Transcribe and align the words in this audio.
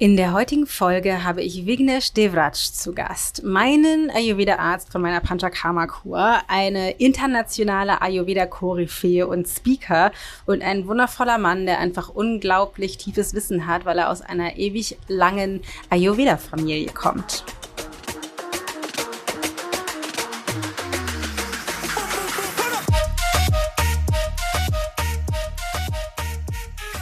In 0.00 0.16
der 0.16 0.32
heutigen 0.32 0.66
Folge 0.66 1.22
habe 1.22 1.40
ich 1.40 1.66
Vignesh 1.66 2.12
Devraj 2.14 2.54
zu 2.54 2.92
Gast, 2.92 3.44
meinen 3.44 4.10
Ayurveda-Arzt 4.10 4.90
von 4.90 5.00
meiner 5.00 5.20
Panchakarma-Kur, 5.20 6.40
eine 6.48 6.90
internationale 6.98 8.02
Ayurveda-Koryphäe 8.02 9.24
und 9.24 9.46
Speaker 9.46 10.10
und 10.46 10.62
ein 10.62 10.88
wundervoller 10.88 11.38
Mann, 11.38 11.64
der 11.66 11.78
einfach 11.78 12.08
unglaublich 12.08 12.98
tiefes 12.98 13.34
Wissen 13.34 13.68
hat, 13.68 13.84
weil 13.84 13.98
er 13.98 14.10
aus 14.10 14.20
einer 14.20 14.56
ewig 14.56 14.98
langen 15.06 15.62
Ayurveda-Familie 15.90 16.92
kommt. 16.92 17.44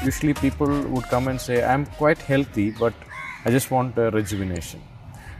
Usually 0.05 0.35
people 0.35 0.69
would 0.95 1.05
come 1.05 1.29
and 1.29 1.41
say, 1.41 1.63
I'm 1.65 1.87
quite 1.87 2.19
healthy, 2.19 2.71
but 2.71 2.95
I 3.45 3.51
just 3.51 3.71
want 3.71 3.97
a 3.99 4.11
rejuvenation. 4.11 4.81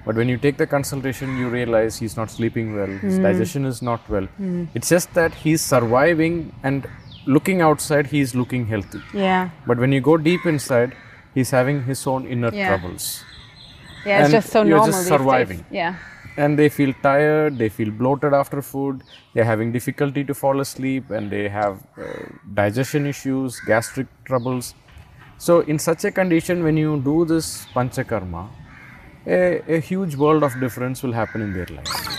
But 0.05 0.17
when 0.17 0.29
you 0.29 0.37
take 0.37 0.57
the 0.57 0.67
consultation, 0.67 1.37
you 1.39 1.49
realize 1.49 1.97
he's 1.97 2.17
not 2.17 2.31
sleeping 2.31 2.75
well, 2.77 2.87
his 2.87 3.17
Hmm. 3.17 3.23
digestion 3.23 3.65
is 3.65 3.83
not 3.83 4.09
well. 4.09 4.27
It's 4.75 4.89
just 4.89 5.15
that 5.15 5.35
he's 5.35 5.61
surviving 5.61 6.53
and 6.65 6.89
looking 7.27 7.61
outside, 7.61 8.07
he's 8.09 8.35
looking 8.35 8.67
healthy. 8.67 9.01
Yeah. 9.15 9.51
But 9.67 9.79
when 9.79 9.93
you 9.93 10.01
go 10.01 10.17
deep 10.17 10.45
inside, 10.45 10.95
he's 11.35 11.51
having 11.51 11.85
his 11.85 12.05
own 12.07 12.27
inner 12.27 12.51
Yeah. 12.53 12.69
troubles. 12.69 13.25
Yeah, 14.05 14.23
it's 14.23 14.33
just 14.33 14.51
so 14.51 14.63
you're 14.63 14.71
normal. 14.79 14.87
just 14.87 14.99
these 14.99 15.09
days. 15.11 15.19
surviving. 15.19 15.65
Yeah. 15.71 15.95
And 16.37 16.59
they 16.59 16.71
feel 16.71 16.95
tired, 17.03 17.59
they 17.59 17.69
feel 17.69 17.91
bloated 17.91 18.33
after 18.33 18.63
food, 18.63 19.03
they're 19.35 19.45
having 19.45 19.71
difficulty 19.71 20.25
to 20.25 20.35
fall 20.35 20.61
asleep, 20.61 21.11
and 21.11 21.31
they 21.31 21.49
have 21.49 21.87
uh, 21.99 22.05
digestion 22.55 23.07
issues, 23.07 23.61
gastric 23.61 24.07
troubles. 24.25 24.75
So, 25.37 25.61
in 25.61 25.79
such 25.79 26.05
a 26.05 26.11
condition, 26.11 26.65
when 26.65 26.79
you 26.79 27.01
do 27.01 27.27
this 27.27 27.67
panchakarma, 27.75 28.49
a, 29.27 29.77
a 29.77 29.81
huge 29.81 30.17
world 30.17 30.43
of 30.43 30.59
difference 30.59 31.03
will 31.03 31.13
happen 31.13 31.43
in 31.43 31.53
their 31.53 31.67
life. 31.67 32.13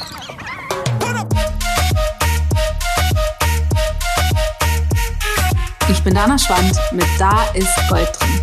Ich 5.90 6.04
bin 6.04 6.14
Dana 6.14 6.38
Schwand 6.38 6.80
mit 6.92 7.08
Da 7.18 7.46
ist 7.54 7.90
Gold 7.90 8.10
drin. 8.20 8.42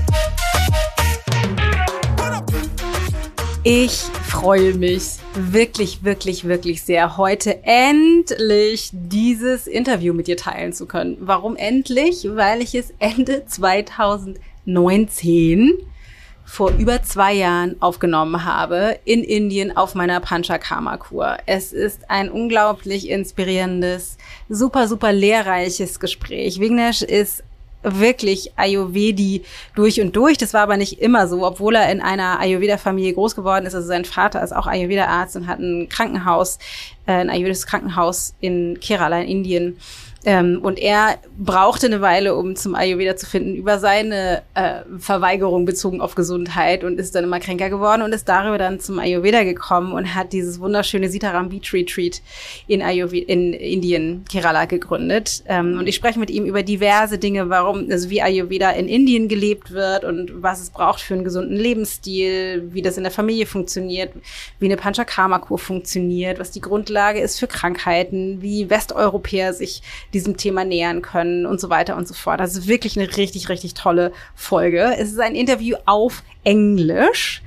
Ich 3.62 4.04
freue 4.30 4.74
mich 4.74 5.16
wirklich, 5.34 6.04
wirklich, 6.04 6.44
wirklich 6.44 6.82
sehr, 6.82 7.16
heute 7.16 7.64
endlich 7.64 8.90
dieses 8.92 9.66
Interview 9.66 10.14
mit 10.14 10.28
dir 10.28 10.36
teilen 10.36 10.72
zu 10.72 10.86
können. 10.86 11.16
Warum 11.20 11.56
endlich? 11.56 12.28
Weil 12.30 12.62
ich 12.62 12.76
es 12.76 12.94
Ende 13.00 13.44
2019 13.46 15.72
vor 16.44 16.70
über 16.78 17.02
zwei 17.02 17.32
Jahren 17.34 17.74
aufgenommen 17.80 18.44
habe 18.44 19.00
in 19.04 19.24
Indien 19.24 19.76
auf 19.76 19.94
meiner 19.94 20.20
Panchakarma-Kur. 20.20 21.38
Es 21.46 21.72
ist 21.72 22.08
ein 22.08 22.30
unglaublich 22.30 23.08
inspirierendes, 23.08 24.16
super, 24.48 24.86
super 24.88 25.12
lehrreiches 25.12 26.00
Gespräch. 26.00 26.58
Vignesh 26.60 27.02
ist 27.02 27.44
wirklich 27.82 28.52
Ayurvedi 28.56 29.42
durch 29.74 30.00
und 30.00 30.14
durch. 30.16 30.38
Das 30.38 30.54
war 30.54 30.62
aber 30.62 30.76
nicht 30.76 31.00
immer 31.00 31.28
so, 31.28 31.46
obwohl 31.46 31.76
er 31.76 31.90
in 31.90 32.00
einer 32.00 32.38
Ayurveda-Familie 32.40 33.14
groß 33.14 33.34
geworden 33.34 33.66
ist. 33.66 33.74
Also 33.74 33.88
sein 33.88 34.04
Vater 34.04 34.42
ist 34.42 34.54
auch 34.54 34.66
Ayurveda-Arzt 34.66 35.36
und 35.36 35.46
hat 35.46 35.58
ein 35.58 35.88
Krankenhaus, 35.88 36.58
äh, 37.06 37.12
ein 37.12 37.30
ayurvedisches 37.30 37.66
Krankenhaus 37.66 38.34
in 38.40 38.78
Kerala 38.80 39.20
in 39.20 39.28
Indien. 39.28 39.76
Ähm, 40.26 40.60
und 40.62 40.78
er 40.78 41.18
brauchte 41.38 41.86
eine 41.86 42.02
Weile, 42.02 42.34
um 42.34 42.54
zum 42.54 42.74
Ayurveda 42.74 43.16
zu 43.16 43.24
finden, 43.24 43.54
über 43.54 43.78
seine 43.78 44.42
äh, 44.54 44.80
Verweigerung 44.98 45.64
bezogen 45.64 46.02
auf 46.02 46.14
Gesundheit 46.14 46.84
und 46.84 46.98
ist 46.98 47.14
dann 47.14 47.24
immer 47.24 47.40
kränker 47.40 47.70
geworden 47.70 48.02
und 48.02 48.12
ist 48.12 48.28
darüber 48.28 48.58
dann 48.58 48.80
zum 48.80 48.98
Ayurveda 48.98 49.44
gekommen 49.44 49.92
und 49.92 50.14
hat 50.14 50.34
dieses 50.34 50.60
wunderschöne 50.60 51.08
Sitaram 51.08 51.48
Beach 51.48 51.72
Retreat 51.72 52.20
in, 52.66 52.82
Ayurve 52.82 53.18
in 53.18 53.54
Indien, 53.54 54.24
Kerala, 54.30 54.66
gegründet. 54.66 55.42
Ähm, 55.46 55.78
und 55.78 55.86
ich 55.86 55.94
spreche 55.94 56.18
mit 56.18 56.28
ihm 56.28 56.44
über 56.44 56.62
diverse 56.62 57.16
Dinge, 57.16 57.48
warum, 57.48 57.86
also 57.90 58.10
wie 58.10 58.20
Ayurveda 58.20 58.70
in 58.72 58.88
Indien 58.88 59.28
gelebt 59.28 59.70
wird 59.70 60.04
und 60.04 60.42
was 60.42 60.60
es 60.60 60.68
braucht 60.68 61.00
für 61.00 61.14
einen 61.14 61.24
gesunden 61.24 61.56
Lebensstil, 61.56 62.68
wie 62.74 62.82
das 62.82 62.98
in 62.98 63.04
der 63.04 63.12
Familie 63.12 63.46
funktioniert, 63.46 64.12
wie 64.58 64.66
eine 64.66 64.76
Panchakarma-Kur 64.76 65.58
funktioniert, 65.58 66.38
was 66.38 66.50
die 66.50 66.60
Grundlage 66.60 67.20
ist 67.20 67.40
für 67.40 67.46
Krankheiten, 67.46 68.42
wie 68.42 68.68
Westeuropäer 68.68 69.54
sich 69.54 69.82
diesem 70.12 70.36
Thema 70.36 70.64
nähern 70.64 71.02
können 71.02 71.46
und 71.46 71.60
so 71.60 71.70
weiter 71.70 71.96
und 71.96 72.08
so 72.08 72.14
fort. 72.14 72.40
Das 72.40 72.56
ist 72.56 72.66
wirklich 72.66 72.98
eine 72.98 73.16
richtig, 73.16 73.48
richtig 73.48 73.74
tolle 73.74 74.12
Folge. 74.34 74.94
Es 74.98 75.10
ist 75.12 75.20
ein 75.20 75.34
Interview 75.34 75.76
auf 75.86 76.22
Englisch. 76.44 77.42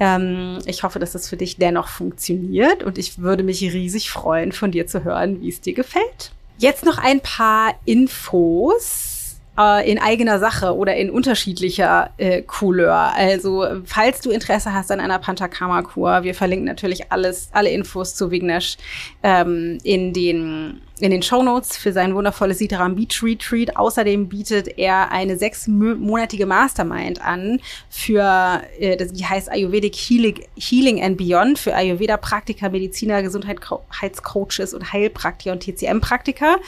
Ähm, 0.00 0.58
ich 0.66 0.82
hoffe, 0.82 0.98
dass 0.98 1.12
das 1.12 1.28
für 1.28 1.36
dich 1.36 1.56
dennoch 1.56 1.88
funktioniert 1.88 2.82
und 2.82 2.98
ich 2.98 3.18
würde 3.18 3.42
mich 3.42 3.62
riesig 3.62 4.10
freuen, 4.10 4.52
von 4.52 4.72
dir 4.72 4.86
zu 4.86 5.04
hören, 5.04 5.40
wie 5.42 5.48
es 5.48 5.60
dir 5.60 5.74
gefällt. 5.74 6.32
Jetzt 6.58 6.84
noch 6.84 6.98
ein 6.98 7.20
paar 7.20 7.74
Infos 7.84 9.11
äh, 9.58 9.90
in 9.90 9.98
eigener 9.98 10.38
Sache 10.38 10.74
oder 10.74 10.96
in 10.96 11.10
unterschiedlicher 11.10 12.10
äh, 12.16 12.42
Couleur. 12.42 13.12
Also, 13.14 13.66
falls 13.84 14.20
du 14.20 14.30
Interesse 14.30 14.72
hast 14.72 14.90
an 14.90 15.00
einer 15.00 15.18
Panchakarma-Kur, 15.18 16.22
wir 16.22 16.34
verlinken 16.34 16.66
natürlich 16.66 17.12
alles, 17.12 17.48
alle 17.52 17.70
Infos 17.70 18.14
zu 18.14 18.30
Vignesh 18.30 18.76
ähm, 19.22 19.78
in 19.82 20.12
den 20.12 20.80
in 21.02 21.10
den 21.10 21.22
Shownotes 21.22 21.76
für 21.76 21.92
sein 21.92 22.14
wundervolles 22.14 22.58
Sitaram 22.58 22.94
Beach 22.94 23.24
Retreat. 23.24 23.76
Außerdem 23.76 24.28
bietet 24.28 24.78
er 24.78 25.10
eine 25.10 25.36
sechsmonatige 25.36 26.46
Mastermind 26.46 27.20
an 27.20 27.58
für, 27.90 28.62
äh, 28.78 28.96
die 28.96 29.26
heißt 29.26 29.50
Ayurvedic 29.50 29.96
Healing, 29.96 30.44
Healing 30.56 31.02
and 31.02 31.16
Beyond 31.16 31.58
für 31.58 31.74
Ayurveda-Praktiker, 31.74 32.70
Mediziner, 32.70 33.20
Gesundheitscoaches 33.20 34.74
und 34.74 34.92
Heilpraktiker 34.92 35.50
und 35.50 35.64
TCM-Praktiker. 35.64 36.58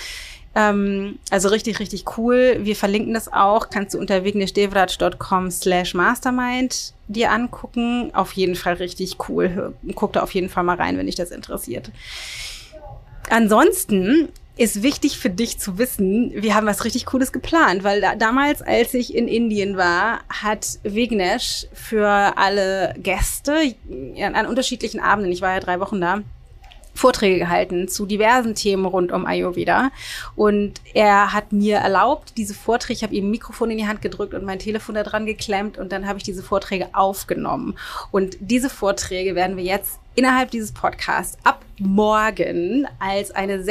Ähm, 0.55 1.19
also 1.31 1.49
richtig, 1.49 1.81
richtig 1.81 2.17
cool. 2.17 2.59
Wir 2.61 2.77
verlinken 2.77 3.15
das 3.15 3.33
auch. 3.33 3.71
Kannst 3.71 3.95
du 3.95 3.99
unter 3.99 4.25
vignesdevraj.com 4.25 5.51
slash 5.51 5.95
mastermind 5.95 6.95
dir 7.09 7.33
angucken. 7.33 8.15
Auf 8.15 8.33
jeden 8.33 8.55
Fall 8.55 8.75
richtig 8.75 9.17
cool. 9.29 9.75
Guck 9.95 10.13
da 10.13 10.23
auf 10.23 10.33
jeden 10.33 10.49
Fall 10.49 10.65
mal 10.65 10.77
rein, 10.77 10.97
wenn 10.97 11.07
dich 11.07 11.17
das 11.17 11.31
interessiert. 11.31 11.91
Ansonsten 13.31 14.29
ist 14.57 14.83
wichtig 14.83 15.19
für 15.19 15.31
dich 15.31 15.59
zu 15.59 15.79
wissen, 15.79 16.31
wir 16.35 16.55
haben 16.55 16.67
was 16.67 16.85
richtig 16.85 17.07
Cooles 17.07 17.33
geplant, 17.33 17.83
weil 17.83 18.01
da, 18.01 18.15
damals, 18.15 18.63
als 18.63 18.95
ich 18.95 19.15
in 19.15 19.27
Indien 19.27 19.77
war, 19.77 20.21
hat 20.29 20.79
Vignesh 20.85 21.67
für 21.73 22.09
alle 22.37 22.95
Gäste 22.99 23.75
ja, 24.15 24.29
an 24.29 24.47
unterschiedlichen 24.47 25.01
Abenden, 25.01 25.33
ich 25.33 25.41
war 25.41 25.55
ja 25.55 25.61
drei 25.61 25.81
Wochen 25.81 26.01
da, 26.01 26.21
Vorträge 26.95 27.39
gehalten 27.39 27.89
zu 27.89 28.07
diversen 28.07 28.55
Themen 28.55 28.85
rund 28.87 29.13
um 29.13 29.27
Ayurveda. 29.27 29.91
Und 30.37 30.81
er 30.95 31.33
hat 31.33 31.53
mir 31.53 31.79
erlaubt, 31.79 32.37
diese 32.37 32.55
Vorträge, 32.55 32.95
ich 32.95 33.03
habe 33.03 33.15
ihm 33.15 33.27
ein 33.27 33.31
Mikrofon 33.31 33.71
in 33.71 33.79
die 33.79 33.87
Hand 33.87 34.01
gedrückt 34.01 34.35
und 34.35 34.45
mein 34.45 34.59
Telefon 34.59 34.95
da 34.95 35.03
dran 35.03 35.27
geklemmt 35.27 35.77
und 35.77 35.93
dann 35.93 36.07
habe 36.07 36.19
ich 36.19 36.25
diese 36.25 36.43
Vorträge 36.43 36.89
aufgenommen. 36.93 37.77
Und 38.11 38.37
diese 38.41 38.71
Vorträge 38.71 39.35
werden 39.35 39.57
wir 39.57 39.65
jetzt 39.65 39.99
innerhalb 40.15 40.51
dieses 40.51 40.73
Podcasts 40.73 41.37
ab 41.45 41.65
morgen 41.79 42.87
als 43.01 43.33
eine 43.33 43.63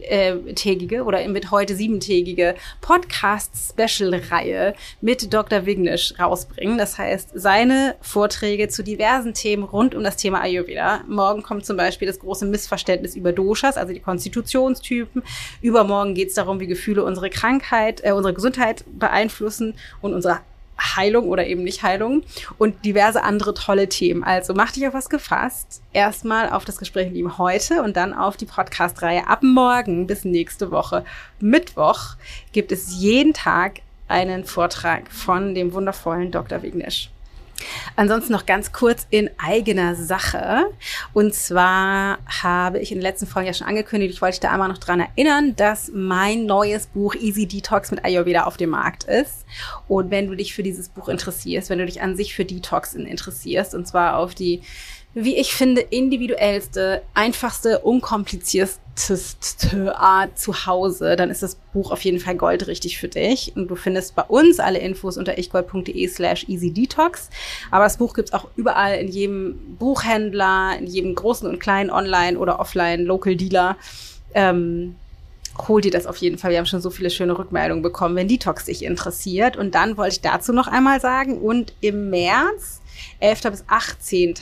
sechstägige 0.00 1.04
oder 1.04 1.26
mit 1.28 1.50
heute 1.50 1.74
siebentägige 1.74 2.54
Podcast-Special-Reihe 2.80 4.74
mit 5.00 5.32
Dr. 5.32 5.64
Vignesh 5.66 6.14
rausbringen. 6.18 6.76
Das 6.78 6.98
heißt, 6.98 7.30
seine 7.34 7.94
Vorträge 8.00 8.68
zu 8.68 8.82
diversen 8.82 9.34
Themen 9.34 9.62
rund 9.64 9.94
um 9.94 10.02
das 10.02 10.16
Thema 10.16 10.40
Ayurveda. 10.42 11.04
Morgen 11.08 11.42
kommt 11.42 11.64
zum 11.64 11.76
Beispiel 11.76 12.08
das 12.08 12.18
große 12.18 12.46
Missverständnis 12.46 13.14
über 13.16 13.32
Doshas, 13.32 13.76
also 13.76 13.92
die 13.92 14.00
Konstitutionstypen. 14.00 15.22
Übermorgen 15.62 16.14
geht 16.14 16.28
es 16.28 16.34
darum, 16.34 16.60
wie 16.60 16.66
Gefühle 16.66 17.04
unsere 17.04 17.30
Krankheit, 17.30 18.02
äh, 18.04 18.12
unsere 18.12 18.34
Gesundheit 18.34 18.84
beeinflussen 18.98 19.74
und 20.00 20.14
unsere 20.14 20.40
Heilung 20.78 21.28
oder 21.28 21.46
eben 21.46 21.62
nicht 21.62 21.82
Heilung 21.82 22.22
und 22.58 22.84
diverse 22.84 23.22
andere 23.22 23.54
tolle 23.54 23.88
Themen. 23.88 24.24
Also 24.24 24.54
mach 24.54 24.72
dich 24.72 24.86
auf 24.86 24.94
was 24.94 25.08
gefasst. 25.08 25.82
Erstmal 25.92 26.50
auf 26.50 26.64
das 26.64 26.78
Gespräch 26.78 27.08
mit 27.08 27.16
ihm 27.16 27.38
heute 27.38 27.82
und 27.82 27.96
dann 27.96 28.14
auf 28.14 28.36
die 28.36 28.46
Podcast-Reihe. 28.46 29.26
Ab 29.26 29.42
morgen 29.42 30.06
bis 30.06 30.24
nächste 30.24 30.70
Woche 30.70 31.04
Mittwoch 31.40 32.16
gibt 32.52 32.72
es 32.72 33.00
jeden 33.00 33.32
Tag 33.32 33.80
einen 34.08 34.44
Vortrag 34.44 35.10
von 35.10 35.54
dem 35.54 35.72
wundervollen 35.72 36.30
Dr. 36.30 36.62
Vignesh. 36.62 37.10
Ansonsten 37.96 38.32
noch 38.32 38.46
ganz 38.46 38.72
kurz 38.72 39.06
in 39.10 39.30
eigener 39.38 39.94
Sache. 39.94 40.66
Und 41.12 41.34
zwar 41.34 42.18
habe 42.42 42.78
ich 42.78 42.92
in 42.92 42.98
den 42.98 43.02
letzten 43.02 43.26
Folgen 43.26 43.46
ja 43.46 43.54
schon 43.54 43.66
angekündigt, 43.66 44.14
ich 44.14 44.22
wollte 44.22 44.34
dich 44.34 44.40
da 44.40 44.52
einmal 44.52 44.68
noch 44.68 44.78
dran 44.78 45.00
erinnern, 45.00 45.56
dass 45.56 45.90
mein 45.92 46.46
neues 46.46 46.86
Buch 46.86 47.14
Easy 47.14 47.46
Detox 47.46 47.90
mit 47.90 48.04
Ayurveda 48.04 48.44
auf 48.44 48.56
dem 48.56 48.70
Markt 48.70 49.04
ist. 49.04 49.44
Und 49.88 50.10
wenn 50.10 50.28
du 50.28 50.36
dich 50.36 50.54
für 50.54 50.62
dieses 50.62 50.88
Buch 50.88 51.08
interessierst, 51.08 51.70
wenn 51.70 51.78
du 51.78 51.86
dich 51.86 52.02
an 52.02 52.16
sich 52.16 52.34
für 52.34 52.44
Detox 52.44 52.94
interessierst, 52.94 53.74
und 53.74 53.86
zwar 53.86 54.18
auf 54.18 54.34
die 54.34 54.62
wie 55.18 55.36
ich 55.36 55.54
finde, 55.54 55.80
individuellste, 55.80 57.00
einfachste, 57.14 57.78
unkomplizierteste 57.78 59.96
Art 59.96 60.38
zu 60.38 60.66
Hause, 60.66 61.16
dann 61.16 61.30
ist 61.30 61.42
das 61.42 61.54
Buch 61.72 61.90
auf 61.90 62.02
jeden 62.02 62.20
Fall 62.20 62.34
goldrichtig 62.34 62.98
für 62.98 63.08
dich. 63.08 63.54
Und 63.56 63.68
du 63.68 63.76
findest 63.76 64.14
bei 64.14 64.24
uns 64.24 64.60
alle 64.60 64.78
Infos 64.78 65.16
unter 65.16 65.38
ichgold.de 65.38 66.06
slash 66.08 66.44
easydetox. 66.48 67.30
Aber 67.70 67.84
das 67.84 67.96
Buch 67.96 68.12
gibt's 68.12 68.34
auch 68.34 68.48
überall 68.56 68.98
in 68.98 69.08
jedem 69.08 69.76
Buchhändler, 69.78 70.76
in 70.78 70.86
jedem 70.86 71.14
großen 71.14 71.48
und 71.48 71.60
kleinen 71.60 71.88
Online- 71.88 72.38
oder 72.38 72.60
Offline-Local-Dealer. 72.60 73.78
Ähm, 74.34 74.96
hol 75.66 75.80
dir 75.80 75.92
das 75.92 76.06
auf 76.06 76.18
jeden 76.18 76.36
Fall. 76.36 76.50
Wir 76.50 76.58
haben 76.58 76.66
schon 76.66 76.82
so 76.82 76.90
viele 76.90 77.08
schöne 77.08 77.38
Rückmeldungen 77.38 77.82
bekommen, 77.82 78.16
wenn 78.16 78.28
Detox 78.28 78.66
dich 78.66 78.84
interessiert. 78.84 79.56
Und 79.56 79.74
dann 79.74 79.96
wollte 79.96 80.16
ich 80.16 80.20
dazu 80.20 80.52
noch 80.52 80.66
einmal 80.66 81.00
sagen, 81.00 81.38
und 81.38 81.72
im 81.80 82.10
März 82.10 82.82
11. 83.20 83.42
bis 83.42 83.64
18. 83.66 84.34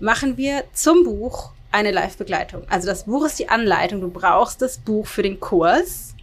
machen 0.00 0.36
wir 0.36 0.64
zum 0.72 1.04
Buch 1.04 1.52
eine 1.72 1.90
Live-Begleitung. 1.90 2.62
Also 2.70 2.86
das 2.86 3.04
Buch 3.04 3.26
ist 3.26 3.38
die 3.38 3.48
Anleitung. 3.48 4.00
Du 4.00 4.10
brauchst 4.10 4.62
das 4.62 4.78
Buch 4.78 5.06
für 5.06 5.22
den 5.22 5.40
Kurs. 5.40 6.14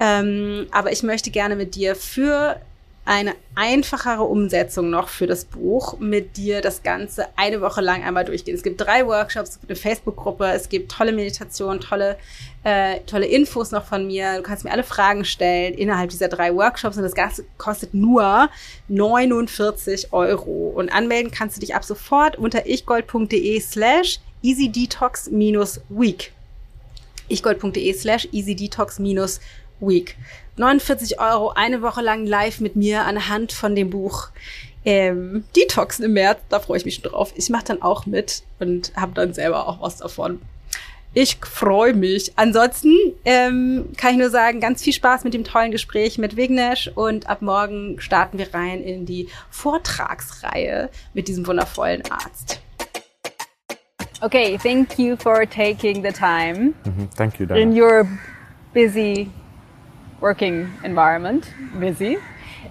Ähm, 0.00 0.66
aber 0.70 0.92
ich 0.92 1.02
möchte 1.02 1.30
gerne 1.30 1.56
mit 1.56 1.74
dir 1.74 1.96
für 1.96 2.60
eine 3.06 3.34
einfachere 3.54 4.22
Umsetzung 4.22 4.88
noch 4.88 5.08
für 5.08 5.26
das 5.26 5.44
Buch 5.44 5.98
mit 5.98 6.38
dir 6.38 6.62
das 6.62 6.82
Ganze 6.82 7.26
eine 7.36 7.60
Woche 7.60 7.82
lang 7.82 8.02
einmal 8.02 8.24
durchgehen. 8.24 8.54
Es 8.54 8.62
gibt 8.62 8.80
drei 8.80 9.06
Workshops, 9.06 9.50
es 9.50 9.60
gibt 9.60 9.70
eine 9.70 9.76
Facebook-Gruppe, 9.76 10.46
es 10.46 10.70
gibt 10.70 10.90
tolle 10.90 11.12
Meditationen, 11.12 11.80
tolle, 11.80 12.16
äh, 12.64 13.00
tolle 13.00 13.26
Infos 13.26 13.72
noch 13.72 13.84
von 13.84 14.06
mir. 14.06 14.36
Du 14.36 14.42
kannst 14.42 14.64
mir 14.64 14.70
alle 14.70 14.84
Fragen 14.84 15.26
stellen 15.26 15.74
innerhalb 15.74 16.10
dieser 16.10 16.28
drei 16.28 16.54
Workshops 16.54 16.96
und 16.96 17.02
das 17.02 17.14
Ganze 17.14 17.44
kostet 17.58 17.92
nur 17.92 18.48
49 18.88 20.12
Euro. 20.14 20.72
Und 20.74 20.88
anmelden 20.88 21.30
kannst 21.30 21.56
du 21.56 21.60
dich 21.60 21.74
ab 21.74 21.84
sofort 21.84 22.36
unter 22.36 22.66
ichgold.de 22.66 23.60
slash 23.60 24.18
easydetox-week. 24.42 26.32
ichgold.de 27.28 27.92
slash 27.92 28.28
easydetox-week. 28.32 30.16
49 30.56 31.20
Euro, 31.20 31.50
eine 31.50 31.82
Woche 31.82 32.00
lang 32.02 32.26
live 32.26 32.60
mit 32.60 32.76
mir 32.76 33.02
anhand 33.02 33.52
von 33.52 33.74
dem 33.74 33.90
Buch 33.90 34.28
ähm, 34.84 35.44
Detoxen 35.56 36.04
im 36.04 36.12
März. 36.12 36.40
Da 36.48 36.60
freue 36.60 36.78
ich 36.78 36.84
mich 36.84 36.96
schon 36.96 37.10
drauf. 37.10 37.32
Ich 37.36 37.48
mache 37.50 37.64
dann 37.64 37.82
auch 37.82 38.06
mit 38.06 38.42
und 38.60 38.92
habe 38.96 39.12
dann 39.14 39.32
selber 39.32 39.66
auch 39.68 39.80
was 39.80 39.96
davon. 39.98 40.40
Ich 41.16 41.36
freue 41.42 41.94
mich. 41.94 42.32
Ansonsten 42.36 42.92
ähm, 43.24 43.90
kann 43.96 44.12
ich 44.12 44.18
nur 44.18 44.30
sagen, 44.30 44.58
ganz 44.60 44.82
viel 44.82 44.92
Spaß 44.92 45.22
mit 45.24 45.32
dem 45.32 45.44
tollen 45.44 45.70
Gespräch 45.70 46.18
mit 46.18 46.36
Vignesh 46.36 46.90
und 46.94 47.28
ab 47.28 47.40
morgen 47.40 48.00
starten 48.00 48.36
wir 48.36 48.52
rein 48.52 48.82
in 48.82 49.06
die 49.06 49.28
Vortragsreihe 49.50 50.90
mit 51.14 51.28
diesem 51.28 51.46
wundervollen 51.46 52.02
Arzt. 52.10 52.60
Okay, 54.20 54.58
thank 54.62 54.98
you 54.98 55.16
for 55.16 55.48
taking 55.48 56.02
the 56.02 56.10
time 56.12 56.72
Mhm. 56.84 57.08
Thank 57.16 57.38
you, 57.38 57.46
Dana. 57.46 57.60
in 57.60 57.80
your 57.80 58.06
busy 58.72 59.30
working 60.24 60.72
environment, 60.82 61.52
busy, 61.78 62.16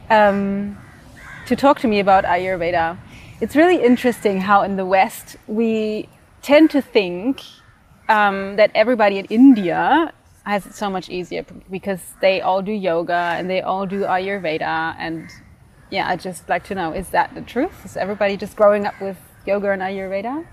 um, 0.10 0.76
to 1.46 1.56
talk 1.56 1.80
to 1.80 1.88
me 1.88 2.00
about 2.00 2.24
Ayurveda. 2.24 2.98
It's 3.42 3.56
really 3.56 3.80
interesting 3.92 4.42
how 4.42 4.64
in 4.64 4.76
the 4.76 4.88
West 4.88 5.36
we 5.46 6.10
tend 6.42 6.72
to 6.72 6.82
think 6.82 7.44
um, 8.10 8.56
that 8.56 8.72
everybody 8.74 9.20
in 9.20 9.26
India 9.26 10.12
has 10.48 10.66
it 10.66 10.74
so 10.74 10.90
much 10.90 11.10
easier 11.10 11.46
because 11.70 12.02
they 12.22 12.42
all 12.42 12.64
do 12.64 12.72
yoga 12.72 13.22
and 13.38 13.48
they 13.48 13.62
all 13.62 13.86
do 13.86 14.02
Ayurveda. 14.02 14.96
And 14.98 15.30
yeah, 15.92 16.10
I'd 16.10 16.22
just 16.22 16.50
like 16.50 16.64
to 16.70 16.74
know 16.74 16.92
is 16.92 17.10
that 17.10 17.36
the 17.36 17.42
truth? 17.42 17.86
Is 17.86 17.96
everybody 17.96 18.36
just 18.36 18.56
growing 18.56 18.88
up 18.88 19.00
with 19.00 19.20
yoga 19.46 19.70
and 19.70 19.82
Ayurveda? 19.84 20.44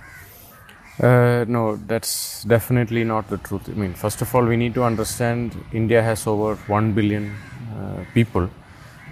Uh, 1.03 1.45
no, 1.49 1.77
that's 1.87 2.45
definitely 2.45 3.05
not 3.05 3.29
the 3.29 3.39
truth. 3.39 3.69
I 3.69 3.73
mean, 3.73 3.95
first 3.95 4.21
of 4.21 4.35
all, 4.35 4.45
we 4.45 4.57
need 4.57 4.75
to 4.75 4.85
understand 4.85 5.57
India 5.73 6.03
has 6.03 6.27
over 6.27 6.57
1 6.67 6.93
billion 6.93 7.35
uh, 7.75 8.05
people. 8.13 8.51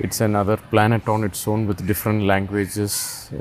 It's 0.01 0.21
another 0.21 0.57
planet 0.57 1.09
on 1.09 1.25
its 1.25 1.49
own 1.49 1.67
with 1.67 1.87
different 1.87 2.23
languages. 2.25 3.31
Uh, 3.33 3.37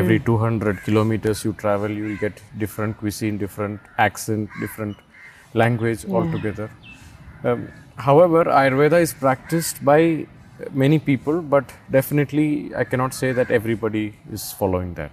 Every 0.00 0.18
200 0.18 0.82
kilometers 0.82 1.44
you 1.44 1.52
travel, 1.54 1.90
you 1.90 2.04
will 2.04 2.16
get 2.16 2.42
different 2.58 2.98
cuisine, 2.98 3.38
different 3.38 3.80
accent, 3.98 4.50
different 4.60 4.96
language 5.54 6.04
altogether. 6.06 6.70
Um, 7.44 7.68
however, 7.96 8.44
Ayurveda 8.44 9.00
is 9.00 9.14
practiced 9.14 9.82
by 9.84 10.26
many 10.72 10.98
people, 10.98 11.40
but 11.40 11.72
definitely 11.90 12.74
I 12.74 12.84
cannot 12.84 13.14
say 13.14 13.32
that 13.32 13.50
everybody 13.50 14.14
is 14.30 14.52
following 14.52 14.94
that 14.94 15.12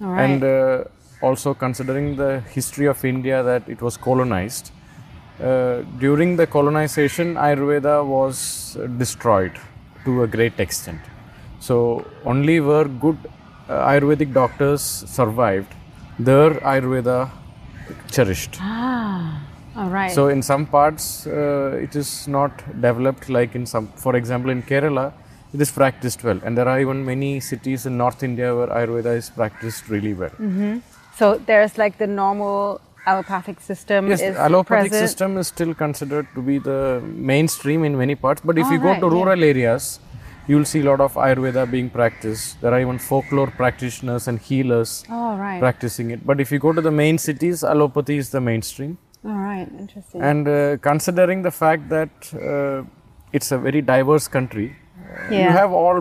All 0.00 0.08
right. 0.08 0.24
and 0.24 0.44
uh, 0.44 0.84
also 1.22 1.54
considering 1.54 2.16
the 2.16 2.40
history 2.56 2.86
of 2.86 3.04
India 3.04 3.42
that 3.42 3.68
it 3.68 3.80
was 3.80 3.96
colonized. 3.96 4.70
Uh, 5.40 5.82
during 5.98 6.36
the 6.36 6.46
colonization, 6.46 7.34
Ayurveda 7.34 8.04
was 8.06 8.76
destroyed 8.98 9.52
to 10.04 10.22
a 10.24 10.26
great 10.26 10.58
extent. 10.60 11.00
So 11.60 12.04
only 12.24 12.60
where 12.60 12.84
good 12.84 13.18
uh, 13.68 13.88
Ayurvedic 13.90 14.32
doctors 14.34 14.82
survived, 14.82 15.72
their 16.18 16.50
Ayurveda 16.72 17.30
cherished. 18.10 18.58
ah, 18.60 19.40
all 19.76 19.88
right. 19.88 20.10
So 20.10 20.28
in 20.28 20.42
some 20.42 20.66
parts, 20.66 21.26
uh, 21.26 21.78
it 21.86 21.96
is 21.96 22.28
not 22.28 22.52
developed 22.80 23.28
like 23.28 23.54
in 23.54 23.64
some. 23.66 23.88
For 24.04 24.16
example, 24.16 24.50
in 24.50 24.62
Kerala, 24.62 25.12
it 25.54 25.60
is 25.60 25.70
practiced 25.70 26.24
well, 26.24 26.40
and 26.44 26.56
there 26.58 26.68
are 26.68 26.80
even 26.80 27.04
many 27.04 27.40
cities 27.40 27.86
in 27.86 27.96
North 27.96 28.22
India 28.22 28.54
where 28.56 28.68
Ayurveda 28.68 29.16
is 29.16 29.30
practiced 29.30 29.88
really 29.88 30.14
well. 30.14 30.30
So 31.18 31.36
there's 31.46 31.76
like 31.78 31.98
the 31.98 32.06
normal 32.06 32.80
allopathic 33.06 33.60
system 33.60 34.08
Yes, 34.08 34.22
allopathic 34.22 34.90
present. 34.92 35.08
system 35.08 35.36
is 35.38 35.48
still 35.48 35.74
considered 35.74 36.26
to 36.34 36.40
be 36.42 36.58
the 36.58 37.02
mainstream 37.04 37.84
in 37.84 37.96
many 37.98 38.14
parts. 38.14 38.40
But 38.44 38.58
if 38.58 38.70
you 38.70 38.78
go 38.78 38.94
to 38.94 39.06
yeah. 39.06 39.12
rural 39.18 39.42
areas, 39.44 40.00
you 40.48 40.56
will 40.56 40.64
see 40.64 40.80
a 40.80 40.84
lot 40.84 41.00
of 41.00 41.14
Ayurveda 41.14 41.70
being 41.70 41.90
practiced. 41.90 42.60
There 42.60 42.72
are 42.72 42.80
even 42.80 42.98
folklore 42.98 43.48
practitioners 43.48 44.28
and 44.28 44.38
healers 44.38 45.04
Oh, 45.10 45.36
right. 45.36 45.60
practicing 45.60 46.10
it. 46.10 46.26
But 46.26 46.40
if 46.40 46.50
you 46.52 46.58
go 46.58 46.72
to 46.72 46.80
the 46.80 46.90
main 46.90 47.18
cities, 47.18 47.62
allopathy 47.62 48.16
is 48.16 48.30
the 48.30 48.40
mainstream. 48.40 48.98
All 49.24 49.32
right. 49.32 49.68
Interesting. 49.78 50.20
And 50.22 50.48
uh, 50.48 50.76
considering 50.78 51.42
the 51.42 51.50
fact 51.52 51.88
that 51.90 52.10
uh, 52.34 52.82
it's 53.32 53.52
a 53.52 53.58
very 53.58 53.80
diverse 53.82 54.26
country, 54.28 54.74
uh, 55.30 55.34
you 55.34 55.42
have 55.60 55.70
all 55.72 56.00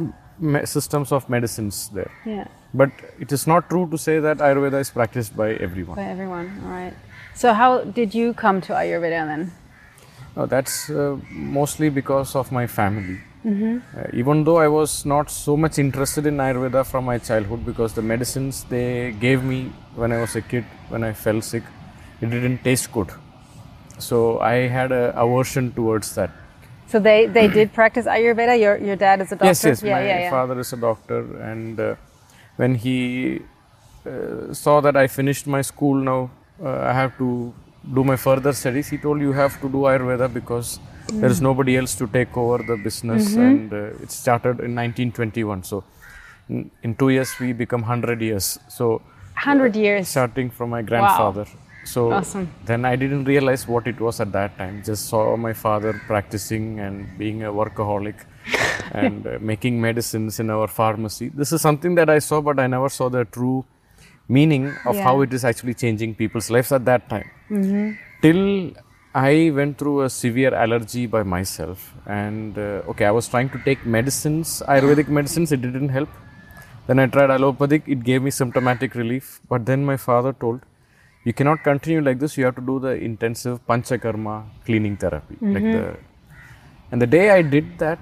systems 0.66 1.12
of 1.12 1.30
medicines 1.30 1.90
there. 1.94 2.12
yeah, 2.26 2.48
But 2.74 2.92
it 3.20 3.32
is 3.32 3.48
not 3.48 3.70
true 3.70 3.90
to 3.90 3.98
say 3.98 4.20
that 4.20 4.38
Ayurveda 4.38 4.80
is 4.80 4.90
practiced 4.90 5.36
by 5.36 5.54
everyone. 5.54 5.96
by 5.96 6.04
everyone. 6.04 6.62
All 6.64 6.72
right. 6.72 6.94
So 7.34 7.54
how 7.54 7.84
did 7.84 8.14
you 8.14 8.34
come 8.34 8.62
to 8.62 8.74
Ayurveda 8.74 9.26
then? 9.28 9.52
No, 10.36 10.46
that's 10.46 10.90
uh, 10.90 11.18
mostly 11.30 11.90
because 11.90 12.36
of 12.36 12.52
my 12.52 12.68
family. 12.68 13.20
Mm-hmm. 13.46 13.80
Uh, 13.98 14.04
even 14.14 14.44
though 14.44 14.58
I 14.58 14.68
was 14.68 15.06
not 15.06 15.30
so 15.30 15.58
much 15.58 15.80
interested 15.80 16.26
in 16.26 16.38
Ayurveda 16.38 16.86
from 16.86 17.06
my 17.06 17.18
childhood, 17.18 17.66
because 17.66 17.94
the 17.94 18.02
medicines 18.02 18.64
they 18.66 19.12
gave 19.20 19.44
me 19.44 19.74
when 19.96 20.12
I 20.12 20.22
was 20.22 20.36
a 20.36 20.42
kid, 20.42 20.64
when 20.90 21.04
I 21.04 21.14
fell 21.14 21.42
sick, 21.42 21.64
it 22.22 22.30
didn't 22.30 22.64
taste 22.64 22.92
good. 22.92 23.10
So 23.98 24.40
I 24.40 24.68
had 24.68 24.92
a 24.92 25.20
aversion 25.20 25.74
towards 25.74 26.14
that. 26.16 26.30
So 26.88 27.00
they 27.00 27.26
they 27.26 27.48
did 27.48 27.74
practice 27.74 28.06
Ayurveda. 28.06 28.60
Your 28.60 28.78
your 28.78 28.96
dad 28.96 29.22
is 29.22 29.32
a 29.32 29.36
doctor. 29.36 29.46
Yes, 29.46 29.64
yes. 29.64 29.84
Yeah, 29.84 29.96
my 29.96 30.06
yeah, 30.06 30.20
yeah. 30.20 30.30
father 30.30 30.60
is 30.60 30.74
a 30.74 30.78
doctor, 30.78 31.20
and 31.42 31.80
uh, 31.80 31.96
when 32.58 32.76
he 32.76 33.42
uh, 34.06 34.54
saw 34.54 34.82
that 34.82 34.96
I 34.96 35.08
finished 35.08 35.48
my 35.48 35.62
school 35.62 35.96
now, 35.96 36.30
uh, 36.64 36.70
I 36.90 36.94
have 36.94 37.18
to 37.18 37.54
do 37.94 38.04
my 38.04 38.16
further 38.16 38.54
studies. 38.54 38.90
He 38.90 38.98
told 38.98 39.22
you 39.22 39.32
have 39.34 39.60
to 39.62 39.70
do 39.70 39.80
Ayurveda 39.92 40.32
because 40.34 40.80
there 41.08 41.30
Mm. 41.30 41.32
is 41.36 41.42
nobody 41.42 41.78
else 41.78 41.94
to 42.02 42.06
take 42.08 42.36
over 42.42 42.58
the 42.70 42.78
business, 42.88 43.24
Mm-hmm. 43.30 43.42
and 43.48 43.74
uh, 43.74 44.04
it 44.04 44.12
started 44.12 44.60
in 44.68 44.76
1921. 44.76 45.64
So 45.64 45.84
in, 46.50 46.70
in 46.84 46.96
two 46.96 47.10
years 47.10 47.32
we 47.40 47.54
become 47.54 47.82
100 47.82 48.22
years. 48.22 48.60
So 48.78 49.02
Hundred 49.36 49.76
years. 49.76 50.08
starting 50.08 50.50
from 50.52 50.70
my 50.70 50.82
grandfather. 50.84 51.46
So 51.84 52.12
Awesome. 52.14 52.48
then 52.66 52.86
I 52.86 52.96
didn't 52.96 53.26
realize 53.26 53.68
what 53.68 53.88
it 53.88 54.00
was 54.00 54.20
at 54.20 54.32
that 54.34 54.58
time. 54.58 54.84
Just 54.86 55.10
saw 55.10 55.36
my 55.36 55.54
father 55.54 55.94
practicing 56.08 56.80
and 56.80 57.08
being 57.18 57.44
a 57.44 57.52
workaholic 57.52 58.16
and 58.92 59.26
uh, 59.28 59.38
making 59.40 59.80
medicines 59.82 60.40
in 60.40 60.50
our 60.50 60.68
pharmacy. 60.68 61.30
This 61.30 61.52
is 61.52 61.62
something 61.62 61.96
that 61.96 62.10
I 62.10 62.20
saw, 62.20 62.42
but 62.42 62.60
I 62.60 62.68
never 62.68 62.90
saw 62.90 63.10
the 63.10 63.26
true 63.26 63.66
meaning 64.28 64.74
of 64.86 64.96
how 64.98 65.22
it 65.22 65.34
is 65.34 65.44
actually 65.44 65.74
changing 65.74 66.16
people's 66.16 66.50
lives 66.50 66.72
at 66.72 66.86
that 66.86 67.10
time. 67.10 67.30
Till 68.22 68.72
I 69.14 69.52
went 69.54 69.78
through 69.78 70.02
a 70.04 70.10
severe 70.10 70.54
allergy 70.54 71.06
by 71.06 71.24
myself, 71.24 71.94
and 72.06 72.58
uh, 72.58 72.90
okay, 72.92 73.06
I 73.06 73.12
was 73.12 73.28
trying 73.28 73.50
to 73.50 73.60
take 73.66 73.86
medicines, 73.86 74.64
Ayurvedic 74.68 75.10
medicines, 75.10 75.52
it 75.52 75.62
didn't 75.62 75.90
help. 75.90 76.10
Then 76.88 77.00
I 77.00 77.08
tried 77.08 77.30
allopathic, 77.30 77.84
it 77.88 78.04
gave 78.04 78.22
me 78.22 78.32
symptomatic 78.32 78.96
relief. 78.96 79.42
But 79.50 79.66
then 79.66 79.86
my 79.86 79.98
father 79.98 80.34
told, 80.34 80.62
you 81.26 81.34
cannot 81.34 81.64
continue 81.64 82.02
like 82.02 82.20
this, 82.20 82.38
you 82.38 82.46
have 82.46 82.56
to 82.56 82.62
do 82.62 82.80
the 82.80 82.90
intensive 83.10 83.66
panchakarma 83.68 84.46
cleaning 84.66 84.98
therapy. 84.98 85.38
Like 85.42 85.64
the, 85.64 85.98
and 86.92 87.02
the 87.02 87.08
day 87.08 87.30
I 87.32 87.42
did 87.42 87.78
that, 87.80 88.00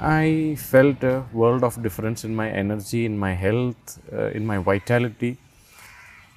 I 0.00 0.56
felt 0.58 1.02
a 1.02 1.24
world 1.32 1.64
of 1.64 1.82
difference 1.82 2.24
in 2.24 2.34
my 2.34 2.50
energy, 2.50 3.04
in 3.06 3.16
my 3.18 3.32
health, 3.32 3.98
uh, 4.12 4.26
in 4.38 4.44
my 4.46 4.58
vitality. 4.58 5.38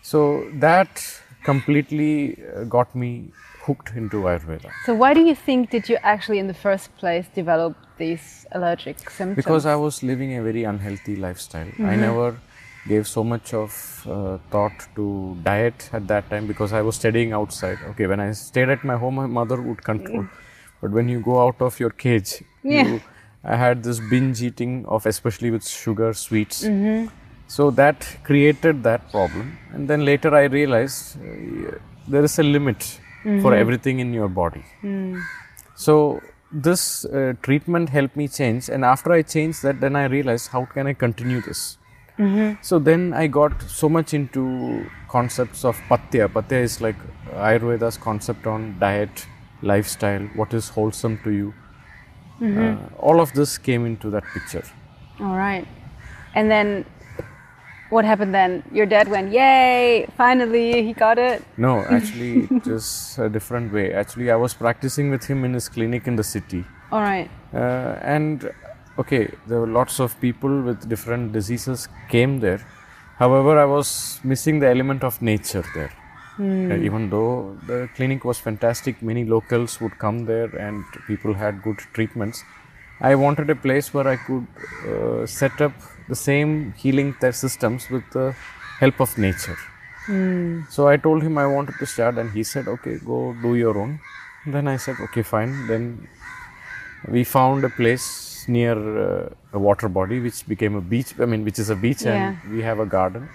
So 0.01 0.49
that 0.55 0.89
completely 1.43 2.37
uh, 2.55 2.63
got 2.63 2.95
me 2.95 3.25
hooked 3.65 3.91
into 3.95 4.17
Ayurveda. 4.23 4.71
So 4.85 4.95
why 4.95 5.13
do 5.13 5.21
you 5.21 5.35
think 5.35 5.69
did 5.69 5.89
you 5.89 5.97
actually 6.03 6.39
in 6.39 6.47
the 6.47 6.53
first 6.53 6.95
place 6.97 7.25
develop 7.35 7.75
these 7.97 8.45
allergic 8.53 8.97
symptoms? 9.09 9.35
Because 9.35 9.65
I 9.65 9.75
was 9.75 10.01
living 10.03 10.37
a 10.37 10.41
very 10.41 10.63
unhealthy 10.63 11.15
lifestyle. 11.15 11.67
I 11.67 11.71
Mm-hmm. 11.71 12.01
never 12.01 12.39
gave 12.87 13.07
so 13.07 13.23
much 13.23 13.53
of 13.53 14.07
uh, 14.09 14.37
thought 14.51 14.87
to 14.95 15.37
diet 15.43 15.89
at 15.93 16.07
that 16.07 16.29
time 16.29 16.47
because 16.47 16.71
I 16.73 16.81
was 16.81 16.95
studying 16.95 17.33
outside. 17.33 17.77
Okay, 17.89 18.07
when 18.07 18.19
I 18.21 18.31
stayed 18.31 18.69
at 18.69 18.83
my 18.83 18.95
home, 18.95 19.15
my 19.15 19.27
mother 19.27 19.61
would 19.61 19.83
control. 19.83 20.25
But 20.81 20.91
when 20.91 21.09
you 21.09 21.19
go 21.19 21.41
out 21.45 21.61
of 21.61 21.79
your 21.79 21.89
cage, 21.89 22.41
Yeah. 22.63 22.87
you, 22.87 23.01
I 23.43 23.55
had 23.55 23.83
this 23.83 23.99
binge 24.09 24.41
eating 24.41 24.85
of 24.85 25.05
especially 25.05 25.51
with 25.51 25.67
sugar, 25.67 26.13
sweets. 26.13 26.63
Mm-hmm. 26.63 27.07
So 27.47 27.71
that 27.71 28.17
created 28.23 28.83
that 28.83 29.11
problem. 29.11 29.57
And 29.73 29.87
then 29.87 30.05
later 30.05 30.35
I 30.35 30.43
realized 30.43 31.17
uh, 31.17 31.77
there 32.07 32.23
is 32.23 32.39
a 32.39 32.43
limit 32.43 32.99
Mm-hmm. 33.19 33.41
for 33.41 33.53
everything 33.53 33.99
in 33.99 34.13
your 34.13 34.29
body. 34.29 34.63
Mm. 34.81 35.21
So 35.75 36.21
this 36.53 37.03
uh, 37.03 37.33
treatment 37.41 37.89
helped 37.89 38.15
me 38.15 38.29
change, 38.29 38.69
and 38.69 38.85
after 38.85 39.11
I 39.11 39.23
changed 39.23 39.61
that, 39.63 39.81
then 39.81 39.97
I 39.97 40.05
realized 40.05 40.47
how 40.47 40.63
can 40.63 40.87
I 40.87 40.93
continue 40.93 41.41
this. 41.41 41.77
So 42.61 42.79
then 42.79 43.11
I 43.13 43.27
got 43.27 43.61
so 43.63 43.89
much 43.89 44.13
into 44.13 44.85
concepts 45.09 45.65
of 45.65 45.75
pathya. 45.89 46.29
Pathya 46.29 46.63
is 46.63 46.79
like 46.79 46.95
Ayurveda's 47.33 47.97
concept 47.97 48.47
on 48.47 48.79
diet, 48.79 49.27
lifestyle, 49.61 50.21
what 50.35 50.53
is 50.53 50.69
wholesome 50.69 51.19
to 51.25 51.31
you. 51.31 51.53
Uh, 52.41 52.77
all 52.97 53.19
of 53.19 53.33
this 53.33 53.57
came 53.57 53.85
into 53.85 54.09
that 54.09 54.23
picture. 54.33 54.63
All 55.19 55.35
right. 55.35 55.67
And 56.35 56.49
then 56.49 56.85
what 57.89 58.05
happened 58.05 58.33
then? 58.33 58.63
Your 58.71 58.85
dad 58.85 59.09
went, 59.09 59.31
"Yay, 59.31 60.07
finally 60.15 60.83
he 60.83 60.93
got 60.93 61.17
it." 61.17 61.43
No, 61.57 61.79
actually, 61.97 62.47
it 62.51 62.67
is 62.67 63.17
a 63.19 63.29
different 63.29 63.73
way. 63.73 63.93
Actually, 63.93 64.31
I 64.31 64.35
was 64.35 64.53
practicing 64.53 65.09
with 65.09 65.25
him 65.25 65.43
in 65.43 65.53
his 65.53 65.67
clinic 65.67 66.07
in 66.07 66.15
the 66.15 66.23
city. 66.23 66.63
All 66.91 67.01
right. 67.01 67.29
Uh, 67.53 67.97
and 68.01 68.51
okay, 68.97 69.31
there 69.47 69.59
were 69.59 69.67
lots 69.67 69.99
of 69.99 70.19
people 70.21 70.61
with 70.61 70.87
different 70.87 71.31
diseases 71.33 71.87
came 72.09 72.39
there. 72.39 72.61
However, 73.17 73.59
I 73.59 73.65
was 73.65 74.19
missing 74.23 74.59
the 74.59 74.69
element 74.69 75.03
of 75.03 75.21
nature 75.21 75.63
there. 75.75 75.91
Uh, 76.39 76.75
even 76.87 77.09
though 77.09 77.57
the 77.67 77.89
clinic 77.95 78.23
was 78.23 78.37
fantastic, 78.39 79.01
many 79.01 79.25
locals 79.25 79.79
would 79.81 79.97
come 79.99 80.25
there 80.25 80.49
and 80.65 80.83
people 81.07 81.33
had 81.33 81.61
good 81.61 81.79
treatments. 81.93 82.43
I 83.01 83.15
wanted 83.15 83.49
a 83.49 83.55
place 83.55 83.93
where 83.93 84.07
I 84.07 84.15
could 84.27 84.47
uh, 84.91 85.25
set 85.25 85.59
up 85.61 85.73
the 86.07 86.15
same 86.15 86.73
healing 86.83 87.13
systems 87.31 87.89
with 87.89 88.03
the 88.11 88.33
help 88.79 88.99
of 88.99 89.17
nature. 89.17 89.57
So 90.69 90.87
I 90.87 90.97
told 90.97 91.21
him 91.21 91.37
I 91.37 91.45
wanted 91.45 91.75
to 91.79 91.85
start, 91.85 92.17
and 92.17 92.31
he 92.31 92.43
said, 92.43 92.67
"Okay, 92.75 92.95
go 93.09 93.17
do 93.43 93.51
your 93.55 93.77
own." 93.81 93.91
Then 94.55 94.67
I 94.67 94.77
said, 94.85 94.95
"Okay, 95.07 95.21
fine." 95.21 95.51
Then 95.67 95.83
we 97.15 97.23
found 97.23 97.63
a 97.63 97.69
place 97.69 98.07
near 98.47 98.75
uh, 99.07 99.29
a 99.53 99.59
water 99.59 99.87
body 99.87 100.19
which 100.19 100.39
became 100.47 100.75
a 100.75 100.81
beach 100.81 101.09
i 101.23 101.25
mean 101.31 101.43
which 101.47 101.59
is 101.63 101.69
a 101.69 101.75
beach 101.75 102.01
Yeah. 102.01 102.15
and 102.15 102.53
we 102.55 102.61
have 102.67 102.79
a 102.79 102.85
garden 102.85 103.27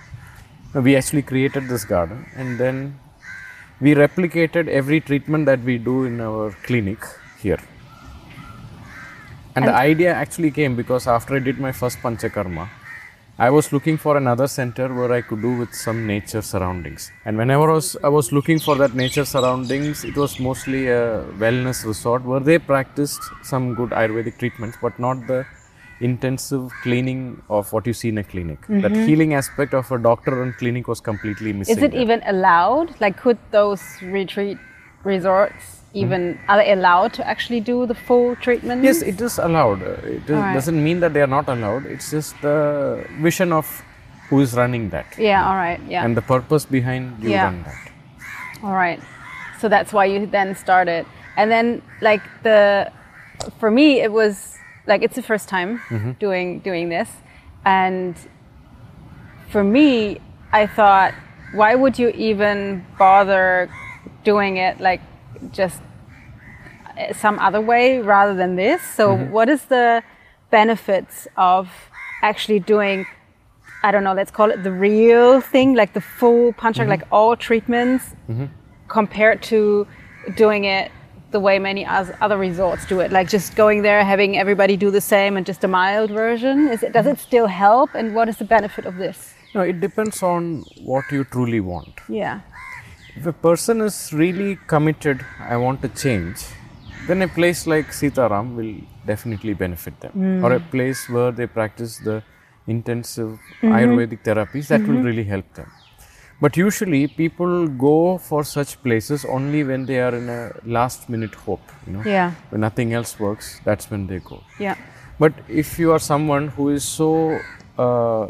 we 0.83 0.97
actually 0.97 1.23
created 1.23 1.69
this 1.69 1.85
garden 1.85 2.26
and 2.37 2.59
then 2.59 2.99
we 3.81 3.95
replicated 3.95 4.69
every 4.69 5.00
treatment 5.00 5.47
that 5.47 5.61
we 5.61 5.78
do 5.78 6.04
in 6.04 6.21
our 6.21 6.50
clinic 6.64 6.99
here 7.40 7.61
and, 9.57 9.66
the 9.66 9.75
idea 9.75 10.12
actually 10.12 10.50
came 10.50 10.75
because 10.75 11.07
after 11.07 11.37
i 11.37 11.38
did 11.38 11.59
my 11.59 11.71
first 11.71 11.99
panchakarma 11.99 12.69
I 13.37 13.50
was 13.50 13.73
looking 13.73 13.97
for 13.97 14.16
another 14.16 14.47
center 14.47 14.95
where 14.95 15.12
I 15.12 15.21
could 15.21 15.43
do 15.43 15.57
with 15.59 15.75
some 15.75 16.07
nature 16.07 16.40
surroundings. 16.40 17.11
And 17.25 17.37
whenever 17.37 17.69
I 17.69 17.75
was, 17.75 17.97
I 18.04 18.09
was 18.09 18.31
looking 18.31 18.61
for 18.61 18.76
that 18.76 18.95
nature 18.95 19.25
surroundings, 19.25 20.04
it 20.04 20.16
was 20.16 20.38
mostly 20.38 20.87
a 20.87 21.25
wellness 21.37 21.85
resort 21.85 22.23
where 22.23 22.38
they 22.38 22.61
practiced 22.61 23.21
some 23.43 23.75
good 23.75 23.90
Ayurvedic 23.90 24.38
treatments, 24.38 24.78
but 24.81 24.97
not 25.00 25.26
the 25.26 25.45
intensive 26.01 26.73
cleaning 26.83 27.43
of 27.49 27.73
what 27.73 27.87
you 27.87 27.93
see 27.93 28.09
in 28.09 28.19
a 28.19 28.25
clinic. 28.25 28.61
That 28.69 28.93
mm-hmm. 28.93 29.07
healing 29.07 29.35
aspect 29.35 29.75
of 29.75 29.91
a 29.91 29.99
doctor 29.99 30.43
and 30.43 30.57
clinic 30.57 30.89
was 30.89 31.01
completely 31.01 31.53
missing. 31.53 31.77
Is 31.77 31.83
it 31.83 31.93
there. 31.93 32.01
even 32.01 32.23
allowed? 32.27 33.01
Like, 33.01 33.17
could 33.17 33.39
those 33.51 33.83
retreat 34.03 34.59
resorts 35.05 35.81
hmm? 35.93 35.99
even 35.99 36.39
are 36.49 36.59
they 36.59 36.73
allowed 36.73 37.13
to 37.15 37.27
actually 37.27 37.61
do 37.61 37.87
the 37.87 37.95
full 37.95 38.37
treatment? 38.37 38.83
Yes, 38.83 39.03
it 39.03 39.21
is 39.21 39.39
allowed. 39.39 39.83
It 39.83 40.25
is, 40.25 40.31
Alright. 40.31 40.55
doesn't 40.55 40.83
mean 40.83 41.01
that 41.01 41.15
they 41.15 41.23
are 41.23 41.33
not 41.39 41.49
allowed. 41.49 41.87
It's 41.87 42.11
just 42.11 42.41
the 42.43 43.07
vision 43.21 43.53
of 43.53 43.83
who 44.29 44.41
is 44.41 44.55
running 44.55 44.91
that 44.91 45.07
Yeah. 45.19 45.47
All 45.47 45.57
right. 45.57 45.81
Yeah. 45.89 46.05
and 46.05 46.17
the 46.17 46.23
purpose 46.23 46.65
behind 46.65 47.23
you 47.23 47.31
Yeah. 47.31 47.45
run 47.45 47.63
that. 47.65 47.91
All 48.63 48.73
right. 48.73 49.01
So 49.61 49.69
that's 49.69 49.93
why 49.93 50.07
you 50.07 50.27
then 50.27 50.55
started. 50.55 51.07
And 51.37 51.51
then 51.51 51.83
like 52.01 52.23
the 52.43 52.91
for 53.59 53.71
me 53.71 54.01
it 54.01 54.13
was 54.13 54.59
like 54.87 55.03
it's 55.03 55.17
the 55.17 55.23
first 55.23 55.49
time 55.49 55.79
mm-hmm. 55.88 56.12
doing 56.12 56.61
doing 56.61 56.88
this. 56.88 57.11
And 57.64 58.17
for 59.49 59.64
me 59.64 60.21
I 60.53 60.67
thought 60.67 61.14
why 61.53 61.75
would 61.75 61.99
you 61.99 62.09
even 62.11 62.85
bother 62.99 63.71
doing 64.25 64.57
it 64.57 64.81
like 64.81 65.00
just 65.53 65.81
uh, 66.99 67.12
some 67.12 67.38
other 67.38 67.61
way 67.61 68.00
rather 68.00 68.35
than 68.35 68.57
this? 68.57 68.83
So 68.83 69.17
mm-hmm. 69.17 69.33
what 69.33 69.49
is 69.49 69.64
the 69.67 70.03
benefits 70.50 71.26
of 71.37 71.69
actually 72.23 72.61
doing 72.61 73.07
I 73.83 73.91
don't 73.91 74.03
know, 74.03 74.14
let's 74.14 74.31
call 74.31 74.50
it 74.50 74.62
the 74.62 74.73
real 74.73 75.43
thing, 75.43 75.75
like 75.75 75.93
the 75.93 76.00
full 76.00 76.55
punch, 76.55 76.79
like 76.79 76.88
mm-hmm. 76.88 77.14
all 77.14 77.37
treatments, 77.37 78.14
compared 78.88 79.43
to 79.43 79.87
doing 80.37 80.64
it 80.64 80.91
the 81.35 81.41
way 81.49 81.57
many 81.71 81.83
other 82.26 82.38
resorts 82.49 82.83
do 82.93 82.97
it, 83.05 83.11
like 83.19 83.29
just 83.37 83.49
going 83.62 83.83
there, 83.88 84.00
having 84.14 84.38
everybody 84.45 84.75
do 84.87 84.91
the 84.99 85.05
same 85.14 85.37
and 85.37 85.45
just 85.53 85.64
a 85.69 85.71
mild 85.81 86.11
version. 86.11 86.57
Is 86.75 86.81
it, 86.87 86.93
does 86.99 87.07
it 87.12 87.19
still 87.29 87.49
help? 87.64 87.91
And 87.99 88.14
what 88.17 88.26
is 88.33 88.37
the 88.43 88.49
benefit 88.57 88.85
of 88.91 88.95
this? 89.05 89.35
No, 89.55 89.62
it 89.73 89.81
depends 89.81 90.23
on 90.23 90.64
what 90.91 91.05
you 91.17 91.25
truly 91.25 91.61
want. 91.73 91.95
Yeah. 92.09 92.41
If 93.17 93.26
a 93.26 93.37
person 93.49 93.81
is 93.81 93.97
really 94.12 94.53
committed, 94.75 95.25
I 95.55 95.57
want 95.57 95.83
to 95.83 95.88
change, 96.05 96.38
then 97.09 97.23
a 97.23 97.29
place 97.29 97.67
like 97.67 97.88
Sitaram 98.00 98.55
will 98.59 98.75
definitely 99.12 99.55
benefit 99.55 100.00
them. 100.00 100.12
Hmm. 100.12 100.45
Or 100.45 100.53
a 100.53 100.61
place 100.61 101.09
where 101.09 101.33
they 101.33 101.47
practice 101.47 101.99
the 101.99 102.23
intensive 102.67 103.33
mm-hmm. 103.61 103.73
Ayurvedic 103.76 104.21
therapies, 104.29 104.69
that 104.69 104.81
will 104.81 104.97
mm-hmm. 104.97 105.11
really 105.11 105.25
help 105.25 105.53
them. 105.55 105.71
But 106.41 106.57
usually 106.57 107.07
people 107.07 107.69
go 107.69 108.19
for 108.19 108.45
such 108.45 108.83
places 108.83 109.25
only 109.25 109.64
when 109.64 109.87
they 109.87 110.00
are 110.00 110.14
in 110.14 110.29
a 110.29 110.53
last 110.64 111.09
minute 111.09 111.35
hope, 111.35 111.62
you 111.87 111.93
know. 111.93 112.03
Yeah. 112.05 112.33
When 112.50 112.61
nothing 112.61 112.93
else 112.93 113.19
works, 113.19 113.61
that's 113.64 113.91
when 113.91 114.07
they 114.07 114.19
go. 114.19 114.43
Yeah. 114.59 114.76
But 115.19 115.33
if 115.49 115.79
you 115.79 115.93
are 115.93 115.99
someone 115.99 116.49
who 116.49 116.71
is 116.71 116.85
so 116.85 117.38
uh, 117.79 118.26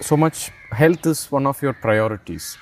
so 0.00 0.16
much 0.16 0.50
health 0.70 1.06
is 1.06 1.30
one 1.30 1.46
of 1.46 1.62
your 1.62 1.72
priorities. 1.72 2.56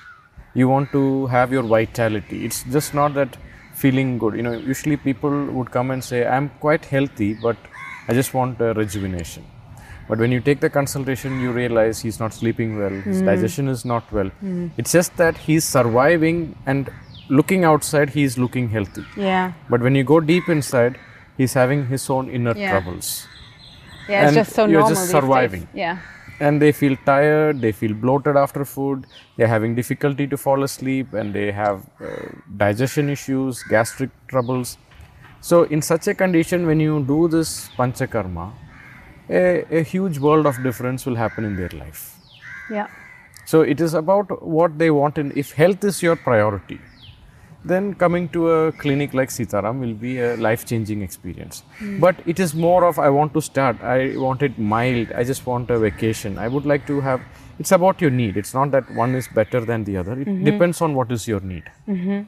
You 0.53 0.67
want 0.67 0.91
to 0.91 1.27
have 1.27 1.51
your 1.51 1.63
vitality. 1.63 2.45
It's 2.45 2.63
just 2.63 2.93
not 2.93 3.13
that 3.13 3.37
feeling 3.73 4.17
good. 4.17 4.35
You 4.35 4.43
know, 4.43 4.53
usually 4.53 4.97
people 4.97 5.45
would 5.45 5.71
come 5.71 5.91
and 5.91 6.03
say, 6.03 6.25
"I'm 6.25 6.49
quite 6.59 6.85
healthy, 6.85 7.33
but 7.33 7.57
I 8.07 8.13
just 8.13 8.33
want 8.33 8.61
a 8.61 8.73
rejuvenation." 8.73 9.45
But 10.07 10.19
when 10.19 10.31
you 10.31 10.39
take 10.41 10.59
the 10.59 10.69
consultation, 10.69 11.39
you 11.39 11.51
realize 11.51 11.99
he's 12.01 12.19
not 12.19 12.33
sleeping 12.33 12.77
well, 12.77 12.89
his 12.89 13.21
digestion 13.21 13.67
is 13.67 13.85
not 13.85 14.11
well. 14.11 14.29
It's 14.77 14.91
just 14.91 15.15
that 15.17 15.37
he's 15.37 15.63
surviving 15.63 16.55
and 16.65 16.89
looking 17.29 17.63
outside, 17.63 18.09
he's 18.09 18.37
looking 18.37 18.69
healthy. 18.69 19.05
Yeah. 19.15 19.53
But 19.69 19.81
when 19.81 19.95
you 19.95 20.03
go 20.03 20.19
deep 20.19 20.49
inside, 20.49 20.97
he's 21.37 21.53
having 21.53 21.85
his 21.87 22.09
own 22.09 22.29
inner 22.29 22.55
Yeah. 22.57 22.71
troubles. 22.71 23.27
Yeah. 24.09 24.25
It's 24.25 24.35
just 24.35 24.51
so 24.53 24.65
you're 24.65 24.79
normal. 24.81 24.89
just 24.89 25.01
these 25.01 25.11
days. 25.13 25.21
surviving. 25.21 25.67
Yeah. 25.73 25.97
and 26.45 26.59
they 26.61 26.71
feel 26.71 26.95
tired, 27.05 27.61
they 27.61 27.71
feel 27.71 27.93
bloated 27.93 28.35
after 28.35 28.65
food, 28.65 29.05
they're 29.37 29.47
having 29.47 29.75
difficulty 29.75 30.25
to 30.31 30.37
fall 30.43 30.63
asleep, 30.63 31.13
and 31.13 31.35
they 31.35 31.51
have 31.51 31.83
uh, 32.03 32.07
digestion 32.57 33.11
issues, 33.15 33.61
gastric 33.73 34.09
troubles. 34.27 34.71
So, 35.41 35.63
in 35.75 35.83
such 35.83 36.07
a 36.07 36.15
condition, 36.15 36.65
when 36.65 36.79
you 36.79 37.03
do 37.11 37.27
this 37.27 37.69
panchakarma, 37.77 38.47
a, 39.31 39.65
a 39.79 39.83
huge 39.83 40.19
world 40.19 40.45
of 40.45 40.61
difference 40.63 41.05
will 41.05 41.15
happen 41.15 41.45
in 41.45 41.55
their 41.55 41.69
life. 41.69 42.15
Yeah. 42.69 42.87
So, 43.45 43.61
it 43.61 43.81
is 43.81 43.93
about 43.93 44.43
what 44.43 44.77
they 44.77 44.91
want, 44.91 45.17
and 45.17 45.35
if 45.35 45.53
health 45.53 45.83
is 45.83 46.01
your 46.03 46.15
priority, 46.15 46.79
then 47.63 47.93
coming 47.93 48.27
to 48.29 48.49
a 48.49 48.71
clinic 48.71 49.13
like 49.13 49.29
Sitaram 49.29 49.79
will 49.79 49.93
be 49.93 50.19
a 50.19 50.35
life 50.37 50.65
changing 50.65 51.01
experience. 51.01 51.63
Hmm. 51.77 51.99
But 51.99 52.15
it 52.25 52.39
is 52.39 52.53
more 52.53 52.85
of 52.85 52.97
I 52.97 53.09
want 53.09 53.33
to 53.33 53.41
start, 53.41 53.81
I 53.81 54.17
want 54.17 54.41
it 54.41 54.57
mild, 54.57 55.11
I 55.13 55.23
just 55.23 55.45
want 55.45 55.69
a 55.69 55.77
vacation. 55.77 56.37
I 56.37 56.47
would 56.47 56.65
like 56.65 56.87
to 56.87 57.01
have 57.01 57.21
it's 57.59 57.71
about 57.71 58.01
your 58.01 58.09
need. 58.09 58.37
It's 58.37 58.55
not 58.55 58.71
that 58.71 58.89
one 58.95 59.13
is 59.13 59.27
better 59.27 59.61
than 59.61 59.83
the 59.83 59.97
other, 59.97 60.13
it 60.13 60.27
mm-hmm. 60.27 60.43
depends 60.43 60.81
on 60.81 60.95
what 60.95 61.11
is 61.11 61.27
your 61.27 61.41
need. 61.41 61.63
Mm-hmm. 61.87 62.21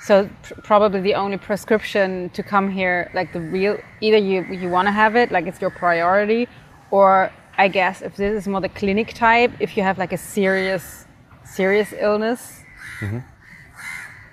So 0.00 0.28
pr- 0.42 0.54
probably 0.62 1.00
the 1.00 1.14
only 1.14 1.36
prescription 1.36 2.30
to 2.30 2.42
come 2.42 2.70
here, 2.70 3.10
like 3.14 3.32
the 3.32 3.40
real, 3.40 3.78
either 4.00 4.16
you 4.16 4.44
you 4.44 4.68
want 4.70 4.86
to 4.86 4.92
have 4.92 5.16
it, 5.16 5.30
like 5.30 5.46
it's 5.46 5.60
your 5.60 5.70
priority, 5.70 6.48
or 6.90 7.32
I 7.56 7.68
guess 7.68 8.02
if 8.02 8.16
this 8.16 8.42
is 8.42 8.48
more 8.48 8.60
the 8.60 8.68
clinic 8.68 9.14
type, 9.14 9.52
if 9.60 9.76
you 9.76 9.82
have 9.82 9.98
like 9.98 10.12
a 10.12 10.18
serious 10.18 11.04
serious 11.44 11.92
illness, 11.98 12.60
mm-hmm. 13.00 13.18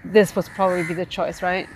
this 0.04 0.36
would 0.36 0.46
probably 0.56 0.84
be 0.84 0.94
the 0.94 1.06
choice, 1.06 1.42
right? 1.42 1.68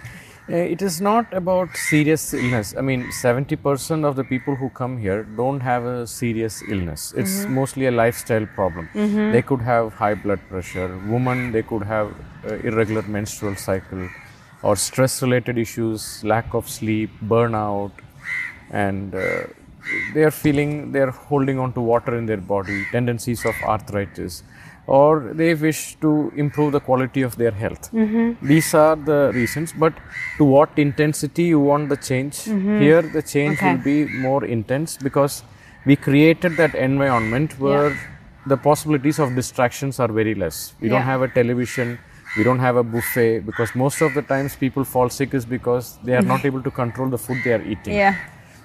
Uh, 0.51 0.55
It 0.75 0.81
is 0.81 0.99
not 0.99 1.31
about 1.39 1.75
serious 1.77 2.33
illness. 2.33 2.73
I 2.77 2.81
mean, 2.81 3.01
70% 3.11 4.03
of 4.09 4.15
the 4.15 4.23
people 4.23 4.55
who 4.55 4.69
come 4.69 4.97
here 4.97 5.23
don't 5.39 5.59
have 5.61 5.85
a 5.85 6.07
serious 6.07 6.63
illness. 6.67 7.13
It's 7.15 7.35
mostly 7.59 7.85
a 7.85 7.91
lifestyle 7.91 8.47
problem. 8.55 8.89
They 9.31 9.41
could 9.43 9.61
have 9.61 9.93
high 9.93 10.15
blood 10.15 10.39
pressure. 10.49 10.87
Women, 11.07 11.51
they 11.51 11.61
could 11.61 11.83
have 11.83 12.07
uh, 12.47 12.55
irregular 12.69 13.03
menstrual 13.03 13.55
cycle 13.55 14.09
or 14.63 14.75
stress 14.75 15.21
related 15.21 15.57
issues, 15.57 16.23
lack 16.23 16.53
of 16.53 16.67
sleep, 16.67 17.11
burnout, 17.23 17.91
and 18.71 19.13
uh, 19.15 19.43
they 20.13 20.23
are 20.23 20.31
feeling 20.31 20.91
they 20.91 20.99
are 20.99 21.11
holding 21.29 21.59
on 21.59 21.71
to 21.73 21.81
water 21.81 22.17
in 22.17 22.25
their 22.25 22.43
body, 22.55 22.85
tendencies 22.91 23.45
of 23.45 23.55
arthritis, 23.63 24.43
or 24.97 25.31
they 25.39 25.53
wish 25.53 25.79
to 26.03 26.11
improve 26.43 26.71
the 26.75 26.79
quality 26.79 27.21
of 27.21 27.35
their 27.41 27.51
health. 27.63 27.91
Mm-hmm. 27.91 28.47
These 28.51 28.73
are 28.73 28.95
the 28.95 29.31
reasons. 29.33 29.73
But 29.83 29.93
to 30.37 30.43
what 30.55 30.69
intensity 30.85 31.43
you 31.53 31.59
want 31.59 31.89
the 31.89 31.97
change? 31.97 32.35
Mm-hmm. 32.53 32.79
Here, 32.85 33.01
the 33.17 33.21
change 33.21 33.57
Okay. 33.57 33.73
will 33.75 33.83
be 33.83 33.97
more 34.27 34.43
intense 34.45 34.97
because 35.09 35.43
we 35.85 35.95
created 36.07 36.57
that 36.61 36.73
environment 36.75 37.59
where 37.59 37.89
the 38.47 38.57
possibilities 38.57 39.19
of 39.19 39.35
distractions 39.35 39.99
are 39.99 40.11
very 40.21 40.33
less. 40.43 40.73
We 40.81 40.89
don't 40.89 41.07
have 41.13 41.21
a 41.21 41.27
television. 41.27 41.99
We 42.37 42.43
don't 42.43 42.59
have 42.67 42.75
a 42.75 42.83
buffet 42.95 43.39
because 43.45 43.75
most 43.75 44.01
of 44.01 44.13
the 44.17 44.23
times 44.33 44.55
people 44.55 44.83
fall 44.95 45.09
sick 45.09 45.33
is 45.33 45.45
because 45.45 45.97
they 46.03 46.15
are 46.15 46.27
not 46.33 46.45
able 46.49 46.63
to 46.63 46.71
control 46.81 47.09
the 47.09 47.17
food 47.17 47.37
they 47.45 47.53
are 47.53 47.61
eating. 47.61 47.93
Yeah. 47.93 48.15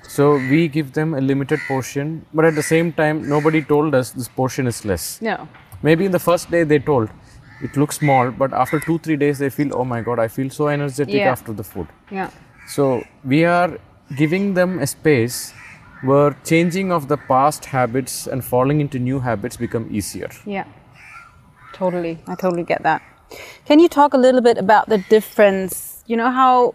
So 0.08 0.24
we 0.36 0.68
give 0.68 0.92
them 0.92 1.14
a 1.14 1.20
limited 1.20 1.60
portion, 1.66 2.26
but 2.34 2.44
at 2.44 2.54
the 2.54 2.62
same 2.62 2.92
time, 2.92 3.26
nobody 3.28 3.62
told 3.62 3.94
us 3.94 4.10
this 4.10 4.28
portion 4.28 4.66
is 4.66 4.84
less. 4.84 5.20
No. 5.22 5.48
Maybe 5.86 6.04
in 6.08 6.12
the 6.12 6.24
first 6.30 6.50
day 6.50 6.64
they 6.64 6.78
told 6.78 7.10
it 7.62 7.76
looks 7.76 7.98
small, 7.98 8.30
but 8.42 8.52
after 8.52 8.80
two 8.80 8.98
three 8.98 9.16
days 9.24 9.38
they 9.38 9.50
feel, 9.50 9.74
oh 9.80 9.84
my 9.84 10.00
god, 10.06 10.18
I 10.18 10.28
feel 10.28 10.50
so 10.50 10.68
energetic 10.68 11.14
Yeah. 11.14 11.32
after 11.32 11.52
the 11.52 11.64
food. 11.72 11.88
Yeah. 12.10 12.30
So 12.76 12.84
we 13.24 13.44
are 13.44 13.78
giving 14.16 14.54
them 14.54 14.78
a 14.78 14.86
space 14.86 15.52
where 16.02 16.30
changing 16.44 16.92
of 16.92 17.08
the 17.08 17.16
past 17.16 17.66
habits 17.66 18.26
and 18.26 18.44
falling 18.44 18.80
into 18.80 18.98
new 18.98 19.20
habits 19.20 19.56
become 19.56 19.86
easier. 19.90 20.30
Yeah, 20.46 20.64
totally. 21.72 22.18
I 22.26 22.34
totally 22.34 22.64
get 22.64 22.82
that. 22.82 23.02
Can 23.66 23.78
you 23.80 23.88
talk 23.88 24.14
a 24.14 24.18
little 24.26 24.40
bit 24.40 24.58
about 24.58 24.88
the 24.88 24.98
difference? 25.16 26.02
You 26.06 26.16
know 26.16 26.30
how 26.30 26.74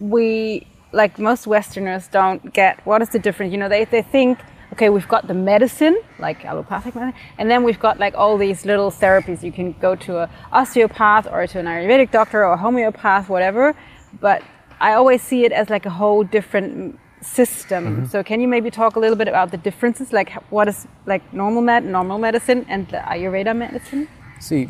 we, 0.00 0.66
like 0.92 1.18
most 1.18 1.46
Westerners, 1.46 2.08
don't 2.08 2.52
get 2.52 2.84
what 2.86 3.02
is 3.02 3.08
the 3.10 3.18
difference? 3.18 3.52
You 3.52 3.58
know, 3.58 3.68
they, 3.68 3.84
they 3.84 4.02
think, 4.02 4.38
okay, 4.72 4.88
we've 4.88 5.08
got 5.08 5.26
the 5.26 5.34
medicine, 5.34 5.96
like 6.18 6.44
allopathic 6.44 6.94
medicine, 6.94 7.18
and 7.38 7.50
then 7.50 7.62
we've 7.62 7.80
got 7.80 7.98
like 7.98 8.14
all 8.14 8.36
these 8.36 8.64
little 8.64 8.90
therapies. 8.90 9.42
You 9.42 9.52
can 9.52 9.72
go 9.80 9.94
to 9.96 10.18
a 10.18 10.30
osteopath 10.52 11.26
or 11.30 11.46
to 11.46 11.58
an 11.58 11.66
Ayurvedic 11.66 12.10
doctor 12.10 12.44
or 12.44 12.52
a 12.52 12.56
homeopath, 12.56 13.28
whatever. 13.28 13.74
But 14.20 14.42
I 14.80 14.92
always 14.94 15.22
see 15.22 15.44
it 15.44 15.52
as 15.52 15.70
like 15.70 15.86
a 15.86 15.90
whole 15.90 16.24
different 16.24 16.98
system. 17.22 17.84
Mm-hmm. 17.84 18.06
So 18.06 18.22
can 18.22 18.40
you 18.40 18.48
maybe 18.48 18.70
talk 18.70 18.96
a 18.96 19.00
little 19.00 19.16
bit 19.16 19.28
about 19.28 19.50
the 19.50 19.56
differences, 19.56 20.12
like 20.12 20.30
what 20.50 20.68
is 20.68 20.86
like 21.06 21.22
normal 21.32 21.62
med, 21.62 21.84
normal 21.84 22.18
medicine, 22.18 22.66
and 22.68 22.86
the 22.88 22.98
Ayurveda 22.98 23.56
medicine? 23.56 24.08
See, 24.40 24.68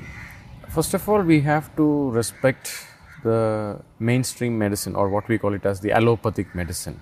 first 0.68 0.94
of 0.94 1.08
all, 1.08 1.22
we 1.22 1.40
have 1.40 1.74
to 1.76 2.10
respect 2.10 2.86
the 3.24 3.80
mainstream 3.98 4.56
medicine 4.58 4.94
or 4.94 5.08
what 5.08 5.28
we 5.28 5.38
call 5.38 5.54
it 5.54 5.66
as 5.66 5.80
the 5.80 5.92
allopathic 5.92 6.54
medicine. 6.54 7.00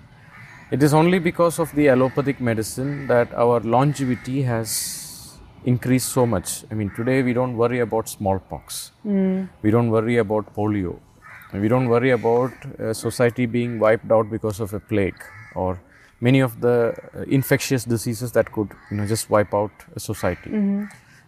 It 0.75 0.83
is 0.83 0.93
only 0.93 1.21
because 1.21 1.61
of 1.61 1.73
the 1.77 1.89
allopathic 1.89 2.41
medicine 2.41 3.07
that 3.07 3.33
our 3.35 3.61
longevity 3.61 4.43
has 4.43 5.39
increased 5.65 6.09
so 6.09 6.27
much. 6.27 6.65
I 6.69 6.75
mean, 6.75 6.91
today 6.97 7.23
we 7.23 7.33
don't 7.33 7.57
worry 7.57 7.79
about 7.79 8.09
smallpox, 8.09 8.91
we 9.63 9.71
don't 9.71 9.91
worry 9.93 10.17
about 10.17 10.53
polio, 10.57 10.99
and 11.53 11.63
we 11.63 11.69
don't 11.69 11.89
worry 11.89 12.11
about 12.11 12.53
uh, 12.81 12.93
society 12.93 13.47
being 13.47 13.79
wiped 13.79 14.11
out 14.11 14.29
because 14.33 14.59
of 14.59 14.75
a 14.75 14.81
plague 14.81 15.23
or 15.55 15.81
many 16.21 16.41
of 16.41 16.61
the 16.61 16.77
uh, 17.15 17.23
infectious 17.39 17.85
diseases 17.85 18.33
that 18.33 18.51
could 18.51 18.71
you 18.91 18.97
know 18.97 19.07
just 19.07 19.31
wipe 19.31 19.55
out 19.55 19.71
a 19.95 20.01
society. 20.01 20.51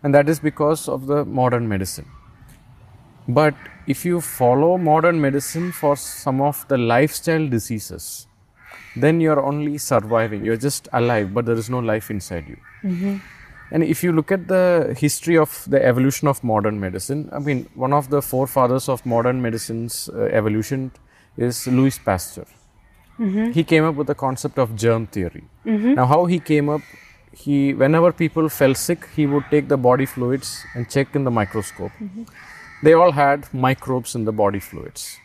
And 0.02 0.12
that 0.12 0.28
is 0.28 0.40
because 0.40 0.88
of 0.88 1.06
the 1.06 1.24
modern 1.24 1.68
medicine. 1.68 2.08
But 3.28 3.54
if 3.86 4.04
you 4.04 4.20
follow 4.20 4.76
modern 4.76 5.20
medicine 5.20 5.70
for 5.70 5.94
some 5.94 6.40
of 6.40 6.66
the 6.66 6.78
lifestyle 6.78 7.46
diseases 7.48 8.26
then 8.96 9.20
you're 9.20 9.42
only 9.44 9.78
surviving. 9.78 10.44
You're 10.44 10.56
just 10.56 10.88
alive 10.92 11.32
but 11.34 11.46
there 11.46 11.56
is 11.56 11.70
no 11.70 11.78
life 11.78 12.10
inside 12.10 12.48
you. 12.48 12.56
Mm-hmm. 12.82 13.16
And 13.70 13.82
if 13.82 14.02
you 14.04 14.12
look 14.12 14.30
at 14.30 14.46
the 14.48 14.94
history 14.98 15.36
of 15.36 15.64
the 15.68 15.84
evolution 15.84 16.28
of 16.28 16.42
modern 16.44 16.78
medicine 16.78 17.28
i 17.32 17.38
mean 17.38 17.68
one 17.74 17.92
of 17.92 18.10
the 18.10 18.22
forefathers 18.22 18.88
of 18.88 19.04
modern 19.04 19.42
medicine's 19.42 20.08
uh, 20.08 20.22
evolution 20.40 20.92
is 21.36 21.66
louis 21.66 21.98
pasteur. 21.98 22.46
Mm-hmm. 23.18 23.50
He 23.52 23.64
came 23.64 23.84
up 23.84 23.94
with 23.94 24.06
the 24.06 24.14
concept 24.14 24.58
of 24.58 24.76
germ 24.76 25.06
theory. 25.06 25.44
Mm-hmm. 25.64 25.94
Now 25.94 26.06
how 26.06 26.26
he 26.26 26.38
came 26.38 26.68
up 26.68 26.82
he 27.32 27.74
whenever 27.74 28.12
people 28.12 28.48
fell 28.48 28.74
sick 28.74 29.08
he 29.16 29.26
would 29.26 29.44
take 29.50 29.68
the 29.68 29.76
body 29.76 30.06
fluids 30.06 30.64
and 30.74 30.88
check 30.88 31.14
in 31.14 31.24
the 31.24 31.30
microscope. 31.30 31.92
They 32.82 32.92
all 32.92 33.12
had 33.12 33.52
microbes 33.52 34.14
in 34.14 34.24
the 34.26 34.32
body 34.32 34.60
fluids. 34.60 35.18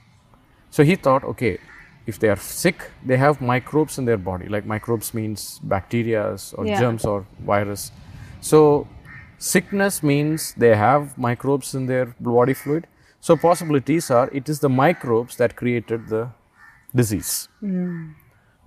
So 0.69 0.83
he 0.83 0.95
thought 0.95 1.23
okay 1.23 1.59
if 2.07 2.17
they 2.19 2.29
are 2.29 2.35
sick 2.37 2.89
they 3.05 3.17
have 3.17 3.41
microbes 3.41 3.97
in 3.97 4.05
their 4.05 4.17
body 4.17 4.47
like 4.49 4.65
microbes 4.65 5.13
means 5.13 5.59
bacteria 5.63 6.23
or 6.57 6.65
Yeah. 6.65 6.79
germs 6.79 7.05
or 7.05 7.25
virus 7.45 7.91
so 8.41 8.87
sickness 9.37 10.01
means 10.03 10.53
they 10.55 10.75
have 10.75 11.17
microbes 11.17 11.73
in 11.75 11.85
their 11.87 12.05
body 12.19 12.53
fluid 12.53 12.87
so 13.19 13.35
possibilities 13.37 14.09
are 14.11 14.29
it 14.33 14.49
is 14.49 14.59
the 14.59 14.69
microbes 14.69 15.35
that 15.37 15.55
created 15.55 16.07
the 16.09 16.23
disease 16.95 17.47
hmm. 17.59 18.11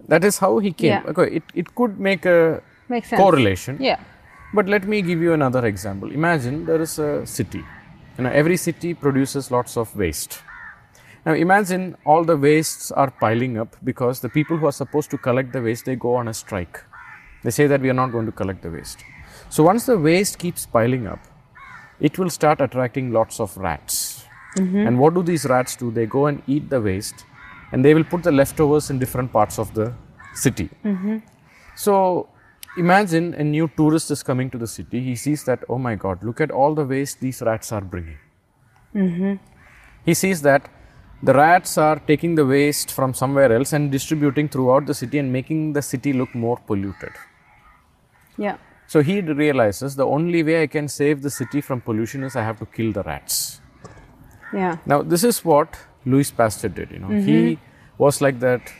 that 0.08 0.24
is 0.24 0.38
how 0.38 0.58
he 0.58 0.72
came 0.72 0.90
Yeah. 0.92 1.02
okay 1.12 1.28
it, 1.36 1.42
it 1.54 1.74
could 1.74 1.98
make 1.98 2.24
a 2.26 2.62
Makes 2.88 3.08
sense. 3.10 3.20
correlation 3.22 3.76
Yeah. 3.80 3.98
but 4.54 4.66
let 4.68 4.86
me 4.86 5.02
give 5.02 5.20
you 5.26 5.32
another 5.32 5.66
example. 5.66 6.10
Imagine 6.12 6.64
there 6.66 6.80
is 6.80 6.98
a 6.98 7.26
city. 7.26 7.62
You 8.16 8.22
know, 8.24 8.30
every 8.30 8.56
city 8.56 8.94
produces 8.94 9.50
lots 9.50 9.76
of 9.76 9.96
waste. 9.96 10.32
Now 11.26 11.32
imagine 11.32 11.96
all 12.04 12.24
the 12.24 12.36
wastes 12.36 12.90
are 12.92 13.10
piling 13.10 13.58
up 13.58 13.76
because 13.82 14.20
the 14.20 14.28
people 14.28 14.56
who 14.56 14.66
are 14.66 14.72
supposed 14.72 15.10
to 15.10 15.18
collect 15.18 15.52
the 15.52 15.62
waste 15.62 15.86
they 15.86 15.96
go 15.96 16.14
on 16.14 16.28
a 16.28 16.34
strike. 16.34 16.82
They 17.42 17.50
say 17.50 17.66
that 17.66 17.80
we 17.80 17.90
are 17.90 17.94
not 17.94 18.12
going 18.12 18.26
to 18.26 18.32
collect 18.32 18.62
the 18.62 18.70
waste. 18.70 19.04
So 19.48 19.62
once 19.62 19.86
the 19.86 19.98
waste 19.98 20.38
keeps 20.38 20.66
piling 20.66 21.06
up, 21.06 21.20
it 22.00 22.18
will 22.18 22.30
start 22.30 22.60
attracting 22.60 23.12
lots 23.12 23.40
of 23.40 23.56
rats. 23.56 24.26
Mm-hmm. 24.56 24.86
And 24.86 24.98
what 24.98 25.14
do 25.14 25.22
these 25.22 25.46
rats 25.46 25.76
do? 25.76 25.90
They 25.90 26.06
go 26.06 26.26
and 26.26 26.42
eat 26.46 26.68
the 26.70 26.80
waste 26.80 27.24
and 27.72 27.84
they 27.84 27.94
will 27.94 28.04
put 28.04 28.22
the 28.22 28.32
leftovers 28.32 28.90
in 28.90 28.98
different 28.98 29.32
parts 29.32 29.58
of 29.58 29.72
the 29.74 29.92
city. 30.34 30.68
Mm-hmm. 30.84 31.18
So 31.74 32.28
imagine 32.76 33.34
a 33.34 33.44
new 33.44 33.70
tourist 33.76 34.10
is 34.10 34.22
coming 34.22 34.50
to 34.50 34.58
the 34.58 34.66
city. 34.66 35.00
He 35.00 35.16
sees 35.16 35.44
that, 35.44 35.64
oh 35.68 35.78
my 35.78 35.94
God, 35.94 36.22
look 36.22 36.40
at 36.40 36.50
all 36.50 36.74
the 36.74 36.84
waste 36.84 37.20
these 37.20 37.40
rats 37.42 37.72
are 37.72 37.80
bringing. 37.80 38.18
Mm-hmm. 38.94 39.34
He 40.04 40.14
sees 40.14 40.42
that 40.42 40.68
the 41.24 41.32
rats 41.32 41.78
are 41.78 41.98
taking 42.10 42.34
the 42.34 42.44
waste 42.44 42.92
from 42.92 43.14
somewhere 43.14 43.50
else 43.56 43.72
and 43.72 43.90
distributing 43.90 44.48
throughout 44.48 44.86
the 44.86 44.94
city 44.94 45.18
and 45.18 45.32
making 45.32 45.72
the 45.72 45.82
city 45.82 46.12
look 46.12 46.34
more 46.34 46.58
polluted. 46.66 47.12
Yeah. 48.36 48.56
So 48.86 49.02
he 49.02 49.20
realizes 49.20 49.96
the 49.96 50.06
only 50.06 50.42
way 50.42 50.62
I 50.62 50.66
can 50.66 50.86
save 50.88 51.22
the 51.22 51.30
city 51.30 51.60
from 51.60 51.80
pollution 51.80 52.22
is 52.24 52.36
I 52.36 52.42
have 52.42 52.58
to 52.58 52.66
kill 52.66 52.92
the 52.92 53.02
rats. 53.02 53.60
Yeah. 54.52 54.76
Now, 54.84 55.02
this 55.02 55.24
is 55.24 55.44
what 55.44 55.78
Louis 56.04 56.30
Pasteur 56.30 56.68
did. 56.68 56.90
You 56.90 56.98
know, 56.98 57.08
mm-hmm. 57.08 57.26
he 57.26 57.58
was 57.96 58.20
like 58.20 58.40
that 58.40 58.72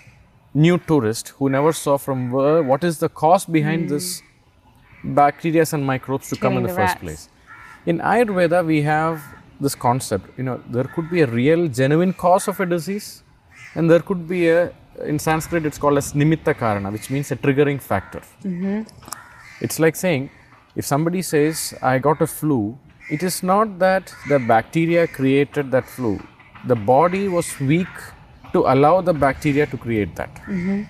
new 0.53 0.79
tourist 0.79 1.31
who 1.39 1.49
never 1.49 1.73
saw 1.73 1.97
from 1.97 2.31
where 2.31 2.63
what 2.63 2.85
is 2.85 2.99
the 2.99 3.09
cause 3.09 3.45
behind 3.45 3.87
mm. 3.87 3.89
this 3.89 4.23
bacteria 5.03 5.65
and 5.73 5.85
microbes 5.85 6.29
to 6.29 6.37
come 6.37 6.57
in 6.57 6.63
the, 6.63 6.69
the 6.69 6.75
first 6.75 6.95
rats. 6.95 7.01
place. 7.01 7.29
In 7.87 7.99
Ayurveda, 7.99 8.65
we 8.65 8.83
have 8.83 9.23
this 9.61 9.75
concept. 9.75 10.39
You 10.39 10.45
know, 10.45 10.63
there 10.69 10.85
could 10.85 11.11
be 11.11 11.23
a 11.23 11.27
real, 11.27 11.69
genuine 11.69 12.13
cause 12.13 12.49
of 12.49 12.61
a 12.61 12.67
disease, 12.67 13.23
and 13.75 13.91
there 13.91 14.01
could 14.01 14.29
be 14.29 14.49
a 14.49 14.73
in 15.03 15.19
Sanskrit 15.19 15.67
it's 15.67 15.79
called 15.79 15.99
as 15.99 16.13
nimitta 16.13 16.55
karana, 16.55 16.93
which 16.93 17.11
means 17.11 17.31
a 17.33 17.37
triggering 17.37 17.81
factor. 17.81 18.23
Mm-hmm. 18.43 18.83
It's 19.61 19.79
like 19.79 19.97
saying, 19.97 20.31
if 20.77 20.85
somebody 20.85 21.23
says, 21.23 21.75
I 21.83 21.99
got 21.99 22.21
a 22.21 22.27
flu, 22.27 22.79
it 23.11 23.23
is 23.23 23.43
not 23.43 23.79
that 23.79 24.13
the 24.29 24.39
bacteria 24.39 25.07
created 25.07 25.71
that 25.73 25.89
flu. 25.89 26.21
The 26.67 26.77
body 26.77 27.29
was 27.29 27.59
weak 27.61 27.89
to 28.53 28.61
allow 28.61 29.01
the 29.01 29.13
bacteria 29.13 29.67
to 29.67 29.77
create 29.77 30.17
that. 30.17 30.35
Mm-hmm. 30.47 30.83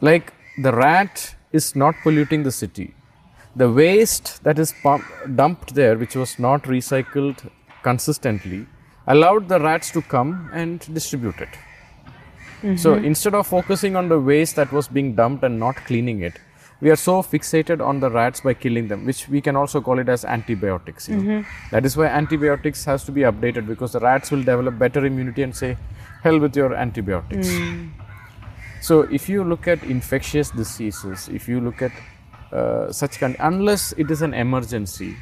Like 0.00 0.32
the 0.58 0.72
rat 0.72 1.34
is 1.52 1.76
not 1.76 1.94
polluting 2.02 2.42
the 2.42 2.52
city. 2.52 2.94
The 3.56 3.70
waste 3.72 4.44
that 4.44 4.58
is 4.58 4.72
pump, 4.82 5.04
dumped 5.34 5.74
there, 5.74 5.96
which 5.96 6.14
was 6.14 6.38
not 6.38 6.64
recycled 6.64 7.50
consistently, 7.82 8.66
allowed 9.06 9.48
the 9.48 9.58
rats 9.58 9.90
to 9.92 10.02
come 10.02 10.50
and 10.52 10.80
distribute 10.92 11.40
it. 11.40 11.48
So 12.76 12.94
mm-hmm. 12.94 13.04
instead 13.04 13.34
of 13.34 13.46
focusing 13.46 13.96
on 13.96 14.08
the 14.08 14.18
waste 14.18 14.56
that 14.56 14.72
was 14.72 14.88
being 14.88 15.14
dumped 15.14 15.44
and 15.44 15.58
not 15.58 15.76
cleaning 15.76 16.22
it, 16.22 16.38
we 16.80 16.90
are 16.90 16.96
so 16.96 17.22
fixated 17.22 17.84
on 17.84 18.00
the 18.00 18.10
rats 18.10 18.40
by 18.40 18.54
killing 18.54 18.88
them, 18.88 19.06
which 19.06 19.28
we 19.28 19.40
can 19.40 19.56
also 19.56 19.80
call 19.80 19.98
it 19.98 20.08
as 20.08 20.24
antibiotics. 20.24 21.08
know. 21.08 21.18
Mm-hmm. 21.18 21.70
That 21.70 21.86
is 21.86 21.96
why 21.96 22.06
antibiotics 22.06 22.84
has 22.84 23.04
to 23.04 23.12
be 23.12 23.22
updated 23.22 23.66
because 23.66 23.92
the 23.92 24.00
rats 24.00 24.30
will 24.30 24.42
develop 24.42 24.78
better 24.78 25.04
immunity 25.06 25.42
and 25.42 25.56
say, 25.56 25.76
"Hell 26.22 26.38
with 26.38 26.56
your 26.56 26.74
antibiotics." 26.74 27.48
Mm. 27.48 27.90
So 28.80 29.00
if 29.20 29.28
you 29.28 29.44
look 29.44 29.66
at 29.66 29.82
infectious 29.84 30.50
diseases, 30.50 31.28
if 31.28 31.48
you 31.48 31.60
look 31.60 31.80
at 31.80 31.92
uh, 32.52 32.92
such 32.92 33.18
kind, 33.18 33.36
unless 33.40 33.92
it 33.92 34.10
is 34.10 34.22
an 34.22 34.34
emergency, 34.34 35.16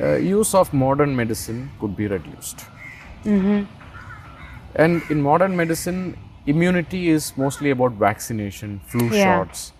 uh, 0.00 0.16
use 0.16 0.54
of 0.54 0.72
modern 0.72 1.14
medicine 1.16 1.70
could 1.80 1.96
be 1.96 2.06
reduced. 2.06 2.64
And 4.74 5.02
in 5.10 5.20
modern 5.20 5.56
medicine, 5.56 6.16
immunity 6.46 7.08
is 7.08 7.36
mostly 7.36 7.70
about 7.70 7.92
vaccination, 7.92 8.80
flu 8.86 9.10
Yeah. 9.10 9.24
shots. 9.24 9.72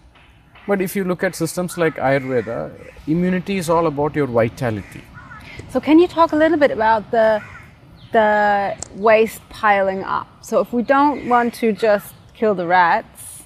But 0.67 0.81
if 0.81 0.95
you 0.97 1.05
look 1.05 1.25
at 1.25 1.35
systems 1.35 1.77
like 1.79 1.97
Ayurveda, 1.97 2.71
immunity 3.07 3.57
is 3.57 3.71
all 3.71 3.87
about 3.87 4.15
your 4.15 4.27
vitality. 4.27 5.03
So 5.69 5.81
can 5.81 5.99
you 5.99 6.07
talk 6.09 6.33
a 6.33 6.37
little 6.37 6.59
bit 6.59 6.71
about 6.71 7.11
the 7.11 7.43
the 8.13 8.75
waste 8.97 9.41
piling 9.49 10.03
up? 10.03 10.27
So 10.41 10.61
if 10.61 10.73
we 10.73 10.83
don't 10.83 11.29
want 11.29 11.55
to 11.55 11.73
just 11.73 12.15
kill 12.35 12.55
the 12.55 12.67
rats, 12.67 13.45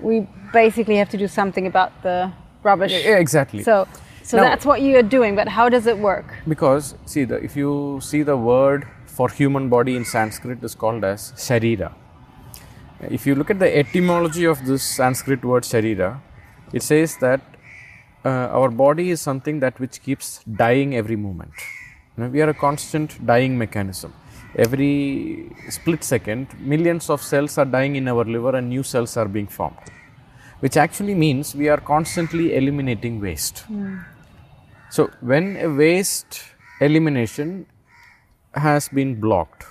we 0.00 0.26
basically 0.52 0.96
have 0.96 1.10
to 1.10 1.16
do 1.18 1.28
something 1.28 1.66
about 1.66 1.92
the 2.02 2.30
rubbish. 2.62 2.92
Yeah, 2.92 3.18
exactly. 3.18 3.62
So 3.62 3.86
so 4.22 4.36
Now- 4.36 4.44
that's 4.44 4.64
what 4.64 4.80
you 4.82 4.96
are 4.96 5.08
doing, 5.16 5.34
but 5.34 5.48
how 5.48 5.68
does 5.68 5.86
it 5.86 5.98
work? 5.98 6.34
Because 6.48 6.94
see 7.06 7.24
the 7.24 7.42
if 7.42 7.56
you 7.56 8.00
see 8.00 8.22
the 8.22 8.36
word 8.36 8.86
for 9.06 9.28
human 9.28 9.68
body 9.68 9.96
in 9.96 10.04
Sanskrit 10.04 10.62
is 10.62 10.74
called 10.74 11.04
as 11.04 11.32
sharira. 11.36 11.92
If 13.10 13.26
you 13.26 13.34
look 13.34 13.50
at 13.50 13.58
the 13.58 13.76
etymology 13.76 14.44
of 14.44 14.64
this 14.64 14.82
Sanskrit 14.82 15.44
word 15.44 15.64
sharira, 15.64 16.20
it 16.72 16.82
says 16.82 17.16
that 17.16 17.40
uh, 18.24 18.28
our 18.58 18.70
body 18.70 19.10
is 19.10 19.20
something 19.20 19.58
that 19.60 19.80
which 19.80 20.02
keeps 20.02 20.42
dying 20.44 20.94
every 20.94 21.16
moment. 21.16 21.50
You 22.16 22.24
know, 22.24 22.30
we 22.30 22.40
are 22.42 22.48
a 22.50 22.54
constant 22.54 23.24
dying 23.26 23.58
mechanism. 23.58 24.12
Every 24.54 25.50
split 25.70 26.04
second, 26.04 26.48
millions 26.60 27.08
of 27.10 27.22
cells 27.22 27.58
are 27.58 27.64
dying 27.64 27.96
in 27.96 28.06
our 28.06 28.24
liver 28.24 28.54
and 28.56 28.68
new 28.68 28.82
cells 28.82 29.16
are 29.16 29.26
being 29.26 29.46
formed, 29.46 29.78
which 30.62 30.76
actually 30.76 31.14
means 31.14 31.54
we 31.56 31.68
are 31.68 31.80
constantly 31.92 32.54
eliminating 32.54 33.20
waste. 33.20 33.60
Hmm. 33.60 33.98
So, 34.90 35.10
when 35.20 35.56
a 35.56 35.68
waste 35.68 36.40
elimination 36.80 37.66
has 38.54 38.88
been 38.88 39.16
blocked, 39.20 39.64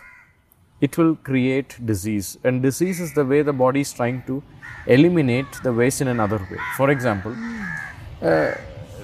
it 0.82 0.98
will 0.98 1.16
create 1.16 1.78
disease. 1.86 2.38
And 2.44 2.62
disease 2.62 3.00
is 3.00 3.14
the 3.14 3.24
way 3.24 3.42
the 3.42 3.54
body 3.54 3.82
is 3.82 3.94
trying 3.94 4.24
to 4.24 4.44
eliminate 4.86 5.52
the 5.64 5.72
waste 5.72 6.02
in 6.02 6.10
another 6.10 6.40
way. 6.52 6.60
For 6.76 6.90
example, 6.90 7.32
hmm. 7.32 7.64
uh, 8.22 8.52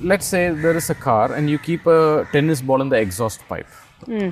let's 0.01 0.25
say 0.25 0.49
there 0.49 0.75
is 0.75 0.89
a 0.89 0.95
car 0.95 1.31
and 1.31 1.49
you 1.49 1.57
keep 1.57 1.87
a 1.87 2.27
tennis 2.33 2.61
ball 2.61 2.81
in 2.81 2.89
the 2.89 2.97
exhaust 2.97 3.47
pipe. 3.47 3.69
Hmm. 4.05 4.29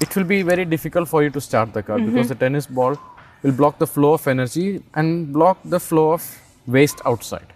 It 0.00 0.14
will 0.16 0.24
be 0.24 0.42
very 0.42 0.64
difficult 0.64 1.08
for 1.08 1.22
you 1.22 1.30
to 1.30 1.40
start 1.40 1.74
the 1.74 1.82
car 1.82 1.98
because 1.98 2.14
mm-hmm. 2.14 2.28
the 2.28 2.34
tennis 2.36 2.66
ball 2.66 2.96
will 3.42 3.52
block 3.52 3.78
the 3.78 3.86
flow 3.86 4.12
of 4.14 4.26
energy 4.28 4.82
and 4.94 5.32
block 5.32 5.58
the 5.64 5.80
flow 5.80 6.12
of 6.12 6.22
waste 6.68 7.00
outside. 7.04 7.52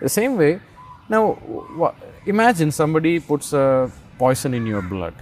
The 0.00 0.08
same 0.08 0.36
way, 0.36 0.60
now 1.08 1.38
imagine 2.26 2.70
somebody 2.72 3.20
puts 3.20 3.52
a 3.52 3.90
poison 4.18 4.54
in 4.54 4.66
your 4.66 4.82
blood. 4.82 5.14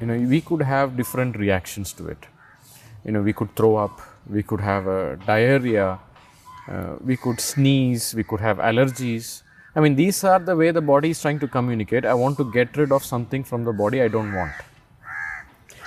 You 0.00 0.06
know, 0.06 0.16
we 0.16 0.40
could 0.40 0.62
have 0.62 0.96
different 0.96 1.36
reactions 1.36 1.92
to 1.94 2.06
it. 2.06 2.26
You 3.04 3.12
know, 3.12 3.22
we 3.22 3.32
could 3.32 3.54
throw 3.56 3.76
up, 3.76 4.00
we 4.28 4.42
could 4.42 4.60
have 4.60 4.86
a 4.86 5.18
diarrhea, 5.26 5.98
uh, 6.68 6.96
we 7.04 7.16
could 7.16 7.40
sneeze, 7.40 8.14
we 8.14 8.24
could 8.24 8.40
have 8.40 8.58
allergies. 8.58 9.42
I 9.74 9.80
mean, 9.80 9.96
these 9.96 10.24
are 10.24 10.38
the 10.38 10.56
way 10.56 10.70
the 10.70 10.80
body 10.80 11.10
is 11.10 11.20
trying 11.20 11.38
to 11.40 11.48
communicate. 11.48 12.04
I 12.04 12.14
want 12.14 12.36
to 12.38 12.50
get 12.50 12.76
rid 12.76 12.92
of 12.92 13.04
something 13.04 13.44
from 13.44 13.64
the 13.64 13.72
body 13.72 14.02
I 14.02 14.08
don't 14.08 14.34
want. 14.34 14.52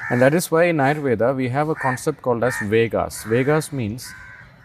And 0.09 0.21
that 0.21 0.33
is 0.33 0.51
why 0.51 0.65
in 0.65 0.77
Ayurveda 0.77 1.35
we 1.35 1.49
have 1.49 1.69
a 1.69 1.75
concept 1.75 2.21
called 2.21 2.43
as 2.43 2.55
Vegas. 2.61 3.23
Vegas 3.23 3.71
means 3.71 4.13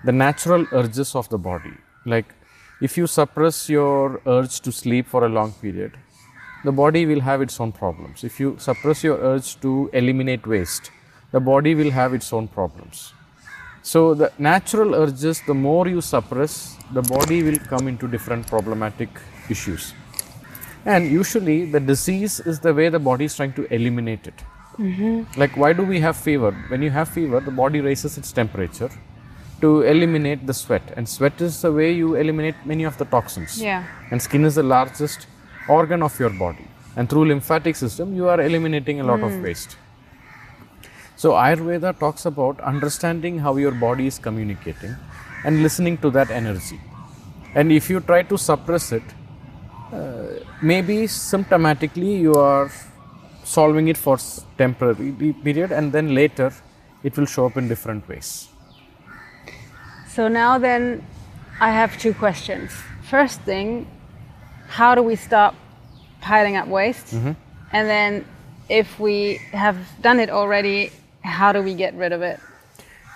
the 0.05 0.13
natural 0.13 0.67
urges 0.73 1.15
of 1.15 1.29
the 1.29 1.39
body. 1.39 1.73
Like 2.05 2.35
if 2.81 2.97
you 2.97 3.07
suppress 3.07 3.69
your 3.69 4.21
urge 4.27 4.61
to 4.61 4.73
sleep 4.73 5.07
for 5.07 5.25
a 5.27 5.29
long 5.29 5.53
period, 5.53 5.97
the 6.65 6.73
body 6.73 7.07
will 7.07 7.21
have 7.21 7.43
its 7.43 7.61
own 7.61 7.73
problems. 7.73 8.25
If 8.25 8.39
you 8.41 8.57
suppress 8.59 9.03
your 9.03 9.19
urge 9.19 9.61
to 9.61 9.91
eliminate 9.93 10.47
waste, 10.47 10.91
the 11.33 11.41
body 11.41 11.75
will 11.75 11.91
have 11.91 12.15
its 12.15 12.33
own 12.33 12.49
problems. 12.49 13.13
So 13.83 14.15
the 14.15 14.33
natural 14.39 14.95
urges, 14.95 15.41
the 15.47 15.55
more 15.55 15.89
you 15.89 16.01
suppress, 16.01 16.77
the 16.93 17.03
body 17.03 17.43
will 17.43 17.59
come 17.59 17.89
into 17.89 18.09
different 18.09 18.47
problematic 18.47 19.09
issues. 19.49 19.95
And 20.85 21.11
usually 21.11 21.65
the 21.71 21.81
disease 21.81 22.41
is 22.41 22.61
the 22.61 22.73
way 22.73 22.89
the 22.89 22.99
body 22.99 23.25
is 23.27 23.37
trying 23.37 23.53
to 23.55 23.73
eliminate 23.75 24.27
it. 24.27 24.35
Mm-hmm. 24.79 25.41
Like 25.41 25.57
why 25.57 25.73
do 25.73 25.83
we 25.83 26.01
have 26.01 26.17
fever? 26.17 26.53
When 26.69 26.83
you 26.83 26.91
have 26.91 27.09
fever, 27.09 27.41
the 27.41 27.51
body 27.51 27.81
raises 27.81 28.17
its 28.17 28.33
temperature 28.33 28.91
to 29.61 29.83
eliminate 29.83 30.47
the 30.47 30.55
sweat. 30.55 30.83
And 30.97 31.09
sweat 31.09 31.41
is 31.41 31.63
the 31.63 31.73
way 31.73 31.93
you 31.93 32.15
eliminate 32.15 32.55
many 32.65 32.85
of 32.85 32.97
the 32.99 33.05
toxins. 33.05 33.61
Yeah. 33.61 33.85
And 34.11 34.21
skin 34.21 34.45
is 34.45 34.55
the 34.55 34.63
largest 34.63 35.27
organ 35.69 36.03
of 36.03 36.19
your 36.19 36.31
body. 36.31 36.67
And 36.97 37.09
through 37.09 37.27
lymphatic 37.29 37.77
system, 37.77 38.15
you 38.15 38.29
are 38.29 38.41
eliminating 38.41 39.01
a 39.01 39.05
lot 39.05 39.21
of 39.21 39.41
waste. 39.43 39.77
So 41.17 41.33
Ayurveda 41.33 41.99
talks 41.99 42.27
about 42.27 42.61
understanding 42.61 43.39
how 43.39 43.57
your 43.57 43.73
body 43.73 44.07
is 44.07 44.19
communicating 44.19 44.95
and 45.45 45.63
listening 45.63 45.99
to 45.99 46.11
that 46.11 46.31
energy. 46.31 46.81
And 47.55 47.73
if 47.73 47.91
you 47.91 48.01
try 48.01 48.23
to 48.23 48.39
suppress 48.39 48.93
it, 48.93 49.03
uh, 49.93 50.27
maybe 50.63 50.97
symptomatically 51.05 52.21
you 52.21 52.35
are 52.35 52.71
solving 53.45 53.89
it 53.89 53.97
for 53.97 54.19
temporary 54.59 55.33
period 55.45 55.73
and 55.73 55.91
then 55.91 56.15
later 56.15 56.53
it 57.03 57.17
will 57.17 57.27
show 57.27 57.47
up 57.47 57.57
in 57.57 57.69
different 57.69 58.07
ways. 58.09 58.49
So 60.19 60.27
now 60.27 60.59
then, 60.59 61.07
I 61.61 61.71
have 61.71 61.97
two 61.97 62.13
questions. 62.13 62.73
First 63.03 63.41
thing, 63.43 63.87
how 64.67 64.97
do 64.97 65.03
we 65.05 65.15
stop 65.15 65.55
piling 66.21 66.57
up 66.57 66.67
waste? 66.67 67.13
And 67.73 67.89
then, 67.89 68.25
if 68.69 68.99
we 68.99 69.37
have 69.53 69.77
done 70.03 70.19
it 70.19 70.29
already, 70.29 70.91
how 71.23 71.53
do 71.53 71.63
we 71.63 71.73
get 71.75 71.95
rid 71.95 72.11
of 72.11 72.23
it? 72.23 72.41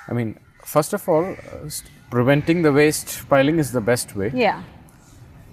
I 0.06 0.12
mean, 0.12 0.38
first 0.64 0.92
of 0.92 1.08
all, 1.08 1.24
uh, 1.24 1.70
preventing 2.08 2.62
the 2.62 2.72
waste 2.72 3.28
piling 3.28 3.58
is 3.58 3.72
the 3.72 3.80
best 3.80 4.14
way. 4.14 4.30
Yeah. 4.32 4.62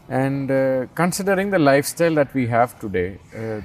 And 0.07 0.51
uh, 0.51 0.85
considering 0.93 1.49
the 1.49 1.57
lifestyle 1.57 2.13
that 2.13 2.31
we 2.35 2.45
have 2.45 2.79
today, 2.79 3.17
uh, 3.35 3.61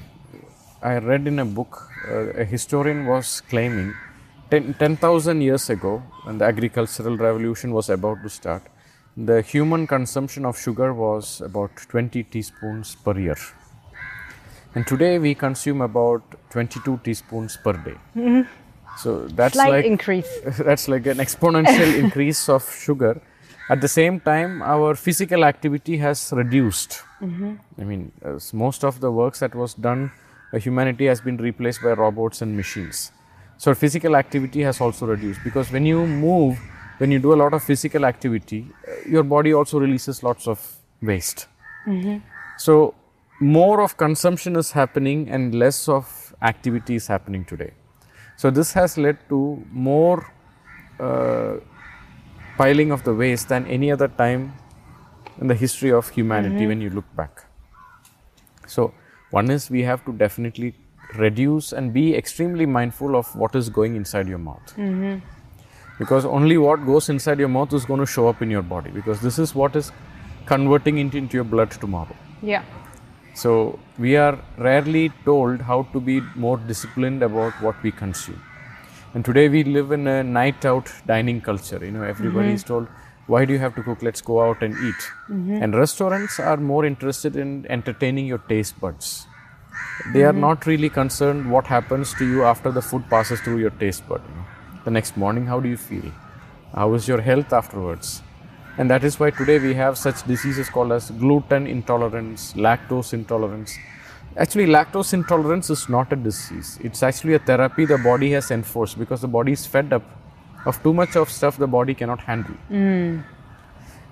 I 0.81 0.97
read 1.01 1.27
in 1.27 1.38
a 1.38 1.44
book, 1.44 1.90
uh, 2.09 2.44
a 2.44 2.47
historian 2.47 3.05
was 3.05 3.42
claiming 3.42 3.92
10 3.92 4.13
10,000 4.50 5.40
years 5.40 5.70
ago, 5.70 6.02
when 6.24 6.38
the 6.38 6.44
agricultural 6.44 7.16
revolution 7.16 7.72
was 7.72 7.90
about 7.90 8.22
to 8.22 8.28
start, 8.28 8.62
the 9.16 9.42
human 9.42 9.87
consumption 9.87 10.44
of 10.44 10.59
sugar 10.59 10.92
was 10.92 11.40
about 11.40 11.70
20 11.88 12.22
teaspoons 12.24 12.96
per 12.96 13.18
year. 13.18 13.37
And 14.74 14.87
today 14.87 15.18
we 15.18 15.35
consume 15.35 15.83
about 15.83 16.22
22 16.50 17.00
teaspoons 17.04 17.57
per 17.57 17.74
day. 17.74 17.96
Mm-hmm. 18.16 18.42
So 18.98 19.26
that's 19.28 19.54
Slight 19.54 19.70
like 19.70 19.85
increase. 19.85 20.28
that's 20.59 20.88
like 20.88 21.07
an 21.07 21.18
exponential 21.18 21.94
increase 22.04 22.48
of 22.48 22.68
sugar. 22.68 23.20
At 23.70 23.80
the 23.80 23.88
same 23.88 24.20
time, 24.20 24.62
our 24.62 24.94
physical 24.94 25.44
activity 25.44 25.96
has 25.98 26.33
reduced. 26.37 27.02
Mm-hmm. 27.22 27.54
I 27.80 27.85
mean, 27.85 28.12
as 28.22 28.52
most 28.52 28.85
of 28.85 29.00
the 29.00 29.11
works 29.11 29.40
that 29.40 29.54
was 29.54 29.74
done, 29.74 30.12
uh, 30.52 30.59
humanity 30.59 31.07
has 31.07 31.20
been 31.20 31.38
replaced 31.38 31.83
by 31.83 31.92
robots 31.92 32.42
and 32.42 32.57
machines. 32.57 33.11
So 33.59 33.75
physical 33.75 34.17
activity 34.17 34.62
has 34.62 34.81
also 34.81 35.07
reduced 35.07 35.40
because 35.45 35.71
when 35.71 35.87
you 35.87 36.07
move, 36.07 36.59
when 36.99 37.11
you 37.11 37.19
do 37.19 37.33
a 37.33 37.38
lot 37.43 37.55
of 37.55 37.62
physical 37.62 38.05
activity, 38.05 38.67
uh, 38.88 39.09
your 39.09 39.23
body 39.23 39.53
also 39.55 39.79
releases 39.79 40.23
lots 40.23 40.47
of 40.47 40.61
waste. 41.03 41.47
So 42.57 42.95
more 43.40 43.81
of 43.81 43.97
consumption 43.97 44.57
is 44.57 44.71
happening 44.73 45.29
and 45.29 45.55
less 45.55 45.88
of 45.88 46.35
activity 46.43 46.95
is 46.97 47.07
happening 47.07 47.45
today. 47.45 47.73
So 48.37 48.51
this 48.51 48.73
has 48.73 48.99
led 48.99 49.19
to 49.29 49.62
more 49.71 50.33
uh, 51.01 51.57
piling 52.59 52.90
of 52.90 53.03
the 53.05 53.14
waste 53.14 53.49
than 53.49 53.67
any 53.67 53.90
other 53.90 54.09
time 54.09 54.53
in 55.40 55.47
the 55.49 55.55
history 55.55 55.90
of 55.93 56.09
humanity 56.09 56.67
when 56.67 56.81
you 56.81 56.90
look 56.90 57.05
back. 57.17 57.45
So 58.67 58.93
one 59.31 59.51
is 59.51 59.71
we 59.71 59.83
have 59.83 60.05
to 60.05 60.12
definitely 60.12 60.75
reduce 61.16 61.72
and 61.72 61.92
be 61.92 62.14
extremely 62.14 62.66
mindful 62.66 63.16
of 63.16 63.35
what 63.37 63.55
is 63.55 63.68
going 63.68 63.96
inside 63.96 64.29
your 64.29 64.38
mouth. 64.38 64.74
Because 65.98 66.24
only 66.24 66.59
what 66.59 66.85
goes 66.85 67.09
inside 67.09 67.38
your 67.38 67.48
mouth 67.48 67.72
is 67.72 67.85
going 67.85 68.00
to 68.00 68.07
show 68.07 68.29
up 68.29 68.42
in 68.42 68.50
your 68.50 68.62
body 68.62 68.90
because 68.90 69.20
this 69.20 69.38
is 69.38 69.55
what 69.55 69.77
is 69.77 69.92
converting 70.46 70.98
into, 70.98 71.18
into 71.18 71.37
your 71.37 71.44
blood 71.44 71.70
tomorrow. 71.70 72.16
Yeah. 72.42 72.64
So 73.35 73.79
we 73.98 74.16
are 74.16 74.38
rarely 74.59 75.12
told 75.24 75.61
how 75.61 75.83
to 75.92 76.00
be 76.00 76.20
more 76.35 76.57
disciplined 76.57 77.22
about 77.22 77.53
what 77.62 77.81
we 77.83 77.90
consume. 77.90 78.40
And 79.14 79.24
today 79.24 79.48
we 79.48 79.62
live 79.62 79.92
in 79.92 80.07
a 80.09 80.24
night 80.24 80.64
out 80.64 80.90
dining 81.07 81.40
culture. 81.40 81.85
You 81.85 81.92
know, 81.92 82.03
everybody 82.03 82.53
is 82.53 82.64
mm-hmm. 82.64 82.72
told, 82.72 82.88
why 83.27 83.44
do 83.44 83.53
you 83.53 83.59
have 83.59 83.74
to 83.77 83.83
cook? 83.83 84.03
Let's 84.03 84.20
go 84.20 84.42
out 84.42 84.62
and 84.62 84.74
eat. 84.74 85.03
Mm-hmm. 85.29 85.62
And 85.62 85.77
restaurants 85.77 86.40
are 86.40 86.57
more 86.57 86.85
interested 86.85 87.37
in 87.37 87.66
entertaining 87.70 88.27
your 88.27 88.38
taste 88.38 88.79
buds. 88.81 89.27
They 90.13 90.23
are 90.25 90.33
hmm. 90.33 90.41
not 90.41 90.67
really 90.67 90.89
concerned 90.89 91.51
what 91.51 91.67
happens 91.67 92.15
to 92.15 92.27
you 92.27 92.45
after 92.45 92.71
the 92.71 92.83
food 92.83 93.09
passes 93.09 93.41
through 93.41 93.59
your 93.59 93.71
taste 93.71 94.07
bud. 94.09 94.23
you 94.29 94.35
know. 94.35 94.45
The 94.85 94.91
next 94.91 95.17
morning, 95.17 95.47
how 95.47 95.61
do 95.61 95.69
you 95.69 95.77
feel? 95.77 96.11
How 96.75 96.93
is 96.95 97.09
your 97.09 97.21
health 97.21 97.53
afterwards? 97.53 98.23
And 98.77 98.91
that 98.91 99.05
is 99.05 99.21
why 99.21 99.31
today 99.31 99.59
we 99.59 99.75
have 99.75 99.97
such 99.97 100.27
diseases 100.27 100.69
called 100.69 100.93
as 100.93 101.11
gluten 101.11 101.67
intolerance, 101.67 102.55
lactose 102.55 103.13
intolerance. 103.13 103.79
Actually, 104.37 104.67
lactose 104.67 105.15
intolerance 105.15 105.71
is 105.71 105.89
not 105.89 106.13
a 106.13 106.17
disease. 106.17 106.79
It's 106.83 107.03
actually 107.05 107.35
a 107.35 107.39
therapy 107.39 107.85
the 107.85 107.99
body 107.99 108.33
has 108.33 108.51
enforced 108.51 108.99
because 108.99 109.21
the 109.21 109.29
body 109.29 109.53
is 109.53 109.65
fed 109.65 109.93
up 109.93 110.03
of 110.67 110.83
too 110.83 110.93
much 110.93 111.15
of 111.15 111.31
stuff 111.31 111.57
the 111.57 111.69
body 111.69 111.95
cannot 111.95 112.21
handle. 112.21 112.55
Hmm. 112.69 113.21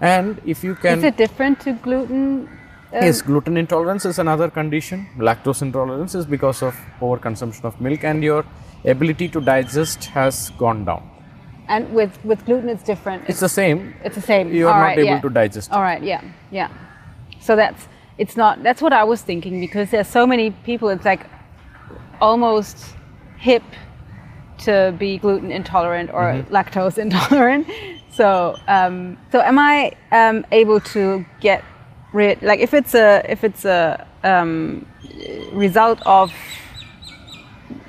And 0.01 0.41
if 0.47 0.63
you 0.63 0.75
can 0.77 0.99
Is 0.99 1.05
it 1.05 1.17
different 1.17 1.61
to 1.61 1.73
gluten? 1.75 2.49
Um, 2.95 3.03
Yes, 3.03 3.23
gluten 3.23 3.57
intolerance 3.57 4.05
is 4.05 4.19
another 4.19 4.51
condition. 4.51 5.07
Lactose 5.19 5.63
intolerance 5.63 6.15
is 6.15 6.27
because 6.27 6.63
of 6.63 6.75
overconsumption 7.01 7.65
of 7.65 7.81
milk, 7.81 8.05
and 8.05 8.23
your 8.23 8.45
ability 8.85 9.29
to 9.29 9.41
digest 9.41 10.05
has 10.07 10.51
gone 10.59 10.85
down. 10.85 11.09
And 11.69 11.93
with, 11.95 12.23
with 12.25 12.45
gluten, 12.45 12.69
it's 12.69 12.83
different. 12.83 13.25
It's 13.29 13.41
the 13.41 13.49
same. 13.49 13.95
It's 14.05 14.17
the 14.17 14.23
same. 14.23 14.53
You 14.53 14.67
are 14.69 14.73
All 14.75 14.79
not 14.81 14.85
right, 14.85 14.99
able 14.99 15.09
yeah. 15.09 15.21
to 15.21 15.31
digest. 15.31 15.71
All 15.73 15.81
right, 15.83 16.03
yeah, 16.03 16.23
yeah. 16.51 16.69
So 17.41 17.57
that's 17.57 17.89
it's 18.19 18.37
not. 18.37 18.63
That's 18.63 18.83
what 18.83 18.93
I 18.93 19.05
was 19.05 19.23
thinking 19.23 19.61
because 19.61 19.91
there's 19.91 20.09
so 20.09 20.27
many 20.27 20.51
people. 20.51 20.89
It's 20.91 21.05
like 21.05 21.27
almost 22.21 22.95
hip 23.39 23.63
to 24.59 24.95
be 24.99 25.19
gluten 25.19 25.51
intolerant 25.51 26.11
or 26.13 26.23
Mm-hmm. 26.23 26.55
lactose 26.55 26.99
intolerant. 27.07 27.67
So, 28.11 28.57
um, 28.69 29.17
so 29.33 29.41
am 29.41 29.59
I 29.59 29.93
um, 30.13 30.45
able 30.53 30.81
to 30.81 31.25
get 31.41 31.65
rid? 32.13 32.43
Like, 32.43 32.61
if 32.61 32.75
it's 32.75 32.95
a 32.95 33.25
if 33.29 33.45
it's 33.45 33.65
a 33.65 34.07
um, 34.25 34.87
result 35.53 36.01
of 36.07 36.33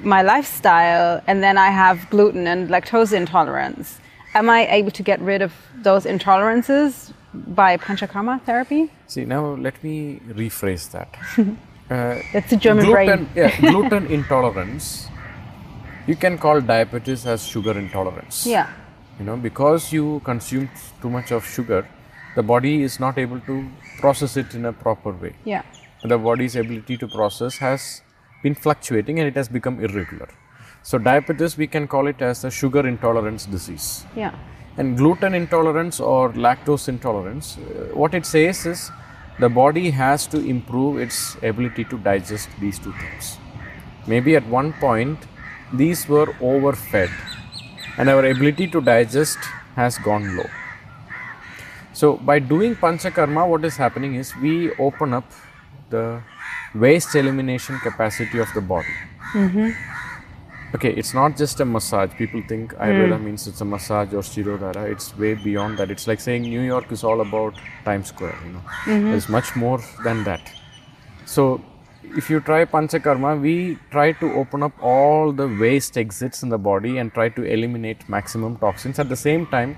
my 0.02 0.22
lifestyle 0.22 1.22
and 1.28 1.42
then 1.44 1.58
I 1.58 1.70
have 1.70 2.10
gluten 2.10 2.48
and 2.48 2.70
lactose 2.70 3.14
intolerance, 3.14 4.00
am 4.34 4.50
I 4.50 4.68
able 4.68 4.92
to 4.92 5.04
get 5.04 5.20
rid 5.22 5.42
of 5.42 5.54
those 5.82 6.06
intolerances 6.06 7.14
by 7.34 7.78
panchakarma 7.78 8.42
therapy? 8.44 8.92
See, 9.08 9.26
now 9.26 9.56
let 9.56 9.82
me 9.84 10.20
rephrase 10.30 10.92
that. 10.92 11.10
Uh, 11.92 12.18
That's 12.32 12.52
a 12.54 12.56
German 12.56 12.86
gluten, 12.86 13.26
brain. 13.26 13.30
yeah, 13.36 13.60
gluten 13.72 14.08
intolerance. 14.08 15.08
You 16.08 16.16
can 16.16 16.38
call 16.38 16.62
diabetes 16.62 17.28
as 17.28 17.46
sugar 17.46 17.78
intolerance. 17.78 18.48
Yeah. 18.48 18.70
You 19.20 19.26
know, 19.26 19.36
because 19.36 19.92
you 19.92 20.22
consume 20.24 20.70
too 21.02 21.10
much 21.10 21.32
of 21.32 21.46
sugar, 21.46 21.86
the 22.36 22.42
body 22.42 22.84
is 22.84 23.00
not 23.02 23.18
able 23.18 23.40
to 23.42 23.68
process 24.04 24.38
it 24.42 24.54
in 24.60 24.66
a 24.66 24.74
proper 24.86 25.12
way. 25.24 25.34
Yeah. 25.46 25.64
the 26.12 26.18
body's 26.18 26.56
ability 26.62 26.96
to 27.02 27.08
process 27.08 27.58
has 27.66 27.84
been 28.46 28.56
fluctuating 28.64 29.20
and 29.20 29.28
it 29.32 29.38
has 29.42 29.48
become 29.58 29.76
irregular. 29.86 30.28
So, 30.90 30.98
diabetes, 30.98 31.54
we 31.58 31.68
can 31.76 31.88
call 31.94 32.08
it 32.08 32.22
as 32.30 32.44
a 32.44 32.52
sugar 32.52 32.86
intolerance 32.86 33.46
disease. 33.46 33.86
Yeah. 34.24 34.34
And 34.76 34.98
gluten 34.98 35.34
intolerance 35.34 36.02
or 36.02 36.34
lactose 36.46 36.90
intolerance, 36.90 37.58
uh, 37.58 37.62
what 38.02 38.14
it 38.20 38.26
says 38.26 38.66
is 38.66 38.92
the 39.40 39.50
body 39.50 39.92
has 39.92 40.28
to 40.34 40.40
improve 40.56 41.00
its 41.06 41.36
ability 41.52 41.86
to 41.86 41.98
digest 42.10 42.50
these 42.60 42.80
two 42.80 42.94
things. 43.04 43.38
Maybe 44.06 44.36
at 44.36 44.46
one 44.48 44.74
point, 44.74 45.20
these 45.72 46.08
were 46.10 46.28
overfed 46.42 47.14
and 47.98 48.10
our 48.10 48.26
ability 48.26 48.68
to 48.76 48.82
digest 48.82 49.40
has 49.76 49.98
gone 50.10 50.36
low. 50.38 50.50
So, 51.94 52.18
by 52.18 52.40
doing 52.40 52.76
panchakarma, 52.76 53.48
what 53.48 53.64
is 53.66 53.78
happening 53.78 54.16
is 54.16 54.36
we 54.36 54.74
open 54.76 55.14
up 55.14 55.32
the 55.90 56.22
waste 56.74 57.16
elimination 57.16 57.78
capacity 57.80 58.40
of 58.40 58.48
the 58.54 58.62
body. 58.62 58.96
Mm-hmm. 59.34 59.70
Okay, 60.76 60.92
it's 60.92 61.14
not 61.14 61.38
just 61.38 61.60
a 61.60 61.66
massage. 61.66 62.12
People 62.18 62.42
think 62.48 62.74
hmm. 62.74 62.82
Ayurveda 62.82 63.24
means 63.24 63.46
it's 63.46 63.62
a 63.62 63.66
massage 63.66 64.12
or 64.12 64.24
Shirodhara. 64.30 64.92
It's 64.92 65.16
way 65.16 65.36
beyond 65.36 65.78
that. 65.78 65.92
It's 65.92 66.08
like 66.08 66.20
saying 66.20 66.42
New 66.42 66.62
York 66.62 66.92
is 66.92 67.04
all 67.04 67.22
about 67.22 67.54
Times 67.86 68.08
Square. 68.08 68.36
You 68.46 68.54
know, 68.54 68.64
mm-hmm. 68.86 69.12
there's 69.12 69.30
much 69.30 69.56
more 69.56 69.80
than 70.04 70.24
that. 70.24 70.42
So, 71.26 71.62
if 72.18 72.30
you 72.30 72.40
try 72.40 72.66
panchakarma, 72.66 73.40
we 73.40 73.78
try 73.92 74.14
to 74.14 74.34
open 74.34 74.64
up 74.64 74.72
all 74.82 75.32
the 75.32 75.48
waste 75.48 75.96
exits 75.96 76.42
in 76.42 76.50
the 76.50 76.58
body 76.58 76.98
and 76.98 77.14
try 77.14 77.30
to 77.30 77.44
eliminate 77.44 78.10
maximum 78.10 78.58
toxins. 78.58 78.98
At 78.98 79.10
the 79.10 79.16
same 79.16 79.46
time, 79.46 79.78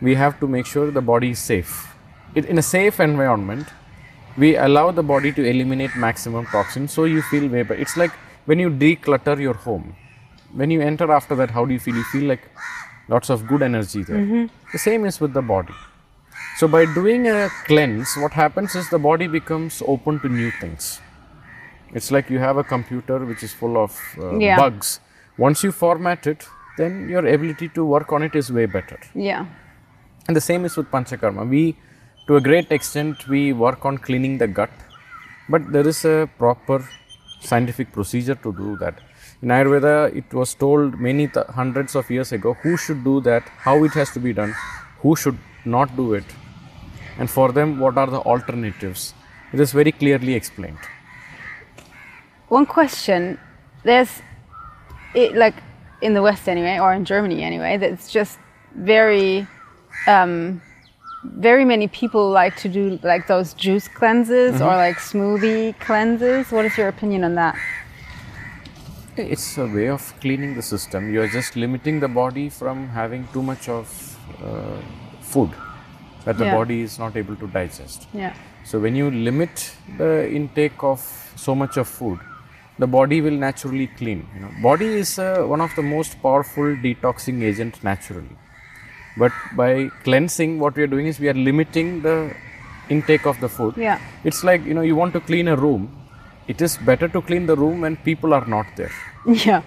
we 0.00 0.14
have 0.14 0.38
to 0.40 0.46
make 0.46 0.66
sure 0.66 0.90
the 0.90 1.00
body 1.02 1.30
is 1.30 1.38
safe. 1.38 1.94
It, 2.34 2.44
in 2.46 2.58
a 2.58 2.62
safe 2.62 3.00
environment, 3.00 3.68
we 4.36 4.56
allow 4.56 4.90
the 4.92 5.02
body 5.02 5.32
to 5.32 5.44
eliminate 5.44 5.96
maximum 5.96 6.46
toxins 6.46 6.92
so 6.92 7.04
you 7.04 7.22
feel 7.22 7.48
way 7.48 7.62
better. 7.62 7.80
It's 7.80 7.96
like 7.96 8.12
when 8.46 8.58
you 8.58 8.70
declutter 8.70 9.38
your 9.40 9.54
home. 9.54 9.96
When 10.54 10.70
you 10.70 10.80
enter 10.80 11.10
after 11.12 11.34
that, 11.36 11.50
how 11.50 11.64
do 11.64 11.72
you 11.74 11.80
feel? 11.80 11.96
You 11.96 12.04
feel 12.04 12.24
like 12.28 12.48
lots 13.08 13.28
of 13.28 13.46
good 13.46 13.62
energy 13.62 14.02
there. 14.02 14.48
The 14.72 14.78
same 14.78 15.04
is 15.04 15.20
with 15.20 15.34
the 15.34 15.42
body. 15.42 15.74
So, 16.56 16.66
by 16.66 16.86
doing 16.94 17.26
a 17.28 17.50
cleanse, 17.66 18.16
what 18.16 18.32
happens 18.32 18.74
is 18.74 18.88
the 18.90 18.98
body 18.98 19.26
becomes 19.26 19.82
open 19.86 20.20
to 20.20 20.28
new 20.28 20.50
things. 20.52 21.00
It's 21.92 22.10
like 22.10 22.30
you 22.30 22.38
have 22.38 22.56
a 22.56 22.64
computer 22.64 23.18
which 23.24 23.42
is 23.42 23.52
full 23.52 23.76
of 23.76 23.98
uh, 24.18 24.38
Yeah. 24.38 24.56
bugs. 24.56 25.00
Once 25.36 25.62
you 25.62 25.70
format 25.70 26.26
it, 26.26 26.46
then 26.76 27.08
your 27.08 27.26
ability 27.26 27.68
to 27.70 27.84
work 27.84 28.12
on 28.12 28.22
it 28.22 28.34
is 28.34 28.50
way 28.50 28.66
better. 28.66 28.98
Yeah. 29.14 29.46
And 30.28 30.36
the 30.36 30.42
same 30.42 30.66
is 30.66 30.76
with 30.76 30.90
Panchakarma. 30.90 31.48
We, 31.48 31.74
to 32.26 32.36
a 32.36 32.40
great 32.40 32.70
extent, 32.70 33.26
we 33.28 33.54
work 33.54 33.86
on 33.86 33.96
cleaning 33.96 34.36
the 34.36 34.46
gut, 34.46 34.68
but 35.48 35.72
there 35.72 35.88
is 35.88 36.04
a 36.04 36.28
proper 36.36 36.86
scientific 37.40 37.92
procedure 37.92 38.34
to 38.34 38.52
do 38.52 38.76
that. 38.76 38.98
In 39.40 39.48
Ayurveda, 39.48 40.14
it 40.14 40.34
was 40.34 40.52
told 40.52 41.00
many 41.00 41.28
th- 41.28 41.46
hundreds 41.46 41.96
of 41.96 42.10
years 42.10 42.32
ago 42.32 42.52
who 42.62 42.76
should 42.76 43.02
do 43.04 43.22
that, 43.22 43.42
how 43.56 43.82
it 43.84 43.92
has 43.92 44.10
to 44.10 44.20
be 44.20 44.34
done, 44.34 44.54
who 45.00 45.16
should 45.16 45.38
not 45.64 45.96
do 45.96 46.12
it, 46.12 46.24
and 47.18 47.30
for 47.30 47.50
them, 47.50 47.80
what 47.80 47.96
are 47.96 48.08
the 48.08 48.20
alternatives. 48.20 49.14
It 49.54 49.60
is 49.60 49.72
very 49.72 49.92
clearly 49.92 50.34
explained. 50.34 50.78
One 52.48 52.66
question. 52.66 53.38
There's, 53.82 54.20
it, 55.14 55.36
like, 55.36 55.54
in 56.02 56.12
the 56.12 56.20
West 56.20 56.48
anyway, 56.48 56.78
or 56.78 56.92
in 56.92 57.06
Germany 57.06 57.42
anyway, 57.42 57.78
that's 57.78 58.12
just 58.12 58.38
very, 58.74 59.46
um, 60.06 60.60
very 61.24 61.64
many 61.64 61.88
people 61.88 62.30
like 62.30 62.56
to 62.56 62.68
do 62.68 62.98
like 63.02 63.26
those 63.26 63.54
juice 63.54 63.88
cleanses 63.88 64.60
or 64.60 64.76
like 64.76 64.96
smoothie 64.98 65.78
cleanses. 65.80 66.50
What 66.52 66.64
is 66.64 66.76
your 66.78 66.88
opinion 66.88 67.24
on 67.24 67.34
that? 67.34 67.56
It's 69.16 69.58
a 69.58 69.66
way 69.66 69.88
of 69.88 70.14
cleaning 70.20 70.54
the 70.54 70.62
system. 70.62 71.12
You 71.12 71.22
are 71.22 71.28
just 71.28 71.56
limiting 71.56 71.98
the 71.98 72.08
body 72.08 72.48
from 72.48 72.88
having 72.88 73.26
too 73.32 73.42
much 73.42 73.68
of 73.68 73.88
uh, 74.42 74.80
food 75.20 75.50
that 76.24 76.38
the 76.38 76.44
Yeah. 76.44 76.54
body 76.54 76.82
is 76.82 76.98
not 76.98 77.16
able 77.16 77.36
to 77.36 77.48
digest. 77.48 78.06
Yeah. 78.14 78.32
So 78.64 78.78
when 78.78 78.94
you 78.94 79.10
limit 79.10 79.72
the 79.96 80.30
intake 80.30 80.82
of 80.84 81.00
so 81.36 81.54
much 81.54 81.76
of 81.76 81.88
food, 81.88 82.18
the 82.78 82.86
body 82.86 83.20
will 83.20 83.38
naturally 83.46 83.88
clean. 83.88 84.26
You 84.34 84.40
know, 84.42 84.50
body 84.62 84.86
is 84.86 85.18
uh, 85.18 85.42
one 85.54 85.60
of 85.60 85.74
the 85.74 85.82
most 85.82 86.22
powerful 86.22 86.76
detoxing 86.76 87.42
agent 87.42 87.82
naturally. 87.82 88.36
But 89.18 89.32
by 89.56 89.88
cleansing, 90.04 90.58
what 90.60 90.76
we 90.76 90.82
are 90.82 90.92
doing 90.96 91.06
is 91.06 91.18
we 91.18 91.28
are 91.28 91.34
limiting 91.34 92.02
the 92.02 92.34
intake 92.88 93.26
of 93.26 93.40
the 93.40 93.48
food. 93.48 93.76
Yeah. 93.76 94.00
It's 94.24 94.44
like 94.44 94.64
you 94.64 94.74
know 94.74 94.82
you 94.90 94.96
want 94.96 95.12
to 95.14 95.20
clean 95.20 95.48
a 95.48 95.56
room. 95.56 95.94
It 96.46 96.62
is 96.62 96.76
better 96.78 97.08
to 97.08 97.20
clean 97.20 97.46
the 97.46 97.56
room 97.56 97.82
when 97.82 97.96
people 97.96 98.32
are 98.32 98.46
not 98.46 98.66
there. 98.76 98.92
Yeah. 99.26 99.62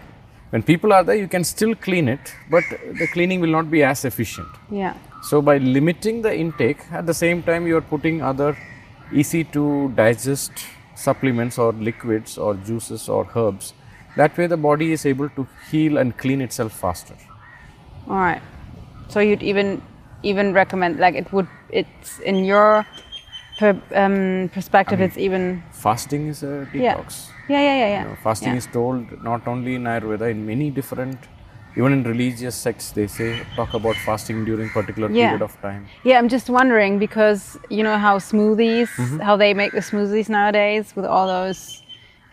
When 0.50 0.64
people 0.64 0.92
are 0.92 1.04
there, 1.04 1.16
you 1.16 1.28
can 1.28 1.44
still 1.44 1.76
clean 1.76 2.08
it, 2.10 2.34
but 2.50 2.64
the 3.00 3.08
cleaning 3.08 3.40
will 3.40 3.56
not 3.58 3.72
be 3.72 3.84
as 3.84 4.04
efficient. 4.04 4.50
Yeah. 4.70 4.96
So 5.24 5.42
by 5.42 5.58
limiting 5.60 6.22
the 6.24 6.36
intake, 6.36 6.80
at 6.92 7.06
the 7.06 7.14
same 7.14 7.44
time 7.44 7.68
you 7.68 7.78
are 7.78 7.88
putting 7.94 8.22
other 8.22 8.58
easy 9.14 9.44
to 9.56 9.90
digest 9.96 10.52
supplements 10.96 11.58
or 11.58 11.72
liquids 11.74 12.38
or 12.38 12.56
juices 12.56 13.08
or 13.08 13.30
herbs. 13.36 13.74
That 14.18 14.38
way 14.38 14.48
the 14.48 14.58
body 14.58 14.92
is 14.92 15.06
able 15.06 15.30
to 15.30 15.48
heal 15.70 15.98
and 15.98 16.18
clean 16.18 16.42
itself 16.42 16.74
faster. 16.74 17.16
All 18.08 18.18
right. 18.18 18.42
So 19.12 19.20
you'd 19.20 19.44
even 19.44 19.82
even 20.24 20.54
recommend 20.54 21.00
like 21.00 21.16
it 21.16 21.32
would 21.34 21.48
it's 21.70 22.20
in 22.20 22.44
your 22.46 22.86
per, 23.60 23.72
um, 23.96 24.50
perspective 24.54 25.02
it's 25.02 25.18
even 25.18 25.64
Fasting 25.72 26.28
is 26.28 26.44
a 26.44 26.68
yeah 26.74 26.96
detox. 26.96 27.30
yeah 27.50 27.60
yeah 27.60 27.78
yeah 27.82 27.88
yeah. 27.88 28.04
You 28.04 28.10
know, 28.10 28.18
fasting 28.24 28.54
yeah. 28.54 28.58
is 28.64 28.68
told 28.68 29.24
not 29.24 29.48
only 29.48 29.76
in 29.76 29.84
Ayurveda, 29.84 30.30
in 30.32 30.46
many 30.46 30.70
different 30.70 31.18
even 31.78 31.94
in 31.94 32.04
religious 32.04 32.56
sects 32.56 32.92
they 32.92 33.08
say 33.08 33.30
talk 33.56 33.74
about 33.74 33.96
fasting 34.06 34.44
during 34.46 34.70
particular 34.70 35.10
Yeah. 35.10 35.30
period 35.30 35.42
of 35.42 35.54
time 35.62 35.88
Yeah, 36.04 36.18
I'm 36.20 36.30
just 36.30 36.50
wondering 36.50 37.00
because 37.00 37.58
you 37.70 37.84
know 37.84 37.98
how 37.98 38.18
smoothies, 38.20 38.90
mm-hmm. 38.96 39.20
how 39.20 39.36
they 39.38 39.54
make 39.54 39.72
the 39.72 39.84
smoothies 39.92 40.30
nowadays 40.30 40.94
with 40.96 41.06
all 41.06 41.28
those 41.28 41.82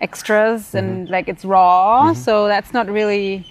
extras 0.01 0.75
and 0.75 0.89
mm-hmm. 0.89 1.13
like 1.13 1.29
it's 1.29 1.45
raw. 1.45 2.11
Mm-hmm. 2.11 2.21
So 2.27 2.49
that's 2.49 2.73
not 2.73 2.87
really 2.99 3.47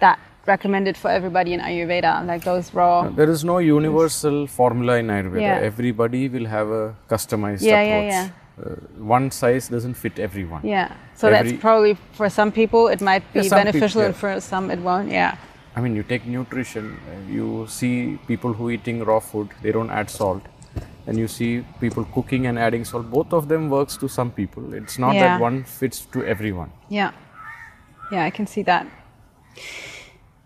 that 0.00 0.18
recommended 0.46 0.96
for 0.96 1.10
everybody 1.10 1.52
in 1.52 1.60
Ayurveda, 1.60 2.26
like 2.26 2.44
those 2.44 2.72
raw. 2.74 3.08
there 3.08 3.30
is 3.30 3.44
no 3.44 3.58
universal 3.58 4.46
formula 4.46 4.96
in 4.98 5.06
ayurveda 5.08 5.40
Yeah. 5.40 5.58
everybody 5.70 6.28
will 6.28 6.46
have 6.46 6.68
a 6.70 6.94
customized 7.08 7.62
Yeah, 7.62 7.82
yeah, 7.82 7.98
approach 7.98 8.12
yeah. 8.12 8.28
Uh, 8.60 8.76
one 9.16 9.30
size 9.30 9.68
doesn't 9.68 9.94
fit 9.94 10.18
everyone 10.18 10.60
Yeah. 10.64 10.88
So 11.14 11.28
Every- 11.28 11.52
that's 11.52 11.60
probably 11.60 11.96
for 12.12 12.28
some 12.28 12.50
people 12.52 12.88
it 12.88 13.00
might 13.00 13.24
be 13.32 13.40
Yeah, 13.40 13.62
beneficial 13.64 14.02
and 14.02 14.14
for 14.16 14.40
some 14.40 14.70
it 14.70 14.80
won't. 14.80 15.10
Yeah. 15.10 15.36
I 15.76 15.80
mean, 15.80 15.94
you 15.96 16.02
take 16.02 16.26
nutrition, 16.26 16.84
uh, 17.10 17.32
you 17.36 17.66
see 17.68 18.18
people 18.26 18.52
who 18.52 18.70
eating 18.70 19.04
raw 19.04 19.20
food, 19.20 19.48
they 19.62 19.72
don't 19.72 19.90
add 19.90 20.10
salt. 20.10 20.42
And 21.06 21.16
you 21.18 21.28
see 21.28 21.64
people 21.80 22.04
cooking 22.14 22.46
and 22.46 22.58
adding 22.58 22.84
salt. 22.84 23.10
Both 23.10 23.32
of 23.32 23.48
them 23.48 23.70
works 23.70 23.96
to 23.98 24.08
some 24.08 24.30
people. 24.30 24.74
It's 24.74 24.98
not 24.98 25.14
Yeah. 25.14 25.22
that 25.22 25.40
one 25.40 25.62
fits 25.64 26.00
to 26.12 26.24
everyone. 26.24 26.70
Yeah. 26.88 27.10
Yeah, 28.12 28.24
I 28.24 28.30
can 28.30 28.46
see 28.46 28.62
that. 28.64 28.86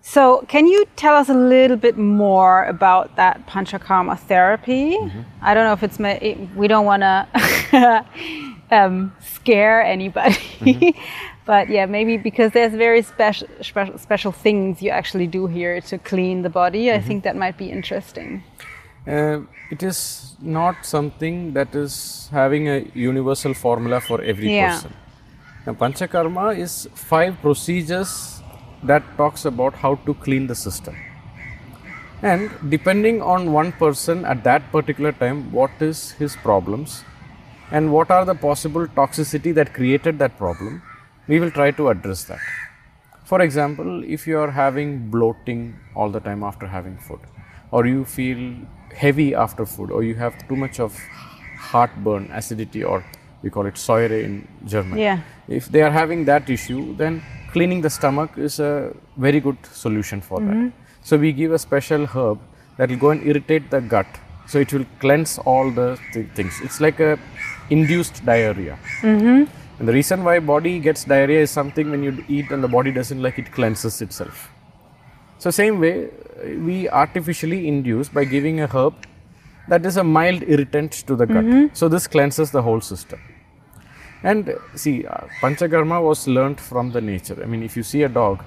So, 0.07 0.45
can 0.49 0.67
you 0.67 0.85
tell 0.97 1.15
us 1.17 1.31
a 1.31 1.35
little 1.35 1.79
bit 1.79 1.97
more 1.97 2.67
about 2.67 3.17
that 3.17 3.47
panchakarma 3.47 4.19
therapy? 4.19 4.99
I 5.41 5.55
don't 5.55 5.65
know 5.65 5.73
if 5.73 5.83
it's 5.83 5.99
it, 5.99 6.37
we 6.55 6.69
don't 6.69 6.85
want 6.85 7.01
to 7.01 8.05
um, 8.71 9.15
scare 9.19 9.83
anybody, 9.83 10.95
but 11.47 11.71
yeah, 11.71 11.87
maybe 11.87 12.19
because 12.19 12.53
there's 12.53 12.75
very 12.75 13.01
special, 13.01 13.49
special 13.63 13.97
special 13.97 14.31
things 14.31 14.83
you 14.83 14.91
actually 14.91 15.27
do 15.27 15.47
here 15.47 15.81
to 15.81 15.97
clean 15.97 16.43
the 16.43 16.51
body. 16.51 16.93
I 16.93 17.01
think 17.01 17.25
that 17.25 17.35
might 17.35 17.57
be 17.57 17.71
interesting. 17.71 18.45
Uh, 19.07 19.41
it 19.71 19.83
is 19.83 20.37
not 20.39 20.85
something 20.85 21.55
that 21.55 21.75
is 21.75 22.29
having 22.31 22.69
a 22.69 22.85
universal 22.93 23.55
formula 23.55 24.01
for 24.01 24.21
every 24.21 24.53
Yeah. 24.53 24.69
person. 24.69 24.93
Now, 25.67 25.73
Panchakarma 25.73 26.59
is 26.59 26.89
five 26.95 27.41
procedures 27.41 28.34
that 28.85 29.03
talks 29.17 29.45
about 29.45 29.75
how 29.75 29.97
to 30.07 30.15
clean 30.15 30.47
the 30.47 30.55
system. 30.55 30.97
And 32.23 32.51
depending 32.71 33.21
on 33.21 33.53
one 33.53 33.73
person 33.73 34.25
at 34.25 34.45
that 34.45 34.71
particular 34.73 35.13
time, 35.13 35.53
what 35.53 35.71
is 35.81 36.13
his 36.13 36.37
problems 36.37 37.05
and 37.71 37.93
what 37.93 38.11
are 38.11 38.25
the 38.25 38.35
possible 38.35 38.87
toxicity 38.87 39.55
that 39.55 39.75
created 39.75 40.19
that 40.19 40.37
problem, 40.39 40.83
we 41.27 41.41
will 41.41 41.51
try 41.51 41.71
to 41.73 41.89
address 41.89 42.25
that. 42.25 42.41
For 43.25 43.41
example, 43.41 44.05
if 44.05 44.27
you 44.27 44.39
are 44.39 44.51
having 44.51 45.11
bloating 45.11 45.79
all 45.95 46.11
the 46.11 46.21
time 46.21 46.43
after 46.43 46.67
having 46.67 46.99
food, 46.99 47.21
or 47.71 47.87
you 47.87 48.05
feel 48.05 48.55
heavy 48.95 49.35
after 49.35 49.67
food, 49.67 49.91
or 49.91 50.03
you 50.03 50.15
have 50.15 50.47
too 50.47 50.57
much 50.57 50.79
of 50.79 50.97
heartburn, 51.59 52.31
acidity, 52.33 52.85
or 52.85 53.05
we 53.43 53.51
call 53.51 53.67
it 53.67 53.75
Säure 53.75 54.23
in 54.23 54.47
German. 54.67 54.99
Yeah. 54.99 55.21
If 55.49 55.69
they 55.69 55.83
are 55.83 55.91
having 55.91 56.25
that 56.27 56.49
issue, 56.49 56.95
then 56.97 57.23
cleaning 57.55 57.81
the 57.87 57.91
stomach 57.99 58.31
is 58.49 58.59
a 58.61 58.73
very 59.17 59.41
good 59.47 59.59
solution 59.85 60.21
for 60.21 60.39
that. 60.41 60.57
Mm-hmm. 60.57 60.69
So 61.09 61.17
we 61.25 61.33
give 61.41 61.53
a 61.53 61.59
special 61.59 62.07
herb 62.07 62.39
that 62.77 62.91
will 62.91 63.03
go 63.07 63.11
and 63.15 63.27
irritate 63.31 63.71
the 63.71 63.81
gut. 63.81 64.07
So 64.47 64.59
it 64.65 64.73
will 64.75 64.87
cleanse 65.01 65.39
all 65.39 65.71
the 65.71 65.99
th- 66.13 66.29
things. 66.39 66.61
It's 66.63 66.81
like 66.87 67.01
a 67.01 67.19
induced 67.71 68.25
diarrhea. 68.31 68.79
Mm-hmm. 69.01 69.45
And 69.79 69.89
the 69.89 69.93
reason 69.93 70.25
why 70.25 70.39
body 70.39 70.79
gets 70.79 71.05
diarrhea 71.05 71.41
is 71.47 71.51
something 71.51 71.91
when 71.91 72.03
you 72.03 72.13
eat 72.29 72.51
and 72.51 72.63
the 72.63 72.69
body 72.69 72.93
doesn't 72.93 73.23
like 73.27 73.39
it 73.39 73.51
cleanses 73.53 74.01
itself. 74.07 74.51
So 75.39 75.51
same 75.51 75.81
way, 75.81 76.11
we 76.69 76.89
artificially 76.89 77.69
induce 77.69 78.09
by 78.09 78.25
giving 78.25 78.61
a 78.61 78.67
herb 78.67 78.95
that 79.69 79.87
is 79.87 79.97
a 79.97 80.05
mild 80.05 80.43
irritant 80.43 80.93
to 81.09 81.17
the 81.17 81.27
gut. 81.27 81.45
Mm-hmm. 81.45 81.75
So 81.75 81.89
this 81.89 82.07
cleanses 82.07 82.51
the 82.51 82.63
whole 82.63 82.81
system. 82.81 83.21
And 84.25 84.53
see, 84.75 85.07
uh, 85.07 85.27
Panchakarma 85.41 86.03
was 86.03 86.27
learnt 86.27 86.59
from 86.59 86.91
the 86.93 87.01
nature. 87.01 87.39
I 87.43 87.47
mean, 87.47 87.63
if 87.63 87.77
you 87.77 87.83
see 87.83 88.03
a 88.03 88.09
dog, 88.09 88.43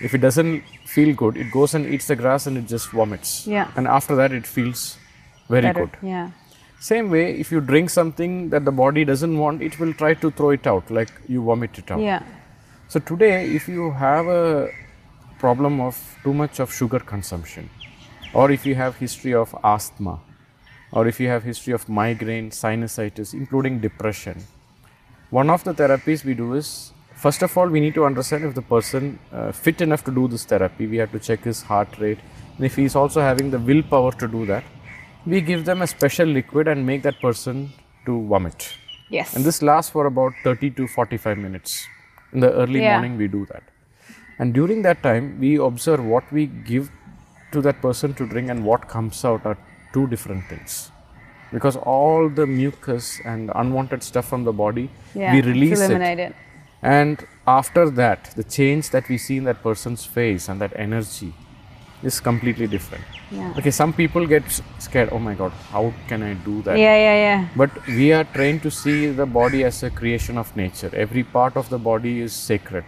if 0.00 0.14
it 0.14 0.18
doesn't 0.18 0.62
feel 0.84 1.14
good, 1.14 1.38
it 1.38 1.50
goes 1.50 1.74
and 1.74 1.86
eats 1.86 2.06
the 2.06 2.16
grass 2.16 2.46
and 2.46 2.58
it 2.58 2.66
just 2.66 2.90
vomits. 2.90 3.46
Yeah. 3.46 3.70
And 3.76 3.88
after 3.88 4.14
that, 4.16 4.32
it 4.32 4.46
feels 4.46 4.98
very 5.48 5.62
Better. 5.62 5.86
good. 5.86 5.96
Yeah. 6.02 6.30
Same 6.80 7.10
way, 7.10 7.40
if 7.40 7.50
you 7.50 7.62
drink 7.62 7.88
something 7.88 8.50
that 8.50 8.66
the 8.66 8.72
body 8.72 9.06
doesn't 9.06 9.38
want, 9.38 9.62
it 9.62 9.80
will 9.80 9.94
try 9.94 10.12
to 10.12 10.30
throw 10.30 10.50
it 10.50 10.66
out, 10.66 10.90
like 10.90 11.10
you 11.26 11.42
vomit 11.42 11.78
it 11.78 11.90
out. 11.90 12.00
Yeah. 12.00 12.22
So 12.88 13.00
today, 13.00 13.46
if 13.46 13.66
you 13.66 13.92
have 13.92 14.26
a 14.26 14.70
problem 15.38 15.80
of 15.80 15.96
too 16.22 16.34
much 16.34 16.60
of 16.60 16.72
sugar 16.72 17.00
consumption, 17.00 17.70
or 18.34 18.50
if 18.50 18.66
you 18.66 18.74
have 18.74 18.96
history 18.96 19.32
of 19.32 19.56
asthma, 19.64 20.20
or 20.92 21.06
if 21.06 21.18
you 21.18 21.28
have 21.28 21.42
history 21.42 21.72
of 21.72 21.88
migraine, 21.88 22.50
sinusitis, 22.50 23.32
including 23.32 23.80
depression, 23.80 24.44
one 25.38 25.50
of 25.54 25.62
the 25.64 25.72
therapies 25.80 26.20
we 26.28 26.34
do 26.42 26.46
is 26.60 26.68
first 27.24 27.42
of 27.46 27.56
all 27.58 27.68
we 27.74 27.80
need 27.84 27.94
to 27.98 28.04
understand 28.08 28.44
if 28.48 28.52
the 28.58 28.66
person 28.74 29.18
uh, 29.32 29.50
fit 29.64 29.80
enough 29.86 30.02
to 30.08 30.12
do 30.18 30.24
this 30.28 30.44
therapy. 30.52 30.86
We 30.86 30.98
have 31.02 31.12
to 31.16 31.20
check 31.28 31.40
his 31.50 31.60
heart 31.70 31.98
rate, 31.98 32.20
and 32.56 32.64
if 32.68 32.76
he 32.76 32.84
is 32.90 32.96
also 33.00 33.20
having 33.20 33.50
the 33.50 33.58
willpower 33.70 34.12
to 34.22 34.28
do 34.36 34.46
that, 34.52 34.64
we 35.26 35.40
give 35.50 35.64
them 35.70 35.82
a 35.82 35.88
special 35.94 36.28
liquid 36.38 36.68
and 36.72 36.86
make 36.90 37.02
that 37.08 37.20
person 37.20 37.72
to 38.06 38.14
vomit. 38.32 38.68
Yes. 39.10 39.34
And 39.36 39.44
this 39.44 39.60
lasts 39.62 39.90
for 39.90 40.06
about 40.06 40.32
30 40.44 40.70
to 40.78 40.86
45 40.86 41.38
minutes. 41.46 41.86
In 42.32 42.40
the 42.40 42.52
early 42.62 42.80
Yeah. 42.80 42.92
morning, 42.94 43.16
we 43.22 43.28
do 43.36 43.42
that. 43.52 43.64
And 44.38 44.54
during 44.58 44.82
that 44.88 45.02
time, 45.02 45.24
we 45.44 45.56
observe 45.70 46.04
what 46.14 46.32
we 46.38 46.46
give 46.72 46.90
to 47.52 47.60
that 47.66 47.80
person 47.86 48.14
to 48.20 48.26
drink 48.34 48.50
and 48.54 48.64
what 48.70 48.88
comes 48.88 49.24
out 49.24 49.44
are 49.50 49.58
two 49.92 50.06
different 50.14 50.44
things. 50.52 50.90
Because 51.52 51.76
all 51.76 52.28
the 52.28 52.46
mucus 52.46 53.20
and 53.24 53.50
unwanted 53.54 54.02
stuff 54.02 54.28
from 54.28 54.44
the 54.44 54.52
body, 54.52 54.90
yeah. 55.14 55.32
we 55.32 55.42
release 55.42 55.80
it. 55.80 55.90
eliminate 55.90 56.18
it. 56.18 56.34
And 56.82 57.26
after 57.46 57.88
that, 57.90 58.32
the 58.36 58.44
change 58.44 58.90
that 58.90 59.08
we 59.08 59.18
see 59.18 59.36
in 59.38 59.44
that 59.44 59.62
person's 59.62 60.04
face 60.04 60.48
and 60.48 60.60
that 60.60 60.72
energy 60.76 61.32
is 62.02 62.20
completely 62.20 62.66
different. 62.66 63.04
Yeah. 63.30 63.54
Okay, 63.58 63.70
some 63.70 63.92
people 63.92 64.26
get 64.26 64.44
scared. 64.78 65.08
Oh 65.12 65.18
my 65.18 65.34
God, 65.34 65.52
how 65.70 65.92
can 66.08 66.22
I 66.22 66.34
do 66.34 66.62
that? 66.62 66.78
Yeah, 66.78 66.96
yeah, 66.96 67.14
yeah. 67.14 67.48
But 67.56 67.70
we 67.86 68.12
are 68.12 68.24
trained 68.24 68.62
to 68.62 68.70
see 68.70 69.06
the 69.10 69.26
body 69.26 69.64
as 69.64 69.82
a 69.82 69.90
creation 69.90 70.38
of 70.38 70.54
nature. 70.56 70.90
Every 70.94 71.24
part 71.24 71.56
of 71.56 71.68
the 71.68 71.78
body 71.78 72.20
is 72.20 72.32
sacred. 72.32 72.84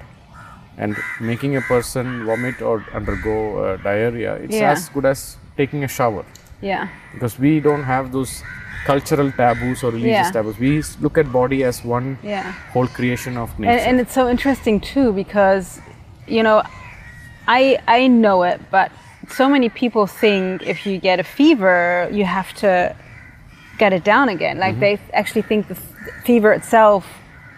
And 0.76 0.96
making 1.20 1.56
a 1.56 1.60
person 1.60 2.24
vomit 2.24 2.62
or 2.62 2.84
undergo 2.94 3.58
uh, 3.58 3.76
diarrhea, 3.78 4.34
it's 4.34 4.54
Yeah. 4.54 4.70
as 4.70 4.88
good 4.90 5.06
as 5.06 5.36
taking 5.56 5.82
a 5.82 5.88
shower. 5.88 6.24
Yeah. 6.60 6.88
Because 7.14 7.38
we 7.38 7.60
don't 7.60 7.84
have 7.84 8.12
those 8.12 8.42
cultural 8.86 9.30
taboos 9.32 9.82
or 9.84 9.90
religious 9.90 10.28
Yeah. 10.28 10.32
taboos. 10.32 10.58
We 10.58 10.82
look 11.00 11.18
at 11.18 11.30
body 11.32 11.64
as 11.64 11.84
one 11.84 12.18
Yeah. 12.22 12.52
whole 12.72 12.86
creation 12.86 13.36
of 13.36 13.58
nature. 13.58 13.72
And, 13.72 13.80
and 13.80 14.00
it's 14.00 14.14
so 14.14 14.28
interesting 14.28 14.80
too 14.80 15.12
because, 15.12 15.80
you 16.26 16.42
know, 16.42 16.62
I 17.46 17.78
I 17.86 18.08
know 18.08 18.42
it, 18.42 18.60
but 18.70 18.90
so 19.28 19.48
many 19.48 19.68
people 19.68 20.06
think 20.06 20.62
if 20.62 20.86
you 20.86 20.98
get 20.98 21.20
a 21.20 21.24
fever, 21.24 22.08
you 22.12 22.24
have 22.24 22.52
to 22.64 22.94
get 23.78 23.92
it 23.92 24.04
down 24.04 24.28
again. 24.28 24.58
Like 24.58 24.72
mm-hmm. 24.72 24.80
they 24.80 25.00
actually 25.12 25.42
think 25.42 25.68
the 25.68 25.78
fever 26.24 26.52
itself 26.52 27.06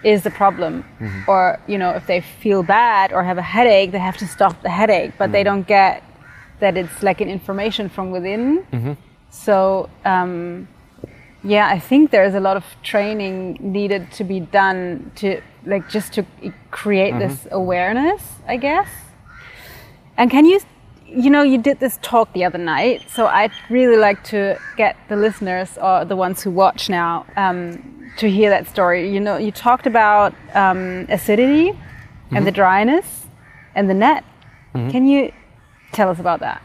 is 0.03 0.23
the 0.23 0.31
problem, 0.31 0.73
mm-hmm. 0.83 1.31
or 1.31 1.59
you 1.67 1.79
know, 1.79 1.91
if 1.91 2.07
they 2.07 2.21
feel 2.21 2.63
bad 2.63 3.13
or 3.13 3.23
have 3.23 3.39
a 3.39 3.49
headache, 3.57 3.91
they 3.93 3.99
have 3.99 4.17
to 4.19 4.27
stop 4.27 4.63
the 4.63 4.71
headache, 4.71 5.13
but 5.19 5.33
they 5.33 5.41
mm-hmm. 5.41 5.57
don't 5.57 5.67
get 5.67 6.03
that 6.61 6.77
it's 6.77 7.03
like 7.03 7.21
an 7.21 7.29
information 7.29 7.89
from 7.89 8.11
within. 8.11 8.65
So. 9.31 9.89
Um, 10.05 10.69
yeah, 11.43 11.69
I 11.69 11.79
think 11.79 12.11
there's 12.11 12.35
a 12.35 12.41
lot 12.41 12.57
of 12.57 12.65
training 12.83 13.57
needed 13.61 14.13
to 14.13 14.25
be 14.25 14.41
done 14.41 15.11
to 15.17 15.41
like 15.65 15.89
just 15.89 16.13
to 16.15 16.27
create 16.71 17.19
this 17.19 17.47
awareness, 17.51 18.23
I 18.47 18.57
guess. 18.59 18.89
And 20.19 20.31
can 20.31 20.45
you, 20.45 20.61
you 21.07 21.31
know, 21.31 21.43
you 21.43 21.57
did 21.57 21.81
this 21.81 21.99
talk 22.03 22.33
the 22.35 22.45
other 22.45 22.59
night, 22.59 23.09
so 23.09 23.27
I'd 23.27 23.53
really 23.71 23.97
like 23.97 24.23
to 24.25 24.59
get 24.77 24.97
the 25.09 25.17
listeners 25.17 25.79
or 25.81 26.05
the 26.05 26.17
ones 26.17 26.43
who 26.43 26.51
watch 26.51 26.91
now 26.91 27.25
um, 27.37 28.11
to 28.19 28.29
hear 28.29 28.51
that 28.51 28.69
story. 28.69 29.11
You 29.11 29.21
know, 29.21 29.39
you 29.39 29.51
talked 29.51 29.87
about 29.87 30.35
um, 30.55 31.07
acidity 31.09 31.73
and 32.33 32.47
the 32.47 32.53
dryness 32.53 33.27
and 33.75 33.89
the 33.89 33.95
net. 33.95 34.25
Can 34.91 35.07
you 35.07 35.33
tell 35.93 36.09
us 36.09 36.19
about 36.19 36.41
that? 36.41 36.63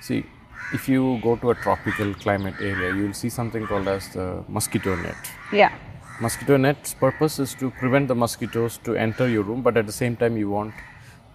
See, 0.00 0.24
if 0.72 0.88
you 0.88 1.20
go 1.22 1.36
to 1.36 1.50
a 1.50 1.54
tropical 1.54 2.14
climate 2.14 2.54
area, 2.60 2.94
you 2.94 3.06
will 3.06 3.14
see 3.14 3.28
something 3.28 3.66
called 3.66 3.88
as 3.88 4.08
the 4.08 4.44
mosquito 4.48 4.96
net. 4.96 5.16
Yeah. 5.52 5.72
Mosquito 6.20 6.56
net's 6.56 6.94
purpose 6.94 7.38
is 7.38 7.54
to 7.54 7.70
prevent 7.70 8.08
the 8.08 8.14
mosquitoes 8.14 8.78
to 8.84 8.94
enter 8.94 9.28
your 9.28 9.42
room, 9.42 9.62
but 9.62 9.76
at 9.76 9.86
the 9.86 9.92
same 9.92 10.16
time, 10.16 10.36
you 10.36 10.48
want 10.50 10.74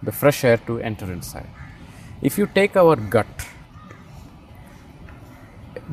the 0.03 0.12
fresh 0.12 0.43
air 0.43 0.57
to 0.67 0.79
enter 0.79 1.12
inside. 1.12 1.47
If 2.21 2.38
you 2.38 2.47
take 2.47 2.77
our 2.77 2.95
gut, 2.95 3.27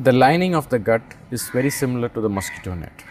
the 0.01 0.11
lining 0.11 0.55
of 0.55 0.69
the 0.69 0.79
gut 0.79 1.01
is 1.31 1.49
very 1.49 1.69
similar 1.69 2.09
to 2.09 2.21
the 2.21 2.29
mosquito 2.29 2.73
net. 2.73 3.03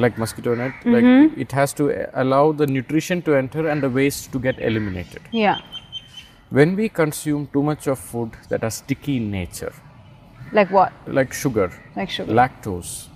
like 0.00 0.16
mosquito 0.18 0.54
net, 0.54 0.72
like 0.84 1.04
mm-hmm. 1.04 1.40
it 1.40 1.52
has 1.52 1.72
to 1.74 2.08
allow 2.20 2.52
the 2.52 2.66
nutrition 2.66 3.22
to 3.22 3.34
enter 3.34 3.68
and 3.68 3.82
the 3.82 3.90
waste 3.90 4.32
to 4.32 4.38
get 4.38 4.58
eliminated. 4.58 5.22
Yeah. 5.30 5.60
When 6.50 6.74
we 6.76 6.88
consume 6.88 7.48
too 7.52 7.62
much 7.62 7.86
of 7.86 7.98
food 7.98 8.32
that 8.48 8.64
are 8.64 8.70
sticky 8.70 9.16
in 9.18 9.30
nature, 9.30 9.72
Like 10.52 10.70
what? 10.70 10.92
like 11.06 11.32
sugar, 11.32 11.70
Like 11.96 12.10
sugar. 12.10 12.32
lactose, 12.32 13.06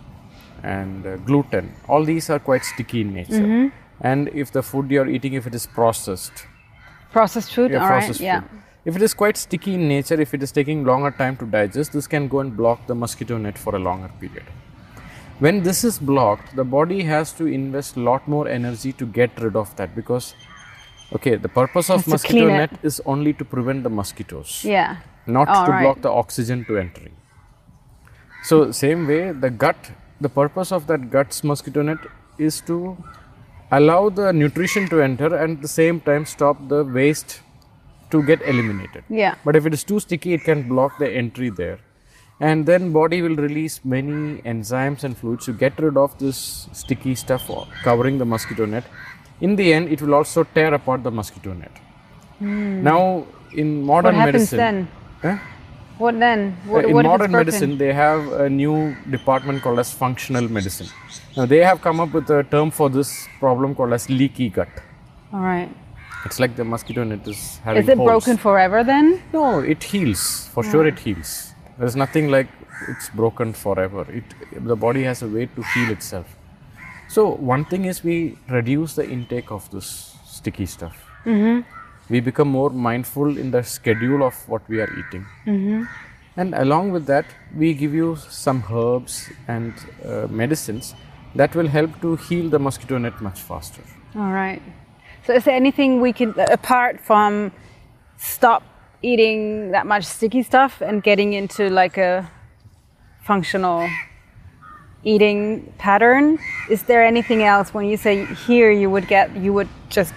and 0.63 1.05
uh, 1.07 1.17
gluten, 1.17 1.73
all 1.89 2.05
these 2.05 2.31
are 2.31 2.39
quite 2.39 2.65
sticky 2.65 3.01
in 3.01 3.13
nature. 3.15 3.33
Mm-hmm. 3.47 3.69
And 4.01 4.29
if 4.29 4.53
the 4.53 4.63
food 4.63 4.91
you're 4.91 5.09
eating, 5.09 5.33
if 5.35 5.47
it 5.47 5.55
is 5.55 5.67
processed, 5.67 6.47
Processed 7.13 7.55
food. 7.55 7.71
yeah, 7.73 7.83
All 7.83 7.89
right. 7.91 7.99
processed 7.99 8.21
Yeah. 8.21 8.41
food. 8.43 8.61
If 8.85 8.97
it 8.97 9.03
is 9.03 9.15
quite 9.15 9.37
sticky 9.37 9.75
in 9.75 9.89
nature, 9.89 10.21
if 10.21 10.35
it 10.35 10.43
is 10.43 10.53
taking 10.53 10.85
longer 10.85 11.11
time 11.11 11.37
to 11.39 11.47
digest, 11.47 11.93
this 11.93 12.07
can 12.07 12.29
go 12.29 12.41
and 12.41 12.57
block 12.57 12.87
the 12.87 12.95
mosquito 12.95 13.39
net 13.39 13.57
for 13.59 13.75
a 13.75 13.79
longer 13.79 14.11
period. 14.21 14.45
When 15.39 15.63
this 15.63 15.85
is 15.85 15.99
blocked, 15.99 16.55
the 16.55 16.65
body 16.65 17.03
has 17.05 17.33
to 17.33 17.47
invest 17.47 17.97
a 17.97 18.01
lot 18.01 18.29
more 18.29 18.47
energy 18.47 18.93
to 18.93 19.07
get 19.07 19.41
rid 19.41 19.57
of 19.57 19.75
that 19.77 19.95
because, 19.97 20.35
okay, 21.13 21.37
the 21.37 21.49
purpose 21.49 21.91
of 21.91 22.07
mosquito 22.07 22.49
net 22.49 22.71
is 22.83 23.01
only 23.07 23.33
to 23.35 23.45
prevent 23.45 23.83
the 23.83 23.91
mosquitoes, 23.91 24.65
Yeah. 24.65 24.97
not 25.27 25.49
All 25.49 25.67
to 25.67 25.71
right. 25.73 25.83
block 25.83 26.01
the 26.03 26.11
oxygen 26.11 26.65
to 26.67 26.79
entering. 26.79 27.15
So, 28.43 28.71
same 28.73 29.07
way, 29.07 29.33
the 29.33 29.51
gut, 29.51 29.91
the 30.21 30.29
purpose 30.29 30.71
of 30.73 30.87
that 30.89 31.11
gut's 31.11 31.43
mosquito 31.45 31.83
net 31.83 31.99
is 32.39 32.61
to 32.63 32.97
allow 33.71 34.09
the 34.11 34.33
nutrition 34.33 34.89
to 34.89 35.01
enter 35.01 35.35
and 35.35 35.57
at 35.57 35.63
the 35.63 35.69
same 35.69 36.01
time 36.01 36.25
stop 36.27 36.69
the 36.69 36.85
waste 36.85 37.41
to 38.11 38.23
get 38.23 38.43
eliminated. 38.43 39.05
Yeah. 39.09 39.37
But 39.45 39.57
if 39.57 39.67
it 39.67 39.73
is 39.75 39.83
too 39.83 39.99
sticky, 40.01 40.35
it 40.35 40.45
can 40.45 40.69
block 40.69 40.99
the 40.99 41.11
entry 41.11 41.51
there. 41.51 41.79
And 42.41 42.67
then 42.67 42.93
body 42.93 43.23
will 43.23 43.37
release 43.37 43.81
many 43.85 44.43
enzymes 44.43 45.05
and 45.05 45.17
fluids 45.17 45.47
to 45.47 45.53
get 45.53 45.79
rid 45.79 45.97
of 45.97 46.19
this 46.19 46.69
sticky 46.73 47.15
stuff 47.15 47.49
or 47.49 47.67
covering 47.83 48.19
the 48.19 48.25
mosquito 48.25 48.67
net. 48.67 48.85
In 49.41 49.57
the 49.57 49.73
end, 49.73 49.89
it 49.89 50.01
will 50.01 50.15
also 50.15 50.45
tear 50.45 50.73
apart 50.75 51.03
the 51.03 51.11
mosquito 51.11 51.53
net. 51.53 51.73
Now, 52.41 53.27
in 53.53 53.83
modern. 53.83 54.17
What 54.17 54.27
happens 54.27 54.53
medicine, 54.53 54.59
then? 54.59 54.89
Huh? 55.23 55.39
What 55.99 56.19
then? 56.19 56.57
uh, 56.69 56.79
in 56.79 56.95
what 56.95 57.05
modern 57.05 57.31
medicine, 57.31 57.79
they 57.79 57.93
have 57.93 58.33
a 58.33 58.51
new 58.51 58.97
department 59.11 59.63
called 59.63 59.79
as 59.79 59.93
functional 59.93 60.49
medicine. 60.49 60.89
Now, 61.37 61.47
they 61.47 61.59
have 61.59 61.81
come 61.81 62.01
up 62.01 62.13
with 62.13 62.29
a 62.31 62.43
term 62.45 62.71
for 62.71 62.91
this 62.91 63.29
problem 63.39 63.75
called 63.75 63.93
as 63.93 64.09
leaky 64.11 64.49
gut. 64.49 64.69
All 65.33 65.41
right. 65.41 65.69
It's 66.25 66.41
like 66.41 66.57
the 66.57 66.65
mosquito 66.65 67.05
net 67.05 67.27
is 67.29 67.59
having 67.59 67.83
Is 67.83 67.89
it 67.89 67.97
holes. 67.99 68.09
broken 68.09 68.37
forever 68.37 68.83
then? 68.83 69.23
No, 69.33 69.61
it 69.61 69.83
heals. 69.83 70.49
For 70.55 70.65
sure, 70.65 70.87
it 70.87 70.99
heals. 70.99 71.53
There's 71.79 71.97
nothing 71.97 72.31
like 72.31 72.49
it's 72.89 73.09
broken 73.11 73.53
forever. 73.53 74.07
It 74.11 74.25
the 74.65 74.77
body 74.77 75.03
has 75.05 75.23
a 75.23 75.29
way 75.29 75.47
to 75.47 75.63
heal 75.63 75.91
itself. 75.91 76.27
So 77.09 77.29
one 77.29 77.65
thing 77.65 77.85
is 77.85 78.03
we 78.03 78.39
reduce 78.49 78.95
the 78.95 79.09
intake 79.09 79.51
of 79.51 79.71
this 79.71 80.17
sticky 80.27 80.67
stuff. 80.67 80.97
We 82.11 82.21
become 82.21 82.49
more 82.49 82.71
mindful 82.71 83.39
in 83.39 83.51
the 83.51 83.63
schedule 83.63 84.23
of 84.23 84.35
what 84.49 84.69
we 84.69 84.81
are 84.81 84.91
eating. 84.99 85.27
And 86.37 86.55
along 86.55 86.91
with 86.91 87.07
that, 87.07 87.27
we 87.57 87.75
give 87.75 87.95
you 87.95 88.17
some 88.17 88.65
herbs 88.71 89.31
and 89.49 89.73
uh, 90.05 90.27
medicines 90.29 90.95
that 91.37 91.55
will 91.55 91.69
help 91.69 92.01
to 92.01 92.17
heal 92.17 92.49
the 92.51 92.59
mosquito 92.59 92.99
net 92.99 93.21
much 93.21 93.41
faster. 93.41 93.83
All 94.17 94.33
right. 94.33 94.61
So, 95.27 95.33
is 95.33 95.45
there 95.45 95.55
anything 95.55 96.01
we 96.01 96.13
can, 96.13 96.35
apart 96.51 97.01
from 97.01 97.53
stop 98.17 98.63
eating 99.03 99.71
that 99.71 99.87
much 99.87 100.05
sticky 100.05 100.43
stuff 100.43 100.81
and 100.81 101.03
getting 101.03 101.33
into 101.35 101.71
like 101.71 101.97
a 101.99 102.31
functional 103.23 103.89
eating 105.05 105.73
pattern? 105.79 106.39
Is 106.71 106.83
there 106.85 107.05
anything 107.05 107.43
else 107.43 107.73
when 107.75 107.87
you 107.87 107.97
say 107.97 108.25
here 108.47 108.71
you 108.71 108.91
would 108.91 109.07
get, 109.07 109.35
you 109.37 109.53
would 109.53 109.69
just 109.91 110.15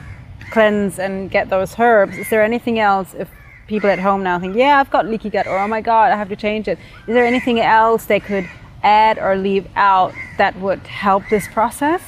cleanse 0.51 0.97
and 0.99 1.29
get 1.29 1.49
those 1.49 1.77
herbs? 1.77 2.17
Is 2.17 2.29
there 2.29 2.43
anything 2.43 2.79
else 2.79 3.13
if 3.13 3.29
people 3.67 3.89
at 3.89 3.99
home 3.99 4.23
now 4.23 4.39
think, 4.39 4.55
yeah, 4.55 4.79
I've 4.79 4.89
got 4.89 5.05
leaky 5.05 5.29
gut, 5.29 5.45
or 5.47 5.57
oh 5.57 5.67
my 5.67 5.81
God, 5.81 6.11
I 6.11 6.15
have 6.15 6.29
to 6.29 6.35
change 6.35 6.67
it? 6.67 6.79
Is 7.07 7.13
there 7.13 7.25
anything 7.25 7.59
else 7.59 8.05
they 8.05 8.19
could 8.19 8.47
add 8.83 9.19
or 9.19 9.35
leave 9.35 9.67
out 9.75 10.13
that 10.37 10.55
would 10.59 10.79
help 10.87 11.23
this 11.29 11.47
process? 11.49 12.01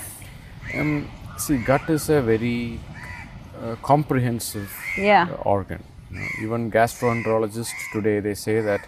Um, 0.74 1.10
see, 1.38 1.58
gut 1.58 1.90
is 1.90 2.10
a 2.10 2.22
very 2.22 2.80
uh, 3.62 3.76
comprehensive 3.84 4.72
Yeah. 4.98 5.28
uh, 5.32 5.36
organ. 5.50 5.84
You 6.12 6.20
know, 6.20 6.28
even 6.42 6.72
gastroenterologists 6.72 7.92
today 7.92 8.20
they 8.22 8.34
say 8.36 8.62
that 8.62 8.88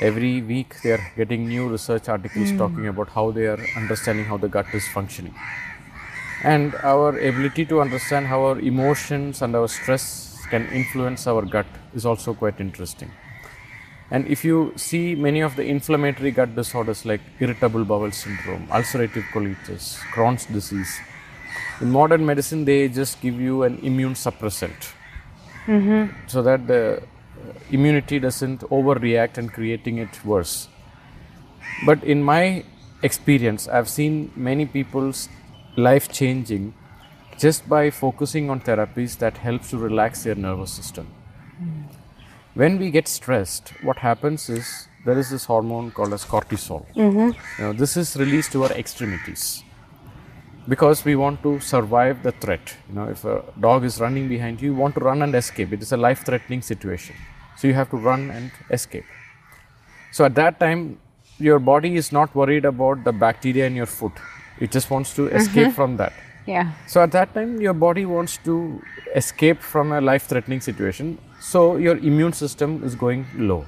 every 0.00 0.42
week 0.42 0.80
they 0.82 0.92
are 0.92 1.12
getting 1.16 1.48
new 1.48 1.68
research 1.68 2.08
articles 2.08 2.50
hmm. 2.50 2.58
talking 2.58 2.86
about 2.86 3.08
how 3.08 3.30
they 3.30 3.46
are 3.46 3.58
understanding 3.76 4.24
how 4.24 4.36
the 4.36 4.48
gut 4.48 4.66
is 4.72 4.86
functioning. 4.88 5.34
And 6.42 6.74
our 6.82 7.18
ability 7.18 7.64
to 7.66 7.80
understand 7.80 8.26
how 8.26 8.42
our 8.44 8.60
emotions 8.60 9.42
and 9.42 9.56
our 9.56 9.68
stress 9.68 10.44
can 10.50 10.66
influence 10.66 11.26
our 11.26 11.42
gut 11.42 11.66
is 11.94 12.04
also 12.04 12.34
quite 12.34 12.60
interesting. 12.60 13.10
And 14.10 14.26
if 14.28 14.44
you 14.44 14.72
see 14.76 15.16
many 15.16 15.40
of 15.40 15.56
the 15.56 15.64
inflammatory 15.64 16.30
gut 16.30 16.54
disorders 16.54 17.04
like 17.04 17.20
irritable 17.40 17.84
bowel 17.84 18.12
syndrome, 18.12 18.68
ulcerative 18.68 19.24
colitis, 19.32 19.96
Crohn's 20.14 20.46
disease, 20.46 21.00
in 21.80 21.90
modern 21.90 22.24
medicine 22.24 22.64
they 22.64 22.88
just 22.88 23.20
give 23.20 23.40
you 23.40 23.62
an 23.64 23.78
immune 23.78 24.14
suppressant 24.14 24.92
mm-hmm. 25.66 26.04
so 26.26 26.42
that 26.42 26.66
the 26.66 27.02
immunity 27.70 28.18
doesn't 28.18 28.60
overreact 28.62 29.38
and 29.38 29.52
creating 29.52 29.98
it 29.98 30.24
worse. 30.24 30.68
But 31.84 32.02
in 32.04 32.22
my 32.22 32.64
experience, 33.02 33.68
I've 33.68 33.88
seen 33.88 34.32
many 34.34 34.66
people's 34.66 35.28
life 35.76 36.10
changing 36.10 36.74
just 37.38 37.68
by 37.68 37.90
focusing 37.90 38.48
on 38.48 38.60
therapies 38.60 39.18
that 39.18 39.38
helps 39.38 39.70
to 39.70 39.78
relax 39.78 40.24
their 40.24 40.34
nervous 40.34 40.72
system. 40.72 41.06
Hmm. 41.58 41.82
When 42.54 42.78
we 42.78 42.90
get 42.90 43.06
stressed, 43.06 43.68
what 43.82 43.98
happens 43.98 44.48
is 44.48 44.88
there 45.04 45.18
is 45.18 45.30
this 45.30 45.44
hormone 45.44 45.90
called 45.90 46.12
as 46.14 46.24
cortisol. 46.24 46.86
Mm-hmm. 46.94 47.30
You 47.58 47.64
know, 47.64 47.72
this 47.72 47.96
is 47.96 48.16
released 48.16 48.52
to 48.52 48.64
our 48.64 48.72
extremities 48.72 49.62
because 50.68 51.04
we 51.04 51.14
want 51.16 51.42
to 51.42 51.60
survive 51.60 52.22
the 52.22 52.32
threat. 52.32 52.74
You 52.88 52.94
know, 52.96 53.08
if 53.08 53.24
a 53.24 53.44
dog 53.60 53.84
is 53.84 54.00
running 54.00 54.28
behind 54.28 54.60
you, 54.60 54.72
you 54.72 54.74
want 54.74 54.94
to 54.94 55.00
run 55.00 55.22
and 55.22 55.34
escape. 55.34 55.72
It 55.72 55.82
is 55.82 55.92
a 55.92 55.96
life-threatening 55.96 56.62
situation, 56.62 57.14
so 57.56 57.68
you 57.68 57.74
have 57.74 57.90
to 57.90 57.96
run 57.96 58.30
and 58.30 58.50
escape. 58.70 59.04
So 60.12 60.24
at 60.24 60.34
that 60.34 60.60
time, 60.60 60.98
your 61.38 61.58
body 61.58 61.96
is 61.96 62.12
not 62.12 62.34
worried 62.34 62.64
about 62.64 63.04
the 63.04 63.12
bacteria 63.12 63.66
in 63.66 63.76
your 63.76 63.86
foot. 63.86 64.12
It 64.60 64.72
just 64.72 64.90
wants 64.90 65.14
to 65.16 65.22
mm-hmm. 65.22 65.36
escape 65.36 65.72
from 65.72 65.96
that. 65.98 66.12
Yeah. 66.46 66.72
So 66.86 67.02
at 67.02 67.12
that 67.12 67.34
time, 67.34 67.60
your 67.60 67.74
body 67.74 68.06
wants 68.06 68.38
to 68.44 68.82
escape 69.14 69.60
from 69.60 69.92
a 69.92 70.00
life-threatening 70.00 70.60
situation. 70.60 71.18
So 71.40 71.76
your 71.76 71.96
immune 71.98 72.32
system 72.32 72.82
is 72.84 72.94
going 72.94 73.26
low. 73.36 73.66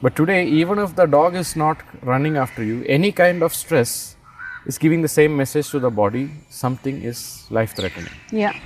But 0.00 0.14
today, 0.14 0.46
even 0.46 0.78
if 0.78 0.94
the 0.94 1.06
dog 1.06 1.34
is 1.34 1.56
not 1.56 1.82
running 2.02 2.36
after 2.36 2.62
you, 2.62 2.84
any 2.84 3.10
kind 3.10 3.42
of 3.42 3.52
stress 3.52 4.16
is 4.66 4.78
giving 4.78 5.02
the 5.02 5.08
same 5.08 5.36
message 5.36 5.70
to 5.70 5.80
the 5.80 5.90
body 5.90 6.30
something 6.48 7.02
is 7.02 7.44
life 7.50 7.74
threatening. 7.74 8.12
Yeah. 8.30 8.58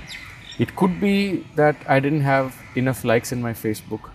It 0.59 0.75
could 0.75 0.99
be 1.01 1.45
that 1.55 1.75
I 1.87 1.99
didn't 1.99 2.21
have 2.21 2.55
enough 2.75 3.03
likes 3.03 3.31
in 3.31 3.41
my 3.41 3.53
Facebook. 3.53 4.09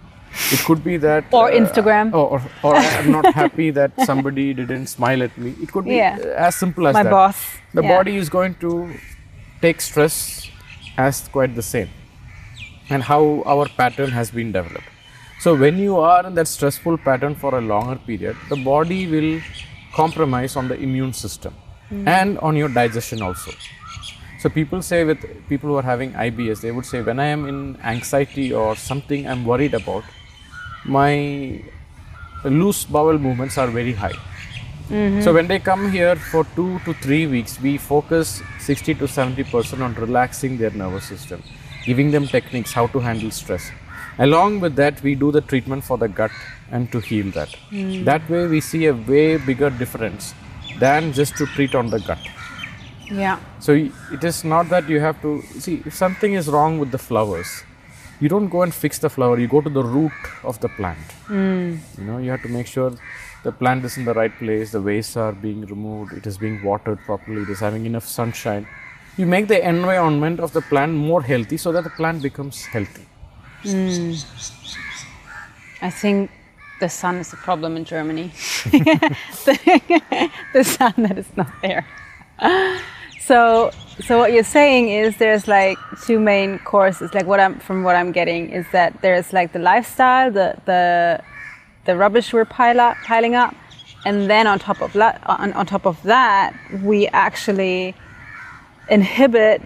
It 0.52 0.60
could 0.64 0.84
be 0.84 0.96
that. 0.98 1.24
Or 1.32 1.50
uh, 1.50 1.54
Instagram. 1.54 2.12
Or, 2.14 2.26
or, 2.38 2.42
or 2.62 2.76
I'm 2.76 3.10
not 3.10 3.32
happy 3.34 3.70
that 3.70 3.92
somebody 4.04 4.54
didn't 4.54 4.86
smile 4.86 5.22
at 5.22 5.36
me. 5.36 5.54
It 5.62 5.72
could 5.72 5.84
be 5.84 5.96
Yeah. 5.96 6.18
as 6.36 6.54
simple 6.54 6.86
as 6.86 6.94
that. 6.94 6.98
My 7.00 7.04
that. 7.04 7.10
boss. 7.10 7.36
The 7.74 7.82
Yeah. 7.82 7.96
body 7.96 8.16
is 8.16 8.28
going 8.28 8.54
to 8.56 8.94
take 9.60 9.80
stress 9.80 10.48
as 10.96 11.26
quite 11.28 11.54
the 11.54 11.62
same. 11.62 11.88
And 12.90 13.02
how 13.02 13.42
our 13.46 13.66
pattern 13.68 14.10
has 14.10 14.30
been 14.30 14.52
developed. 14.52 14.84
So 15.40 15.54
when 15.54 15.78
you 15.78 15.98
are 15.98 16.26
in 16.26 16.34
that 16.34 16.48
stressful 16.48 16.98
pattern 16.98 17.34
for 17.34 17.54
a 17.56 17.60
longer 17.60 17.96
period, 17.96 18.36
the 18.48 18.56
body 18.56 19.06
will 19.06 19.40
compromise 19.94 20.56
on 20.56 20.68
the 20.68 20.76
immune 20.78 21.12
system 21.12 21.54
and 21.90 22.38
on 22.38 22.56
your 22.56 22.68
digestion 22.68 23.22
also. 23.22 23.52
So 24.38 24.48
people 24.48 24.82
say 24.82 25.04
with 25.04 25.18
people 25.48 25.70
who 25.70 25.76
are 25.76 25.82
having 25.82 26.12
IBS, 26.12 26.60
they 26.60 26.70
would 26.70 26.86
say 26.86 27.02
when 27.02 27.18
I 27.18 27.26
am 27.26 27.46
in 27.48 27.76
anxiety 27.82 28.52
or 28.52 28.76
something 28.76 29.26
I'm 29.26 29.44
worried 29.44 29.74
about, 29.74 30.04
my 30.84 31.60
loose 32.44 32.84
bowel 32.84 33.18
movements 33.18 33.58
are 33.58 33.66
very 33.66 33.92
high. 33.92 34.14
Mm-hmm. 34.90 35.22
So 35.22 35.34
when 35.34 35.48
they 35.48 35.58
come 35.58 35.90
here 35.90 36.14
for 36.16 36.44
two 36.54 36.78
to 36.84 36.94
three 36.94 37.26
weeks, 37.26 37.60
we 37.60 37.78
focus 37.78 38.40
60 38.60 38.94
to 38.94 39.08
70 39.08 39.44
percent 39.44 39.82
on 39.82 39.94
relaxing 39.94 40.56
their 40.56 40.70
nervous 40.70 41.04
system, 41.04 41.42
giving 41.84 42.12
them 42.12 42.26
techniques 42.26 42.72
how 42.72 42.86
to 42.88 43.00
handle 43.00 43.30
stress. 43.32 43.70
Along 44.18 44.60
with 44.60 44.76
that, 44.76 45.02
we 45.02 45.14
do 45.14 45.30
the 45.30 45.40
treatment 45.40 45.84
for 45.84 45.98
the 45.98 46.08
gut 46.08 46.30
and 46.70 46.90
to 46.92 47.00
heal 47.00 47.30
that. 47.32 47.48
Mm. 47.70 48.04
That 48.04 48.28
way, 48.30 48.46
we 48.46 48.60
see 48.60 48.86
a 48.86 48.94
way 48.94 49.36
bigger 49.36 49.70
difference 49.70 50.32
than 50.78 51.12
just 51.12 51.36
to 51.36 51.46
treat 51.46 51.74
on 51.74 51.90
the 51.90 52.00
gut. 52.00 52.18
Yeah. 53.10 53.38
So 53.58 53.72
it 53.72 54.24
is 54.24 54.44
not 54.44 54.68
that 54.68 54.88
you 54.88 55.00
have 55.00 55.20
to 55.22 55.42
see 55.60 55.82
if 55.86 55.94
something 55.94 56.34
is 56.34 56.48
wrong 56.48 56.78
with 56.78 56.90
the 56.90 56.98
flowers, 56.98 57.62
you 58.20 58.28
don't 58.28 58.48
go 58.48 58.62
and 58.62 58.74
fix 58.74 58.98
the 58.98 59.08
flower. 59.08 59.38
You 59.38 59.48
go 59.48 59.60
to 59.60 59.70
the 59.70 59.82
root 59.82 60.12
of 60.42 60.60
the 60.60 60.68
plant. 60.68 60.98
Mm. 61.26 61.78
You 61.98 62.04
know, 62.04 62.18
you 62.18 62.30
have 62.30 62.42
to 62.42 62.48
make 62.48 62.66
sure 62.66 62.92
the 63.44 63.52
plant 63.52 63.84
is 63.84 63.96
in 63.96 64.04
the 64.04 64.14
right 64.14 64.36
place, 64.38 64.72
the 64.72 64.82
wastes 64.82 65.16
are 65.16 65.32
being 65.32 65.60
removed, 65.66 66.12
it 66.12 66.26
is 66.26 66.36
being 66.36 66.62
watered 66.62 66.98
properly, 67.00 67.42
it 67.42 67.48
is 67.48 67.60
having 67.60 67.86
enough 67.86 68.06
sunshine. 68.06 68.66
You 69.16 69.26
make 69.26 69.48
the 69.48 69.66
environment 69.66 70.40
of 70.40 70.52
the 70.52 70.60
plant 70.62 70.94
more 70.94 71.22
healthy 71.22 71.56
so 71.56 71.72
that 71.72 71.84
the 71.84 71.90
plant 71.90 72.22
becomes 72.22 72.64
healthy. 72.64 73.06
Mm. 73.62 74.24
I 75.80 75.90
think 75.90 76.30
the 76.80 76.88
sun 76.88 77.16
is 77.16 77.32
a 77.32 77.36
problem 77.36 77.76
in 77.76 77.84
Germany. 77.84 78.32
the, 78.64 80.30
the 80.52 80.64
sun 80.64 80.94
that 80.98 81.18
is 81.18 81.36
not 81.36 81.50
there. 81.62 81.86
So, 83.28 83.70
so 84.06 84.16
what 84.18 84.32
you're 84.32 84.52
saying 84.58 84.88
is 84.88 85.18
there's 85.18 85.46
like 85.46 85.76
two 86.06 86.18
main 86.18 86.58
courses. 86.60 87.12
Like 87.12 87.26
what 87.26 87.40
I'm 87.40 87.58
from 87.66 87.78
what 87.86 87.94
I'm 87.94 88.10
getting 88.10 88.48
is 88.58 88.64
that 88.72 89.02
there's 89.02 89.34
like 89.38 89.52
the 89.52 89.58
lifestyle, 89.58 90.30
the 90.40 90.48
the 90.64 90.82
the 91.84 91.94
rubbish 92.02 92.32
we're 92.32 92.46
pile 92.46 92.80
up, 92.80 92.96
piling 93.04 93.34
up, 93.34 93.54
and 94.06 94.30
then 94.30 94.46
on 94.46 94.58
top 94.58 94.80
of 94.80 94.94
that, 94.94 95.20
on, 95.26 95.52
on 95.52 95.66
top 95.66 95.84
of 95.86 96.02
that, 96.04 96.54
we 96.82 97.06
actually 97.08 97.94
inhibit 98.88 99.62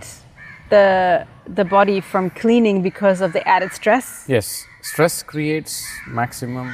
the 0.71 1.25
the 1.47 1.65
body 1.65 2.01
from 2.01 2.31
cleaning 2.31 2.83
because 2.83 3.21
of 3.21 3.33
the 3.33 3.47
added 3.47 3.73
stress. 3.73 4.25
Yes, 4.27 4.67
stress 4.81 5.23
creates 5.23 5.87
maximum 6.09 6.69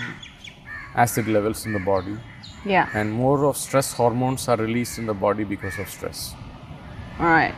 acid 0.94 1.28
levels 1.28 1.66
in 1.66 1.74
the 1.74 1.84
body, 1.92 2.16
Yeah. 2.64 2.88
and 2.94 3.12
more 3.12 3.44
of 3.44 3.58
stress 3.58 3.92
hormones 3.92 4.48
are 4.48 4.56
released 4.56 4.96
in 4.98 5.04
the 5.04 5.18
body 5.26 5.44
because 5.44 5.78
of 5.78 5.88
stress. 5.90 6.34
All 7.18 7.26
right. 7.26 7.54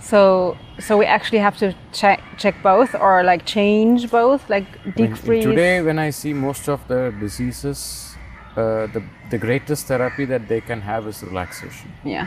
So 0.00 0.56
so 0.78 0.96
we 0.96 1.04
actually 1.04 1.38
have 1.38 1.56
to 1.58 1.74
check 1.92 2.22
check 2.38 2.54
both 2.62 2.94
or 2.94 3.22
like 3.22 3.44
change 3.44 4.10
both, 4.10 4.48
like 4.48 4.66
When- 4.84 5.12
decrease. 5.12 5.44
Today, 5.44 5.82
when 5.82 5.98
I 5.98 6.10
see 6.10 6.32
most 6.32 6.68
of 6.68 6.80
the 6.88 7.12
diseases, 7.20 8.16
uh, 8.56 8.86
the, 8.86 9.02
the 9.30 9.38
greatest 9.38 9.86
therapy 9.86 10.24
that 10.24 10.48
they 10.48 10.60
can 10.60 10.80
have 10.80 11.06
is 11.06 11.22
relaxation. 11.22 11.92
Yeah. 12.04 12.26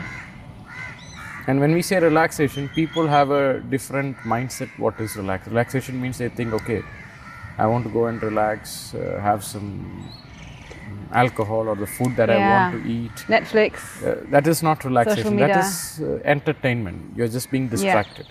And 1.46 1.60
when 1.60 1.72
we 1.74 1.82
say 1.82 1.98
relaxation, 2.00 2.70
people 2.74 3.06
have 3.06 3.30
a 3.30 3.60
different 3.60 4.16
mindset. 4.18 4.70
What 4.78 4.98
is 5.00 5.16
relax? 5.16 5.46
Relaxation 5.46 6.00
means 6.00 6.16
they 6.16 6.30
think, 6.30 6.54
okay, 6.54 6.82
I 7.58 7.66
want 7.66 7.84
to 7.84 7.90
go 7.90 8.06
and 8.06 8.22
relax, 8.22 8.94
uh, 8.94 9.20
have 9.20 9.44
some 9.44 10.08
alcohol 11.14 11.68
or 11.68 11.76
the 11.76 11.86
food 11.86 12.16
that 12.16 12.28
I 12.28 12.38
want 12.38 12.82
to 12.84 12.90
eat. 12.90 13.16
Netflix. 13.28 13.72
Uh, 14.04 14.24
that 14.30 14.46
is 14.46 14.62
not 14.62 14.84
relaxation. 14.84 15.36
That 15.36 15.56
is 15.64 16.00
uh, 16.00 16.20
entertainment. 16.24 17.16
You're 17.16 17.28
just 17.28 17.50
being 17.50 17.68
distracted. 17.68 18.26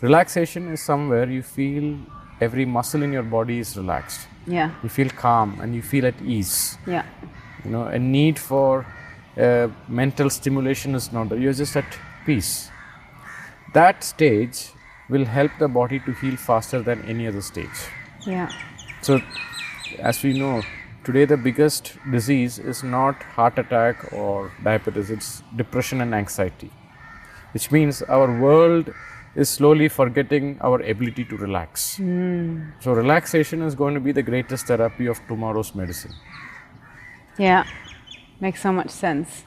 Relaxation 0.00 0.72
is 0.72 0.82
somewhere 0.82 1.28
you 1.30 1.42
feel 1.42 1.98
every 2.40 2.64
muscle 2.64 3.02
in 3.02 3.12
your 3.12 3.22
body 3.22 3.58
is 3.58 3.76
relaxed. 3.76 4.26
Yeah. 4.46 4.70
You 4.82 4.88
feel 4.88 5.10
calm 5.10 5.58
and 5.60 5.74
you 5.74 5.82
feel 5.82 6.06
at 6.06 6.20
ease. 6.22 6.78
Yeah. 6.86 7.04
You 7.64 7.70
know, 7.70 7.84
a 7.84 7.98
need 7.98 8.38
for 8.38 8.86
uh, 9.36 9.68
mental 9.88 10.30
stimulation 10.30 10.94
is 10.94 11.12
not 11.12 11.28
there. 11.28 11.38
You're 11.38 11.52
just 11.52 11.76
at 11.76 11.98
peace. 12.24 12.70
That 13.74 14.02
stage 14.02 14.70
will 15.08 15.24
help 15.24 15.52
the 15.58 15.68
body 15.68 16.00
to 16.00 16.12
heal 16.12 16.36
faster 16.36 16.80
than 16.82 17.02
any 17.04 17.26
other 17.26 17.42
stage. 17.42 17.78
Yeah. 18.26 18.50
So, 19.02 19.20
as 19.98 20.22
we 20.22 20.38
know, 20.38 20.62
today 21.04 21.24
the 21.24 21.36
biggest 21.36 21.96
disease 22.10 22.58
is 22.58 22.82
not 22.82 23.22
heart 23.22 23.58
attack 23.58 24.12
or 24.12 24.52
diabetes, 24.62 25.10
it's 25.10 25.42
depression 25.56 26.00
and 26.00 26.14
anxiety, 26.14 26.70
which 27.52 27.70
means 27.70 28.02
our 28.02 28.40
world 28.40 28.90
is 29.34 29.48
slowly 29.48 29.88
forgetting 29.88 30.58
our 30.60 30.80
ability 30.82 31.24
to 31.24 31.36
relax. 31.36 31.96
Hmm. 31.96 32.70
So, 32.80 32.92
relaxation 32.92 33.62
is 33.62 33.74
going 33.74 33.94
to 33.94 34.00
be 34.00 34.12
the 34.12 34.22
greatest 34.22 34.66
therapy 34.66 35.06
of 35.06 35.20
tomorrow's 35.28 35.74
medicine. 35.74 36.12
Yeah. 37.38 37.64
Makes 38.40 38.62
so 38.62 38.72
much 38.72 38.90
sense. 38.90 39.44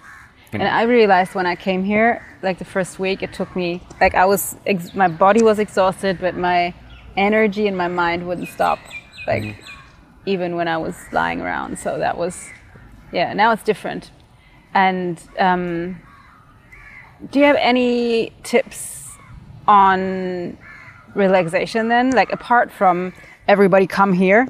And 0.54 0.64
I 0.64 0.84
realized 0.84 1.34
when 1.34 1.48
I 1.48 1.56
came 1.56 1.84
here, 1.84 2.24
like 2.44 2.60
the 2.60 2.66
first 2.66 3.00
week, 3.00 3.24
it 3.24 3.34
took 3.34 3.56
me 3.56 3.82
like 4.00 4.14
I 4.14 4.26
was 4.26 4.56
ex- 4.68 4.94
my 4.94 5.08
body 5.08 5.42
was 5.42 5.58
exhausted, 5.58 6.20
but 6.22 6.36
my 6.36 6.74
energy 7.18 7.68
and 7.68 7.76
my 7.76 7.88
mind 7.88 8.28
wouldn't 8.28 8.50
stop. 8.50 8.78
Like 9.26 9.44
mm-hmm. 9.44 9.73
Even 10.26 10.56
when 10.56 10.68
I 10.68 10.78
was 10.78 10.96
lying 11.12 11.42
around. 11.42 11.80
So 11.80 11.98
that 12.00 12.18
was 12.18 12.50
yeah. 13.12 13.34
Now 13.34 13.52
it's 13.52 13.64
different. 13.64 14.12
And 14.74 15.22
um, 15.38 16.02
do 17.32 17.40
you 17.40 17.46
have 17.46 17.58
any 17.60 18.34
tips 18.44 19.10
on 19.68 20.58
relaxation 21.14 21.88
then? 21.90 22.12
Like 22.12 22.32
apart 22.32 22.72
from 22.72 23.14
everybody 23.48 23.88
come 23.88 24.14
here, 24.14 24.48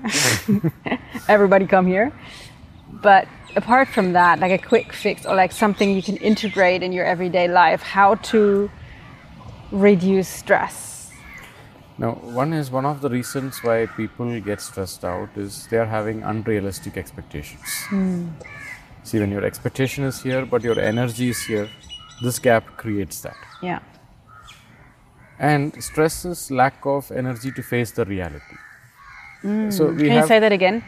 everybody 1.27 1.67
come 1.67 1.87
here. 1.87 2.13
But 2.91 3.27
apart 3.55 3.89
from 3.89 4.13
that, 4.13 4.39
like 4.39 4.51
a 4.51 4.65
quick 4.65 4.93
fix 4.93 5.25
or 5.25 5.35
like 5.35 5.51
something 5.51 5.93
you 5.93 6.01
can 6.01 6.17
integrate 6.17 6.83
in 6.83 6.93
your 6.93 7.05
everyday 7.05 7.47
life, 7.47 7.81
how 7.81 8.15
to 8.15 8.71
reduce 9.71 10.27
stress. 10.27 10.92
Now, 11.97 12.13
one 12.13 12.53
is 12.53 12.71
one 12.71 12.85
of 12.85 13.01
the 13.01 13.09
reasons 13.09 13.59
why 13.63 13.85
people 13.85 14.39
get 14.41 14.61
stressed 14.61 15.05
out 15.05 15.29
is 15.35 15.67
they 15.67 15.77
are 15.77 15.85
having 15.85 16.23
unrealistic 16.23 16.97
expectations. 16.97 17.69
Hmm. 17.87 18.29
See, 19.03 19.19
when 19.19 19.31
your 19.31 19.45
expectation 19.45 20.03
is 20.05 20.21
here, 20.21 20.45
but 20.45 20.63
your 20.63 20.79
energy 20.79 21.29
is 21.29 21.41
here, 21.43 21.69
this 22.23 22.39
gap 22.39 22.65
creates 22.77 23.21
that. 23.21 23.35
Yeah. 23.61 23.79
And 25.39 25.83
stress 25.83 26.25
is 26.25 26.49
lack 26.49 26.85
of 26.85 27.11
energy 27.11 27.51
to 27.51 27.61
face 27.61 27.91
the 27.91 28.05
reality. 28.05 28.57
Hmm. 29.41 29.69
So 29.69 29.91
we 29.91 30.07
Can 30.07 30.21
you 30.21 30.27
say 30.27 30.39
that 30.39 30.51
again? 30.51 30.83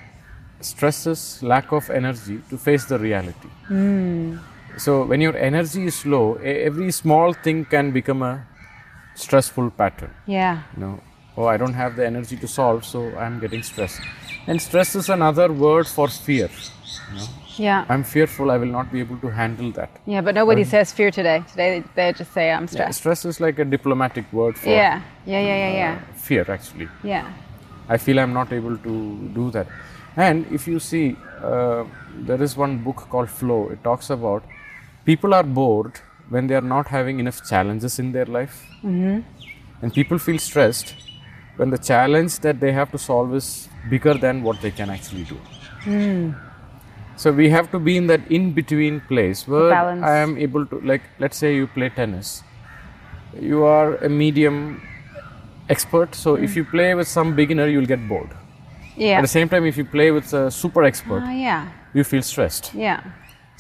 stress 0.62 1.06
is 1.06 1.43
lack 1.43 1.72
of 1.72 1.89
energy 1.89 2.41
to 2.49 2.58
face 2.58 2.86
the 2.86 2.97
reality. 2.97 3.49
Hmm. 3.68 4.38
So 4.78 5.06
when 5.06 5.22
your 5.22 5.38
energy 5.38 5.86
is 5.86 6.06
low, 6.06 6.36
every 6.36 6.91
small 6.91 7.34
thing 7.34 7.66
can 7.66 7.91
become 7.91 8.22
a 8.24 8.45
stressful 9.16 9.70
pattern. 9.72 10.11
Yeah. 10.26 10.61
you 10.76 10.80
know 10.84 10.99
oh 11.38 11.45
i 11.53 11.57
don't 11.57 11.74
have 11.74 11.95
the 11.99 12.05
energy 12.05 12.38
to 12.43 12.47
solve 12.47 12.84
so 12.86 12.99
i'm 13.24 13.39
getting 13.39 13.63
stressed 13.70 14.01
and 14.47 14.61
stress 14.61 14.95
is 14.95 15.09
another 15.09 15.47
word 15.66 15.88
for 15.95 16.07
fear 16.28 16.49
Yeah. 17.57 17.86
i'm 17.93 18.03
fearful 18.03 18.51
i 18.51 18.57
will 18.61 18.72
not 18.78 18.91
be 18.91 18.99
able 19.05 19.18
to 19.26 19.30
handle 19.39 19.72
that 19.80 19.89
Yeah, 20.13 20.22
but 20.28 20.36
nobody 20.36 20.63
says 20.66 20.91
fear 20.99 21.11
today. 21.18 21.43
Today 21.51 21.84
they 21.95 22.07
just 22.13 22.34
say 22.38 22.45
I'm 22.51 22.63
Yeah, 22.63 22.74
stressed. 22.76 22.99
stress 22.99 23.26
is 23.32 23.39
like 23.45 23.59
a 23.59 23.66
diplomatic 23.76 24.32
word 24.39 24.57
for 24.57 24.70
Yeah. 24.70 25.01
Yeah, 25.26 25.41
yeah, 25.49 25.57
yeah, 25.63 25.74
yeah. 25.82 25.99
fear 26.28 26.45
actually 26.57 26.89
Yeah. 27.03 27.26
i 27.95 27.97
feel 28.05 28.20
i'm 28.24 28.34
not 28.41 28.51
able 28.59 28.78
to 28.88 28.93
do 29.39 29.45
that 29.55 29.68
and 30.28 30.45
if 30.57 30.68
you 30.72 30.80
see 30.89 31.05
uh, 31.51 31.84
there 32.30 32.41
is 32.47 32.57
one 32.66 32.78
book 32.89 33.07
called 33.13 33.30
flow 33.39 33.61
it 33.76 33.82
talks 33.89 34.09
about 34.18 34.43
people 35.11 35.34
are 35.39 35.43
bored 35.61 35.99
when 36.30 36.48
they 36.48 36.56
are 36.56 36.68
not 36.76 36.88
having 36.88 37.20
enough 37.20 37.48
challenges 37.48 38.00
in 38.00 38.12
their 38.12 38.26
life 38.26 38.66
mm-hmm. 38.84 39.20
and 39.82 39.94
people 39.94 40.18
feel 40.18 40.38
stressed 40.38 40.96
when 41.58 41.70
the 41.70 41.78
challenge 41.78 42.40
that 42.40 42.60
they 42.60 42.72
have 42.72 42.92
to 42.92 42.98
solve 42.98 43.34
is 43.36 43.70
bigger 43.90 44.14
than 44.14 44.44
what 44.44 44.62
they 44.62 44.72
can 44.72 44.90
actually 44.90 45.24
do 45.24 45.36
hmm. 45.84 46.32
so 47.16 47.32
we 47.32 47.50
have 47.50 47.70
to 47.72 47.80
be 47.80 47.96
in 47.98 48.08
that 48.08 48.32
in 48.32 48.52
between 48.54 49.00
place 49.02 49.48
where 49.48 49.70
Balance. 49.70 50.04
i 50.04 50.16
am 50.18 50.38
able 50.38 50.66
to 50.66 50.80
like 50.82 51.04
let's 51.20 51.38
say 51.38 51.56
you 51.56 51.68
play 51.68 51.90
tennis 51.90 52.44
you 53.40 53.64
are 53.64 53.96
a 53.98 54.10
medium 54.10 54.82
expert 55.70 56.16
so 56.16 56.36
if 56.36 56.52
hmm. 56.52 56.60
you 56.60 56.66
play 56.66 56.94
with 56.96 57.08
some 57.08 57.36
beginner 57.36 57.68
you'll 57.68 57.94
get 57.96 58.08
bored 58.08 58.34
Yeah. 58.98 59.18
at 59.18 59.22
the 59.22 59.34
same 59.38 59.50
time 59.50 59.66
if 59.66 59.78
you 59.78 59.86
play 59.86 60.12
with 60.12 60.34
a 60.34 60.50
super 60.50 60.84
expert 60.90 61.24
Ah, 61.26 61.32
yeah. 61.32 61.64
you 61.94 62.04
feel 62.04 62.22
stressed 62.22 62.74
Yeah. 62.74 63.02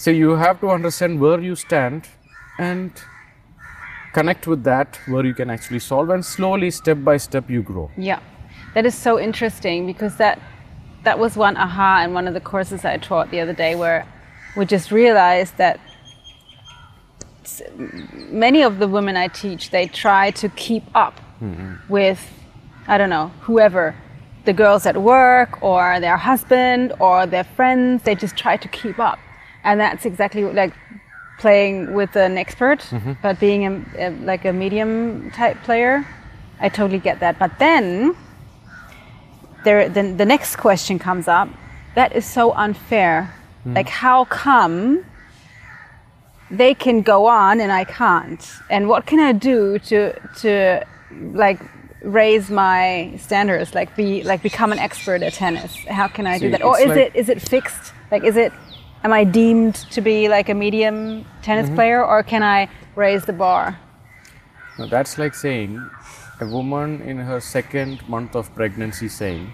so 0.03 0.11
you 0.11 0.35
have 0.35 0.59
to 0.61 0.69
understand 0.69 1.19
where 1.19 1.39
you 1.47 1.55
stand 1.55 2.07
and 2.57 2.91
connect 4.13 4.47
with 4.47 4.63
that 4.63 4.99
where 5.07 5.25
you 5.25 5.33
can 5.33 5.49
actually 5.49 5.79
solve 5.79 6.09
and 6.09 6.25
slowly 6.25 6.71
step 6.71 7.03
by 7.03 7.17
step 7.17 7.49
you 7.49 7.61
grow. 7.61 7.91
Yeah, 7.97 8.19
that 8.73 8.85
is 8.85 8.95
so 8.95 9.19
interesting 9.19 9.85
because 9.85 10.15
that 10.17 10.39
that 11.03 11.19
was 11.19 11.37
one 11.37 11.55
aha 11.55 12.03
in 12.03 12.13
one 12.13 12.27
of 12.27 12.33
the 12.33 12.41
courses 12.41 12.83
I 12.83 12.97
taught 12.97 13.29
the 13.29 13.39
other 13.39 13.53
day 13.53 13.75
where 13.75 14.07
we 14.57 14.65
just 14.65 14.91
realized 14.91 15.57
that 15.57 15.79
many 18.45 18.63
of 18.63 18.79
the 18.79 18.87
women 18.87 19.15
I 19.15 19.27
teach 19.27 19.69
they 19.69 19.85
try 19.87 20.31
to 20.31 20.49
keep 20.49 20.83
up 20.95 21.15
mm-hmm. 21.41 21.75
with 21.87 22.21
I 22.87 22.97
don't 22.97 23.09
know 23.09 23.27
whoever 23.41 23.95
the 24.45 24.53
girls 24.53 24.85
at 24.85 24.97
work 25.01 25.61
or 25.61 25.99
their 25.99 26.17
husband 26.17 26.93
or 26.99 27.25
their 27.25 27.43
friends 27.43 28.03
they 28.03 28.15
just 28.15 28.35
try 28.35 28.57
to 28.57 28.67
keep 28.67 28.99
up. 28.99 29.19
And 29.63 29.79
that's 29.79 30.05
exactly 30.05 30.43
like 30.43 30.73
playing 31.39 31.93
with 31.93 32.15
an 32.15 32.37
expert 32.37 32.79
mm-hmm. 32.79 33.13
but 33.21 33.39
being 33.39 33.65
a, 33.65 34.07
a, 34.07 34.09
like 34.23 34.45
a 34.45 34.53
medium 34.53 35.29
type 35.31 35.57
player 35.63 36.05
I 36.59 36.69
totally 36.69 36.99
get 36.99 37.19
that. 37.19 37.37
But 37.37 37.59
then 37.59 38.15
there 39.63 39.89
the, 39.89 40.03
the 40.03 40.25
next 40.25 40.55
question 40.57 40.99
comes 40.99 41.27
up. 41.27 41.49
That 41.95 42.15
is 42.15 42.25
so 42.25 42.53
unfair. 42.53 43.33
Mm-hmm. 43.61 43.73
Like 43.73 43.89
how 43.89 44.25
come 44.25 45.05
they 46.51 46.73
can 46.75 47.01
go 47.01 47.25
on 47.25 47.59
and 47.59 47.71
i 47.71 47.83
can't? 47.83 48.43
And 48.69 48.87
what 48.87 49.05
can 49.05 49.19
i 49.19 49.31
do 49.31 49.79
to 49.79 50.13
to 50.37 50.85
like 51.33 51.59
raise 52.01 52.51
my 52.51 53.15
standards 53.17 53.73
like 53.73 53.95
be 53.95 54.21
like 54.23 54.43
become 54.43 54.71
an 54.71 54.79
expert 54.79 55.23
at 55.23 55.33
tennis? 55.33 55.75
How 55.89 56.07
can 56.07 56.27
i 56.27 56.37
do 56.37 56.51
that? 56.51 56.63
Or 56.63 56.79
is 56.79 56.87
like- 56.87 56.97
it 56.97 57.15
is 57.15 57.29
it 57.29 57.41
fixed? 57.41 57.93
Like 58.11 58.23
is 58.23 58.37
it 58.37 58.53
am 59.05 59.13
I 59.13 59.23
deemed 59.23 59.75
to 59.95 60.01
be 60.01 60.27
like 60.27 60.49
a 60.49 60.57
medium 60.65 61.25
tennis 61.43 61.67
mm-hmm. 61.67 61.75
player 61.75 62.03
or 62.03 62.23
can 62.23 62.41
I 62.41 62.67
raise 62.95 63.23
the 63.25 63.33
bar? 63.33 63.79
That's 64.93 65.19
like 65.19 65.35
saying 65.35 65.73
a 66.41 66.47
woman 66.47 67.01
in 67.01 67.17
her 67.17 67.39
second 67.39 68.07
month 68.09 68.35
of 68.35 68.53
pregnancy 68.55 69.07
saying, 69.07 69.53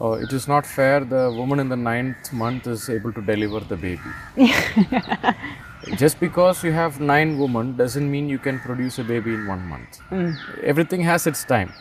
Oh, 0.00 0.12
it 0.12 0.32
is 0.32 0.46
not 0.46 0.64
fair 0.64 1.00
the 1.14 1.24
woman 1.38 1.58
in 1.58 1.68
the 1.70 1.80
ninth 1.92 2.32
month 2.32 2.66
is 2.68 2.88
able 2.88 3.12
to 3.14 3.22
deliver 3.22 3.60
the 3.60 3.76
baby. 3.76 4.10
Just 6.02 6.20
because 6.20 6.62
you 6.62 6.72
have 6.72 7.00
nine 7.00 7.38
women 7.38 7.76
doesn't 7.76 8.08
mean 8.14 8.28
you 8.28 8.38
can 8.38 8.60
produce 8.60 8.98
a 8.98 9.04
baby 9.04 9.32
in 9.34 9.46
one 9.46 9.62
month. 9.66 10.00
Mm. 10.10 10.36
Everything 10.62 11.00
has 11.00 11.26
its 11.26 11.42
time. 11.42 11.72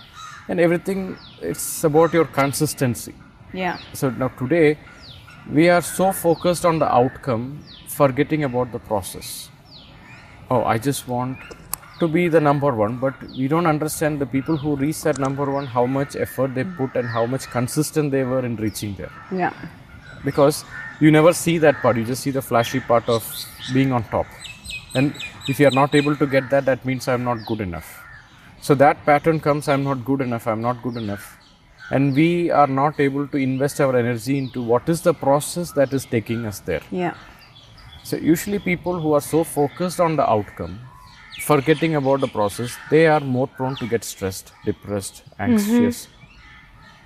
And 0.48 0.60
everything 0.60 1.18
it's 1.42 1.84
about 1.84 2.14
your 2.14 2.26
consistency. 2.26 3.14
Yeah. 3.54 3.78
So 3.94 4.10
now 4.10 4.30
today 4.30 4.78
we 5.52 5.70
are 5.70 5.82
so 5.82 6.12
focused 6.12 6.66
on 6.66 6.80
the 6.80 6.94
outcome, 6.94 7.64
forgetting 7.88 8.44
about 8.44 8.72
the 8.72 8.80
process. 8.80 9.50
Oh, 10.50 10.64
I 10.64 10.78
just 10.78 11.08
want 11.08 11.38
to 12.00 12.08
be 12.08 12.28
the 12.28 12.40
number 12.40 12.74
one, 12.74 12.98
but 12.98 13.14
we 13.38 13.48
don't 13.48 13.66
understand 13.66 14.20
the 14.20 14.26
people 14.26 14.58
who 14.58 14.76
reach 14.76 15.02
that 15.04 15.20
number 15.20 15.50
one, 15.50 15.66
how 15.66 15.86
much 15.86 16.16
effort 16.16 16.54
they 16.54 16.64
put 16.64 16.96
and 16.96 17.08
how 17.08 17.26
much 17.26 17.48
consistent 17.48 18.12
they 18.12 18.24
were 18.24 18.46
in 18.46 18.56
reaching 18.58 18.94
there. 18.96 19.12
Yeah. 19.32 19.54
Because 20.24 20.66
you 21.00 21.12
never 21.12 21.34
see 21.34 21.58
that 21.60 21.76
part, 21.82 21.98
you 21.98 22.04
just 22.04 22.24
see 22.24 22.32
the 22.32 22.42
flashy 22.42 22.80
part 22.80 23.08
of 23.08 23.24
being 23.74 23.92
on 23.92 24.04
top. 24.06 24.26
And 24.94 25.16
if 25.48 25.60
you 25.60 25.68
are 25.68 25.72
not 25.72 25.96
able 25.96 26.16
to 26.16 26.28
get 26.28 26.50
that, 26.50 26.66
that 26.66 26.86
means 26.86 27.08
I'm 27.08 27.24
not 27.24 27.46
good 27.46 27.62
enough. 27.62 28.04
So 28.62 28.76
that 28.76 29.06
pattern 29.06 29.40
comes 29.40 29.68
I'm 29.68 29.84
not 29.84 30.04
good 30.04 30.22
enough, 30.22 30.48
I'm 30.48 30.62
not 30.62 30.82
good 30.84 30.98
enough. 30.98 31.38
And 31.90 32.14
we 32.14 32.52
are 32.52 32.68
not 32.68 33.00
able 33.00 33.28
to 33.28 33.38
invest 33.38 33.80
our 33.80 33.96
energy 33.96 34.38
into 34.38 34.62
what 34.62 34.90
is 34.90 35.02
the 35.02 35.14
process 35.14 35.72
that 35.72 35.94
is 35.94 36.06
taking 36.06 36.46
us 36.46 36.60
there. 36.60 36.82
Yeah. 36.92 37.16
So 38.04 38.18
usually 38.18 38.60
people 38.60 39.00
who 39.00 39.14
are 39.14 39.22
so 39.22 39.44
focused 39.44 40.00
on 40.00 40.16
the 40.16 40.30
outcome, 40.30 40.80
forgetting 41.42 41.96
about 41.96 42.22
the 42.22 42.28
process, 42.28 42.78
they 42.90 43.08
are 43.08 43.20
more 43.20 43.48
prone 43.48 43.76
to 43.78 43.88
get 43.88 44.04
stressed, 44.04 44.52
depressed, 44.66 45.24
anxious. 45.40 46.08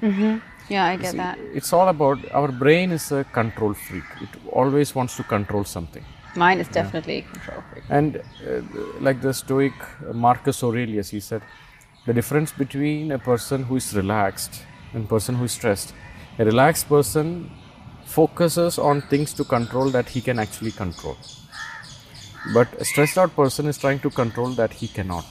Yeah, 0.01 0.85
I 0.85 0.95
get 0.95 1.11
See, 1.11 1.17
that. 1.17 1.37
It's 1.53 1.73
all 1.73 1.89
about 1.89 2.19
our 2.31 2.51
brain 2.51 2.91
is 2.91 3.11
a 3.11 3.23
control 3.23 3.73
freak. 3.73 4.03
It 4.21 4.29
always 4.51 4.95
wants 4.95 5.17
to 5.17 5.23
control 5.23 5.63
something. 5.63 6.03
Mine 6.35 6.59
is 6.59 6.67
definitely 6.69 7.17
a 7.19 7.21
control 7.23 7.63
freak. 7.71 7.83
And 7.89 8.17
uh, 8.17 8.61
like 8.99 9.21
the 9.21 9.33
Stoic 9.33 9.73
Marcus 10.13 10.63
Aurelius, 10.63 11.09
he 11.09 11.19
said, 11.19 11.41
the 12.05 12.13
difference 12.13 12.51
between 12.51 13.11
a 13.11 13.19
person 13.19 13.63
who 13.63 13.75
is 13.75 13.95
relaxed 13.95 14.63
and 14.93 15.07
person 15.07 15.35
who 15.35 15.45
is 15.45 15.51
stressed. 15.51 15.93
A 16.39 16.45
relaxed 16.45 16.87
person 16.89 17.51
focuses 18.05 18.77
on 18.77 19.01
things 19.01 19.33
to 19.33 19.43
control 19.43 19.89
that 19.89 20.09
he 20.09 20.21
can 20.21 20.39
actually 20.39 20.71
control. 20.71 21.17
But 22.53 22.73
a 22.79 22.85
stressed 22.85 23.17
out 23.17 23.35
person 23.35 23.67
is 23.67 23.77
trying 23.77 23.99
to 23.99 24.09
control 24.09 24.49
that 24.51 24.73
he 24.73 24.87
cannot. 24.87 25.25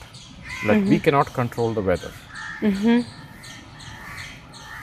Like 0.65 0.85
we 0.85 0.97
mm-hmm. 0.97 1.05
cannot 1.05 1.33
control 1.33 1.73
the 1.73 1.83
weather. 1.83 2.13
Mm-hmm. 2.61 3.01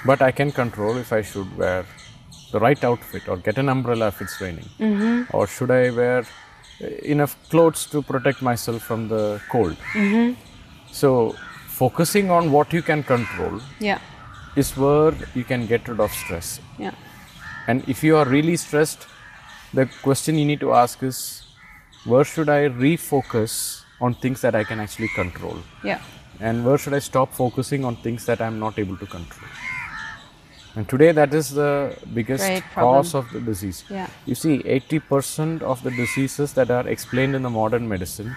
But 0.05 0.21
I 0.21 0.31
can 0.31 0.51
control 0.51 0.97
if 0.97 1.13
I 1.13 1.21
should 1.21 1.57
wear 1.57 1.85
the 2.51 2.59
right 2.59 2.83
outfit 2.83 3.27
or 3.27 3.37
get 3.37 3.57
an 3.57 3.69
umbrella 3.69 4.07
if 4.07 4.21
it's 4.21 4.39
raining. 4.41 4.69
Mm-hmm. 4.79 5.35
Or 5.35 5.47
should 5.47 5.71
I 5.71 5.89
wear 5.91 6.25
enough 7.03 7.35
clothes 7.49 7.85
to 7.87 8.01
protect 8.01 8.41
myself 8.41 8.81
from 8.83 9.07
the 9.07 9.41
cold? 9.49 9.77
So, 10.91 11.35
focusing 11.67 12.31
on 12.31 12.51
what 12.51 12.73
you 12.73 12.81
can 12.81 13.03
control 13.03 13.61
Yeah. 13.79 13.99
Is 14.57 14.75
where 14.75 15.13
you 15.35 15.43
can 15.43 15.67
get 15.67 15.87
rid 15.87 15.99
of 15.99 16.11
stress. 16.11 16.59
Yeah. 16.77 16.95
And 17.67 17.87
if 17.87 18.03
you 18.03 18.17
are 18.17 18.25
really 18.25 18.57
stressed, 18.57 19.07
the 19.73 19.85
question 20.01 20.37
you 20.37 20.45
need 20.45 20.59
to 20.61 20.73
ask 20.73 21.03
is 21.03 21.43
where 22.05 22.23
should 22.23 22.49
I 22.49 22.69
refocus 22.69 23.83
on 23.99 24.15
things 24.15 24.41
that 24.41 24.55
I 24.55 24.63
can 24.63 24.79
actually 24.79 25.09
control? 25.09 25.57
Yeah. 25.83 26.01
And 26.39 26.65
where 26.65 26.77
should 26.77 26.93
I 26.93 26.99
stop 26.99 27.33
focusing 27.33 27.83
on 27.83 27.97
things 27.97 28.25
that 28.25 28.41
I'm 28.41 28.59
not 28.59 28.79
able 28.79 28.97
to 28.97 29.05
control? 29.05 29.49
And 30.75 30.87
today, 30.87 31.11
that 31.11 31.33
is 31.33 31.49
the 31.49 31.97
biggest 32.13 32.63
cause 32.75 33.15
of 33.15 33.31
the 33.31 33.41
disease. 33.41 33.83
Yeah. 33.89 34.07
You 34.27 34.35
see, 34.35 34.59
80% 34.59 35.63
of 35.63 35.81
the 35.83 35.89
diseases 35.89 36.53
that 36.53 36.69
are 36.69 36.87
explained 36.87 37.35
in 37.35 37.41
the 37.41 37.49
modern 37.49 37.87
medicine 37.89 38.35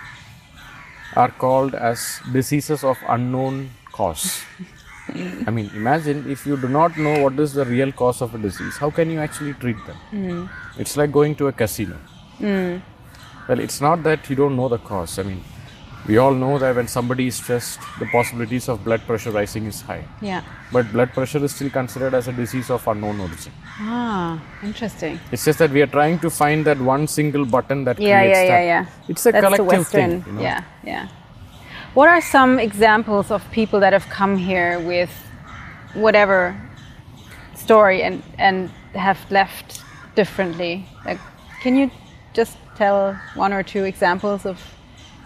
are 1.16 1.30
called 1.30 1.74
as 1.74 2.20
diseases 2.32 2.82
of 2.82 2.96
unknown 3.08 3.70
cause. 3.92 4.42
Mm. 5.10 5.48
I 5.48 5.50
mean, 5.50 5.70
imagine 5.74 6.30
if 6.30 6.46
you 6.46 6.56
do 6.56 6.68
not 6.68 6.96
know 6.96 7.22
what 7.24 7.38
is 7.38 7.52
the 7.54 7.64
real 7.64 7.92
cause 7.92 8.20
of 8.22 8.34
a 8.34 8.38
disease, 8.38 8.76
how 8.76 8.90
can 8.90 9.10
you 9.10 9.18
actually 9.20 9.54
treat 9.54 9.76
them? 9.86 9.96
Mm. 10.12 10.48
It's 10.78 10.96
like 10.96 11.12
going 11.12 11.34
to 11.36 11.48
a 11.48 11.52
casino. 11.52 11.96
Mm. 12.40 12.80
Well, 13.48 13.58
it's 13.60 13.80
not 13.80 14.02
that 14.04 14.28
you 14.30 14.36
don't 14.36 14.56
know 14.56 14.68
the 14.68 14.78
cause. 14.78 15.18
I 15.18 15.24
mean, 15.24 15.42
we 16.06 16.16
all 16.16 16.32
know 16.32 16.58
that 16.58 16.76
when 16.76 16.88
somebody 16.88 17.26
is 17.26 17.34
stressed, 17.36 17.78
the 17.98 18.06
possibilities 18.06 18.68
of 18.68 18.82
blood 18.84 19.00
pressure 19.06 19.30
rising 19.30 19.66
is 19.66 19.80
high. 19.82 20.04
Yeah. 20.22 20.42
But 20.72 20.90
blood 20.92 21.12
pressure 21.12 21.42
is 21.44 21.54
still 21.54 21.68
considered 21.70 22.14
as 22.14 22.28
a 22.28 22.32
disease 22.32 22.70
of 22.70 22.86
unknown 22.88 23.20
origin. 23.20 23.52
Ah, 23.80 24.40
interesting. 24.62 25.18
It's 25.32 25.44
just 25.44 25.58
that 25.58 25.70
we 25.70 25.82
are 25.82 25.86
trying 25.98 26.18
to 26.20 26.30
find 26.30 26.64
that 26.66 26.78
one 26.80 27.06
single 27.06 27.44
button 27.44 27.84
that 27.84 27.98
Yeah, 28.00 28.20
creates 28.20 28.38
yeah, 28.38 28.44
yeah, 28.44 28.48
that. 28.50 28.64
yeah. 28.64 28.86
It's 29.08 29.26
a 29.26 29.32
That's 29.32 29.44
collective 29.44 29.66
Western. 29.66 30.10
thing. 30.22 30.24
You 30.26 30.32
know? 30.32 30.42
Yeah, 30.42 30.64
yeah. 30.84 31.08
What 31.92 32.08
are 32.08 32.20
some 32.20 32.60
examples 32.60 33.32
of 33.32 33.42
people 33.50 33.80
that 33.80 33.92
have 33.92 34.08
come 34.08 34.36
here 34.36 34.78
with 34.78 35.10
whatever 35.94 36.54
story 37.56 38.04
and 38.04 38.22
and 38.38 38.70
have 38.94 39.18
left 39.28 39.82
differently? 40.14 40.86
Like, 41.04 41.18
can 41.62 41.74
you 41.74 41.90
just 42.32 42.56
tell 42.76 43.18
one 43.34 43.52
or 43.52 43.64
two 43.64 43.82
examples 43.82 44.46
of 44.46 44.62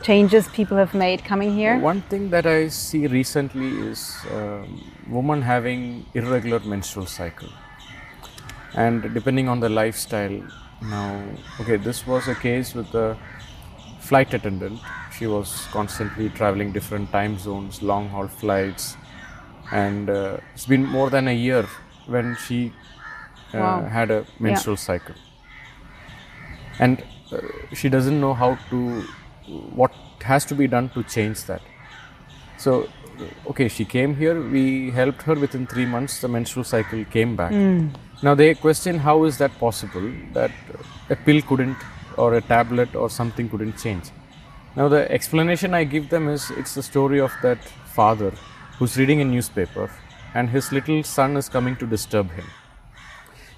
changes 0.03 0.49
people 0.49 0.79
have 0.79 0.95
made 0.95 1.23
coming 1.23 1.55
here? 1.55 1.79
One 1.79 2.01
thing 2.01 2.31
that 2.31 2.47
I 2.47 2.69
see 2.69 3.09
recently 3.09 3.69
is 3.91 4.17
um, 4.33 4.91
women 5.07 5.43
having 5.43 6.07
irregular 6.15 6.61
menstrual 6.61 7.05
cycle, 7.05 7.51
and 8.75 9.13
depending 9.13 9.51
on 9.51 9.61
the 9.61 9.69
lifestyle. 9.69 10.43
Now, 10.81 11.23
okay, 11.61 11.77
this 11.77 12.07
was 12.07 12.27
a 12.27 12.35
case 12.35 12.75
with 12.75 12.95
a 12.95 13.19
flight 14.01 14.33
attendant. 14.33 14.81
She 15.19 15.27
was 15.27 15.67
constantly 15.73 16.29
traveling 16.31 16.73
different 16.73 17.11
time 17.13 17.39
zones, 17.39 17.83
long 17.83 18.09
haul 18.09 18.27
flights, 18.27 18.97
and 19.73 20.11
uh, 20.11 20.39
it's 20.55 20.67
been 20.67 20.85
more 20.85 21.11
than 21.11 21.29
a 21.29 21.33
year 21.35 21.67
when 22.07 22.37
she 22.47 22.73
uh, 23.55 23.59
Wow. 23.59 23.89
had 23.89 24.11
a 24.11 24.25
menstrual 24.41 24.77
cycle. 24.77 25.15
And 26.81 27.03
uh, 27.33 27.39
she 27.73 27.89
doesn't 27.89 28.21
know 28.21 28.35
how 28.35 28.59
to 28.71 29.03
what 29.83 29.93
has 30.23 30.45
to 30.47 30.55
be 30.55 30.67
done 30.67 30.89
to 30.91 31.03
change 31.05 31.45
that. 31.45 31.63
So 32.57 32.89
okay 33.51 33.69
she 33.69 33.85
came 33.85 34.17
here 34.17 34.41
we 34.57 34.91
helped 34.91 35.23
her 35.23 35.35
within 35.35 35.67
3 35.67 35.87
months 35.87 36.21
the 36.21 36.29
menstrual 36.29 36.65
cycle 36.65 37.05
came 37.05 37.37
back. 37.37 37.53
Now 38.23 38.35
they 38.35 38.55
question 38.55 38.99
how 38.99 39.25
is 39.25 39.39
that 39.39 39.59
possible 39.61 40.11
that 40.33 40.51
a 41.11 41.17
pill 41.17 41.41
couldn't 41.43 41.77
or 42.17 42.35
a 42.35 42.41
tablet 42.41 42.97
or 42.97 43.09
something 43.11 43.49
couldn't 43.49 43.79
change 43.79 44.11
now 44.77 44.89
the 44.89 45.11
explanation 45.11 45.75
i 45.75 45.85
give 45.85 46.09
them 46.09 46.29
is 46.29 46.51
it's 46.51 46.75
the 46.75 46.83
story 46.83 47.21
of 47.21 47.33
that 47.43 47.59
father 47.99 48.33
who's 48.79 48.97
reading 48.97 49.21
a 49.21 49.25
newspaper 49.25 49.91
and 50.35 50.51
his 50.51 50.73
little 50.73 51.03
son 51.03 51.37
is 51.37 51.49
coming 51.49 51.77
to 51.77 51.87
disturb 51.87 52.31
him. 52.33 52.45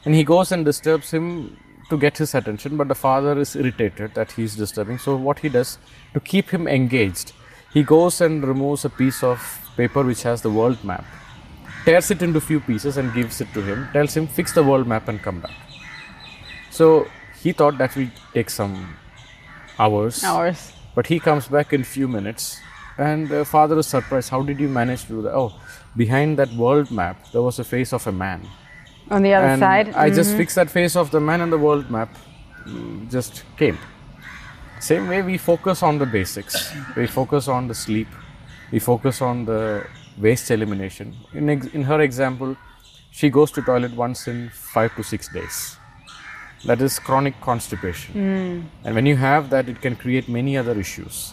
And 0.05 0.15
he 0.15 0.23
goes 0.23 0.53
and 0.53 0.65
disturbs 0.65 1.11
him 1.11 1.57
to 1.89 1.97
get 1.97 2.19
his 2.19 2.35
attention 2.35 2.77
but 2.77 2.89
the 2.89 2.95
father 2.95 3.39
is 3.39 3.57
irritated 3.57 4.15
that 4.15 4.33
he's 4.33 4.55
disturbing. 4.57 4.99
So 4.99 5.17
what 5.17 5.39
he 5.41 5.49
does 5.49 5.79
to 6.15 6.21
keep 6.21 6.51
him 6.51 6.69
engaged 6.69 7.33
he 7.73 7.83
goes 7.83 8.21
and 8.21 8.47
removes 8.47 8.85
a 8.85 8.91
piece 8.91 9.23
of 9.23 9.41
paper 9.77 10.03
which 10.03 10.23
has 10.23 10.43
the 10.43 10.51
world 10.51 10.83
map 10.85 11.05
tears 11.85 12.11
it 12.11 12.23
into 12.23 12.41
few 12.41 12.61
pieces 12.61 12.97
and 12.97 13.13
gives 13.15 13.41
it 13.41 13.53
to 13.55 13.63
him 13.63 13.89
tells 13.93 14.17
him 14.17 14.27
fix 14.27 14.53
the 14.53 14.63
world 14.63 14.87
map 14.87 15.09
and 15.09 15.23
come 15.23 15.41
back. 15.41 15.57
So 16.71 17.07
he 17.43 17.53
thought 17.53 17.79
that 17.79 17.97
will 17.97 18.11
take 18.35 18.51
some 18.51 18.97
hours. 19.79 20.23
Hours. 20.25 20.76
But 20.97 21.07
he 21.07 21.21
comes 21.21 21.47
back 21.57 21.73
in 21.73 21.85
few 21.85 22.09
minutes 22.09 22.61
and 22.99 23.29
the 23.29 23.45
father 23.45 23.79
is 23.79 23.87
surprised 23.87 24.31
how 24.31 24.43
did 24.43 24.59
you 24.59 24.69
manage 24.69 25.03
to 25.03 25.09
do 25.09 25.23
that 25.23 25.35
oh 25.43 25.53
behind 26.05 26.39
that 26.43 26.53
world 26.65 26.91
map 26.91 27.17
there 27.33 27.43
was 27.49 27.59
a 27.65 27.65
face 27.75 27.93
of 27.93 28.07
a 28.07 28.13
man 28.27 28.41
On 29.11 29.23
the 29.23 29.35
other 29.35 29.47
and 29.47 29.61
side. 29.61 29.95
I 29.95 30.11
just 30.11 30.37
fixed 30.37 30.57
that 30.57 30.71
face 30.71 30.97
of 30.97 31.11
the 31.11 31.21
man 31.21 31.41
and 31.41 31.53
the 31.53 31.59
world 31.59 31.91
map 31.91 32.11
mm, 32.65 33.09
just 33.11 33.45
came. 33.57 33.79
Same 34.81 35.07
way 35.09 35.23
we 35.23 35.39
focus 35.39 35.83
on 35.83 35.99
the 35.99 36.07
basics. 36.07 36.73
We 36.97 37.07
focus 37.07 37.49
on 37.49 37.69
the 37.69 37.75
sleep. 37.75 38.09
We 38.73 38.79
focus 38.81 39.23
on 39.23 39.45
the 39.45 39.87
waste 40.19 40.51
elimination. 40.51 41.15
In, 41.33 41.49
ex- 41.49 41.67
in 41.69 41.83
her 41.85 42.01
example, 42.01 42.57
she 43.11 43.31
goes 43.31 43.51
to 43.53 43.63
toilet 43.63 43.95
once 43.95 44.27
in 44.27 44.51
five 44.51 44.95
to 44.97 45.03
six 45.03 45.29
days. 45.33 45.79
That 46.67 46.81
is 46.83 46.99
chronic 46.99 47.41
constipation. 47.41 48.15
And 48.85 48.95
when 48.95 49.07
you 49.07 49.17
have 49.17 49.51
that, 49.51 49.69
it 49.69 49.81
can 49.81 49.97
create 49.97 50.29
many 50.29 50.57
other 50.57 50.79
issues. 50.79 51.33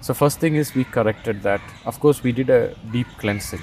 So 0.00 0.12
first 0.14 0.38
thing 0.40 0.56
is 0.56 0.74
we 0.74 0.84
corrected 0.84 1.42
that. 1.42 1.62
Of 1.86 1.98
course, 2.00 2.22
we 2.22 2.32
did 2.32 2.50
a 2.50 2.74
deep 2.92 3.06
cleansing. 3.18 3.62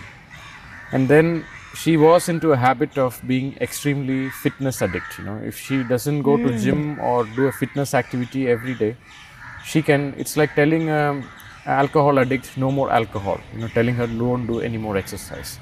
And 0.91 1.07
then 1.07 1.45
she 1.73 1.95
was 1.97 2.27
into 2.27 2.51
a 2.51 2.57
habit 2.57 2.97
of 2.97 3.21
being 3.27 3.55
extremely 3.61 4.29
fitness 4.29 4.81
addict 4.81 5.17
you 5.17 5.23
know 5.23 5.37
if 5.37 5.57
she 5.57 5.83
doesn't 5.83 6.21
go 6.21 6.35
to 6.35 6.57
gym 6.59 6.99
or 6.99 7.23
do 7.23 7.47
a 7.47 7.51
fitness 7.51 7.93
activity 7.93 8.49
every 8.49 8.73
day 8.73 8.95
she 9.63 9.81
can 9.81 10.13
it's 10.17 10.35
like 10.35 10.53
telling 10.53 10.89
um, 10.89 11.23
alcohol 11.65 12.19
addict 12.19 12.57
no 12.57 12.71
more 12.71 12.91
alcohol 12.91 13.39
you 13.53 13.59
know 13.59 13.69
telling 13.69 13.95
her 13.95 14.07
don't 14.07 14.45
do 14.47 14.59
any 14.59 14.77
more 14.77 14.97
exercise 14.97 15.59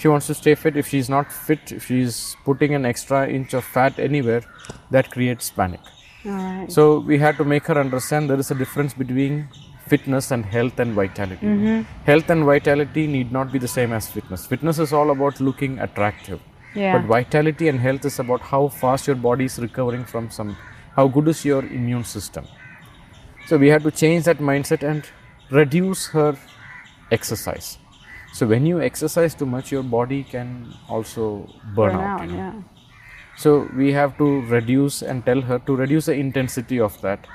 she 0.00 0.08
wants 0.08 0.26
to 0.26 0.34
stay 0.34 0.54
fit 0.54 0.76
if 0.82 0.86
she's 0.92 1.08
not 1.16 1.32
fit 1.32 1.72
if 1.78 1.86
she's 1.86 2.36
putting 2.44 2.74
an 2.74 2.84
extra 2.92 3.28
inch 3.38 3.54
of 3.54 3.64
fat 3.64 3.98
anywhere 4.10 4.42
that 4.90 5.10
creates 5.10 5.50
panic 5.50 5.80
right. 6.24 6.66
so 6.76 6.98
we 7.10 7.18
had 7.18 7.36
to 7.36 7.44
make 7.44 7.66
her 7.72 7.78
understand 7.86 8.30
there 8.30 8.44
is 8.46 8.50
a 8.50 8.58
difference 8.62 8.94
between 8.94 9.48
fitness 9.90 10.30
and 10.30 10.44
health 10.56 10.78
and 10.84 10.94
vitality. 10.94 11.46
Mm-hmm. 11.46 11.80
Health 12.10 12.30
and 12.34 12.44
vitality 12.44 13.06
need 13.16 13.32
not 13.38 13.52
be 13.54 13.58
the 13.58 13.72
same 13.76 13.92
as 13.98 14.08
fitness. 14.16 14.46
Fitness 14.46 14.78
is 14.78 14.92
all 14.92 15.10
about 15.16 15.40
looking 15.48 15.78
attractive. 15.86 16.40
Yeah. 16.74 16.98
But 16.98 17.06
vitality 17.16 17.68
and 17.68 17.80
health 17.80 18.04
is 18.10 18.18
about 18.24 18.40
how 18.52 18.62
fast 18.68 19.08
your 19.08 19.16
body 19.28 19.46
is 19.46 19.58
recovering 19.58 20.04
from 20.04 20.30
some, 20.30 20.56
how 20.94 21.08
good 21.08 21.28
is 21.34 21.44
your 21.44 21.64
immune 21.80 22.04
system. 22.04 22.46
So 23.48 23.58
we 23.64 23.68
had 23.68 23.82
to 23.82 23.90
change 23.90 24.24
that 24.30 24.38
mindset 24.38 24.88
and 24.88 25.04
reduce 25.50 26.06
her 26.18 26.36
exercise. 27.10 27.78
So 28.32 28.46
when 28.46 28.64
you 28.66 28.80
exercise 28.80 29.34
too 29.34 29.46
much, 29.46 29.72
your 29.72 29.82
body 29.82 30.22
can 30.24 30.72
also 30.88 31.46
burn, 31.74 31.92
Burn 31.92 31.94
out. 31.96 32.20
out, 32.20 32.26
you 32.28 32.32
know. 32.32 32.36
yeah. 32.36 32.62
So 33.36 33.68
we 33.76 33.92
have 33.92 34.16
to 34.18 34.42
reduce 34.42 35.02
and 35.02 35.24
tell 35.24 35.40
her 35.40 35.58
to 35.60 35.76
reduce 35.76 36.06
the 36.06 36.14
intensity 36.14 36.78
of 36.80 37.00
that. 37.00 37.26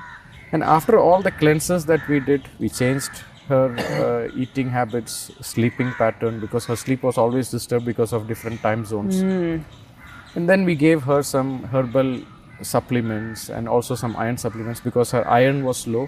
And 0.51 0.63
after 0.63 0.97
all 0.99 1.21
the 1.21 1.31
cleanses 1.31 1.85
that 1.87 2.07
we 2.07 2.19
did, 2.19 2.47
we 2.59 2.69
changed 2.69 3.11
her 3.47 3.75
uh, 3.77 4.35
eating 4.35 4.69
habits, 4.69 5.31
sleeping 5.41 5.91
pattern 5.93 6.39
because 6.39 6.65
her 6.65 6.75
sleep 6.75 7.03
was 7.03 7.17
always 7.17 7.49
disturbed 7.51 7.85
because 7.85 8.13
of 8.13 8.27
different 8.27 8.61
time 8.61 8.85
zones. 8.85 9.21
And 9.21 10.49
then 10.49 10.65
we 10.65 10.75
gave 10.75 11.03
her 11.03 11.23
some 11.23 11.63
herbal 11.63 12.21
supplements 12.61 13.49
and 13.49 13.67
also 13.67 13.95
some 13.95 14.15
iron 14.15 14.37
supplements 14.37 14.79
because 14.79 15.11
her 15.11 15.27
iron 15.27 15.63
was 15.63 15.87
low. 15.87 16.07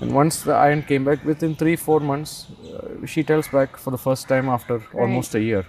And 0.00 0.12
once 0.14 0.42
the 0.42 0.52
iron 0.52 0.82
came 0.82 1.04
back 1.04 1.24
within 1.24 1.54
three, 1.56 1.76
four 1.76 2.00
months, 2.00 2.46
uh, 2.74 3.06
she 3.06 3.22
tells 3.22 3.48
back 3.48 3.76
for 3.76 3.90
the 3.90 3.98
first 3.98 4.28
time 4.28 4.48
after 4.48 4.82
almost 4.94 5.34
a 5.34 5.40
year. 5.40 5.64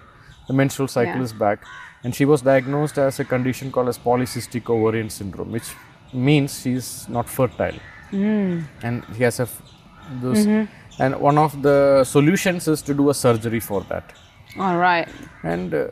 The 0.48 0.54
menstrual 0.54 0.88
cycle 0.88 1.16
Yeah. 1.18 1.24
is 1.24 1.34
back. 1.34 1.60
And 2.04 2.14
she 2.16 2.26
was 2.26 2.42
diagnosed 2.42 2.98
as 2.98 3.20
a 3.20 3.26
condition 3.26 3.72
called 3.72 3.88
as 3.90 3.98
polycystic 3.98 4.70
ovarian 4.70 5.10
syndrome, 5.10 5.52
which 5.52 5.70
means 6.14 6.60
she's 6.62 7.08
not 7.10 7.28
fertile. 7.30 7.80
And 8.12 9.04
she 9.16 9.24
has 9.24 9.40
a 9.40 9.44
f- 9.44 9.62
those, 10.22 10.46
and 11.00 11.16
one 11.20 11.38
of 11.38 11.62
the 11.62 12.04
solutions 12.06 12.68
is 12.68 12.82
to 12.84 12.94
do 12.94 13.10
a 13.10 13.14
surgery 13.14 13.60
for 13.60 13.82
that 13.90 14.14
All 14.58 14.78
right. 14.78 15.08
and 15.44 15.74
uh, 15.74 15.88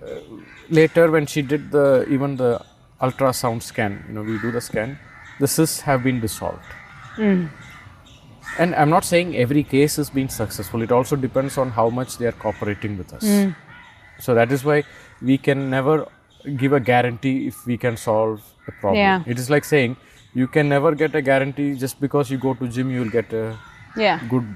later 0.70 1.12
when 1.12 1.26
she 1.26 1.42
did 1.42 1.70
the 1.72 2.06
even 2.10 2.38
the 2.38 2.62
ultrasound 3.02 3.62
scan 3.62 4.06
you 4.08 4.14
know 4.16 4.24
we 4.24 4.38
do 4.40 4.52
the 4.54 4.62
scan 4.62 4.98
the 5.42 5.48
cysts 5.48 5.82
have 5.82 6.02
been 6.02 6.22
dissolved 6.22 6.70
and 8.60 8.76
i'm 8.76 8.90
not 8.90 9.04
saying 9.04 9.36
every 9.36 9.64
case 9.64 9.96
has 9.96 10.10
been 10.10 10.30
successful 10.30 10.82
it 10.82 10.92
also 10.92 11.16
depends 11.16 11.58
on 11.58 11.70
how 11.70 11.90
much 11.90 12.18
they 12.18 12.26
are 12.26 12.38
cooperating 12.44 12.98
with 12.98 13.14
us 13.14 13.24
hmm. 13.24 13.50
so 14.20 14.34
that 14.34 14.52
is 14.52 14.64
why 14.64 14.84
we 15.22 15.38
can 15.38 15.70
never 15.70 16.08
give 16.58 16.74
a 16.74 16.80
guarantee 16.80 17.48
if 17.48 17.66
we 17.66 17.78
can 17.78 17.98
solve 17.98 18.42
a 18.68 18.72
problem 18.72 19.00
Yeah. 19.00 19.24
it 19.26 19.40
is 19.40 19.50
like 19.50 19.66
saying 19.66 19.98
you 20.34 20.48
can 20.48 20.70
never 20.70 20.94
get 20.96 21.16
a 21.16 21.22
guarantee 21.22 21.76
just 21.76 22.00
because 22.00 22.30
you 22.30 22.38
go 22.38 22.54
to 22.54 22.68
gym 22.68 22.92
you 22.92 23.02
will 23.02 23.16
get 23.20 23.34
a 23.34 23.58
Yeah. 23.98 24.20
good 24.30 24.48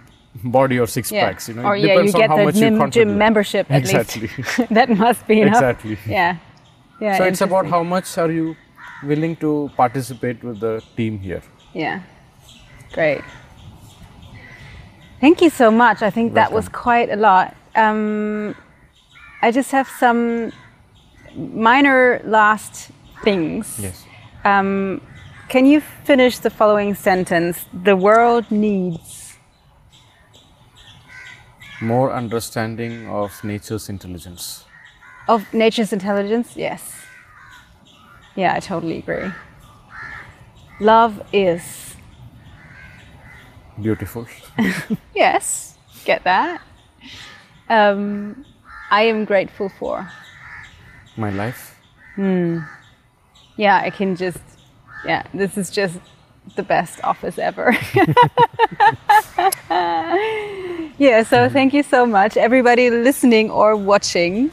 body 0.55 0.79
or 0.79 0.87
six 0.87 1.11
Yeah. 1.11 1.25
packs 1.25 1.49
you 1.49 1.55
know 1.55 1.63
or 1.63 1.75
it 1.75 1.83
yeah, 1.83 2.01
you 2.07 2.11
get 2.11 2.29
the 2.29 2.51
gym, 2.51 2.91
gym 2.91 3.17
membership 3.17 3.71
at 3.71 3.79
exactly 3.81 4.29
least. 4.37 4.69
that 4.79 4.89
must 5.03 5.27
be 5.27 5.41
enough. 5.41 5.55
exactly 5.55 5.97
Yeah. 6.05 6.35
Yeah. 7.01 7.17
so 7.17 7.23
it's 7.23 7.41
about 7.41 7.65
how 7.75 7.83
much 7.83 8.17
are 8.17 8.31
you 8.31 8.55
willing 9.03 9.35
to 9.37 9.71
participate 9.75 10.43
with 10.43 10.59
the 10.59 10.83
team 10.95 11.19
here. 11.19 11.41
Yeah. 11.73 12.01
Great. 12.93 13.21
Thank 15.19 15.41
you 15.41 15.49
so 15.49 15.69
much. 15.69 16.01
I 16.01 16.09
think 16.09 16.33
that 16.33 16.51
was 16.51 16.69
quite 16.69 17.09
a 17.09 17.15
lot. 17.15 17.55
Um, 17.75 18.55
I 19.41 19.51
just 19.51 19.71
have 19.71 19.87
some 19.87 20.51
minor 21.35 22.21
last 22.23 22.91
things. 23.23 23.79
Yes. 23.79 24.05
Um, 24.45 25.01
can 25.49 25.65
you 25.65 25.81
finish 25.81 26.39
the 26.39 26.49
following 26.49 26.95
sentence? 26.95 27.65
The 27.73 27.95
world 27.95 28.49
needs. 28.49 29.37
More 31.81 32.13
understanding 32.13 33.07
of 33.09 33.43
nature's 33.43 33.89
intelligence. 33.89 34.65
Of 35.27 35.53
nature's 35.53 35.91
intelligence? 35.93 36.55
Yes. 36.55 36.93
Yeah, 38.35 38.53
I 38.55 38.59
totally 38.59 38.99
agree. 38.99 39.31
Love 40.79 41.21
is. 41.33 41.88
Beautiful. 43.81 44.27
Yes, 45.15 45.75
get 46.05 46.23
that. 46.23 46.61
Um, 47.69 48.45
I 48.89 49.03
am 49.03 49.25
grateful 49.25 49.69
for. 49.69 50.09
My 51.17 51.29
life. 51.29 51.77
Yeah, 53.57 53.81
I 53.83 53.89
can 53.89 54.15
just. 54.15 54.39
Yeah, 55.05 55.23
this 55.33 55.57
is 55.57 55.69
just 55.69 55.99
the 56.55 56.63
best 56.63 57.03
office 57.03 57.37
ever. 57.37 57.75
yeah, 60.97 61.23
so 61.23 61.49
thank 61.49 61.73
you 61.73 61.83
so 61.83 62.05
much, 62.05 62.37
everybody 62.37 62.89
listening 62.89 63.51
or 63.51 63.75
watching. 63.75 64.51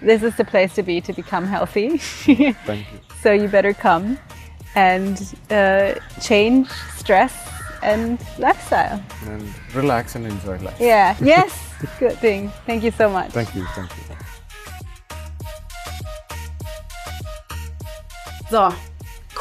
This 0.00 0.22
is 0.22 0.36
the 0.36 0.44
place 0.44 0.74
to 0.74 0.82
be 0.82 1.00
to 1.00 1.12
become 1.12 1.46
healthy. 1.46 1.98
Thank 1.98 2.86
you. 2.92 2.98
so 3.22 3.32
you 3.32 3.48
better 3.48 3.74
come 3.74 4.18
and 4.74 5.34
uh, 5.50 5.94
change 6.20 6.68
stress 6.96 7.53
and 7.84 8.18
lifestyle. 8.38 9.00
And 9.26 9.42
relax 9.74 10.16
and 10.16 10.26
enjoy 10.26 10.58
life. 10.58 10.80
Yeah, 10.80 11.14
yes, 11.22 11.52
good 11.98 12.18
thing. 12.18 12.50
Thank 12.66 12.82
you 12.82 12.90
so 12.90 13.08
much. 13.08 13.30
Thank 13.30 13.54
you. 13.54 13.64
Thank 13.74 13.90
you. 13.90 14.04
So, 18.50 18.72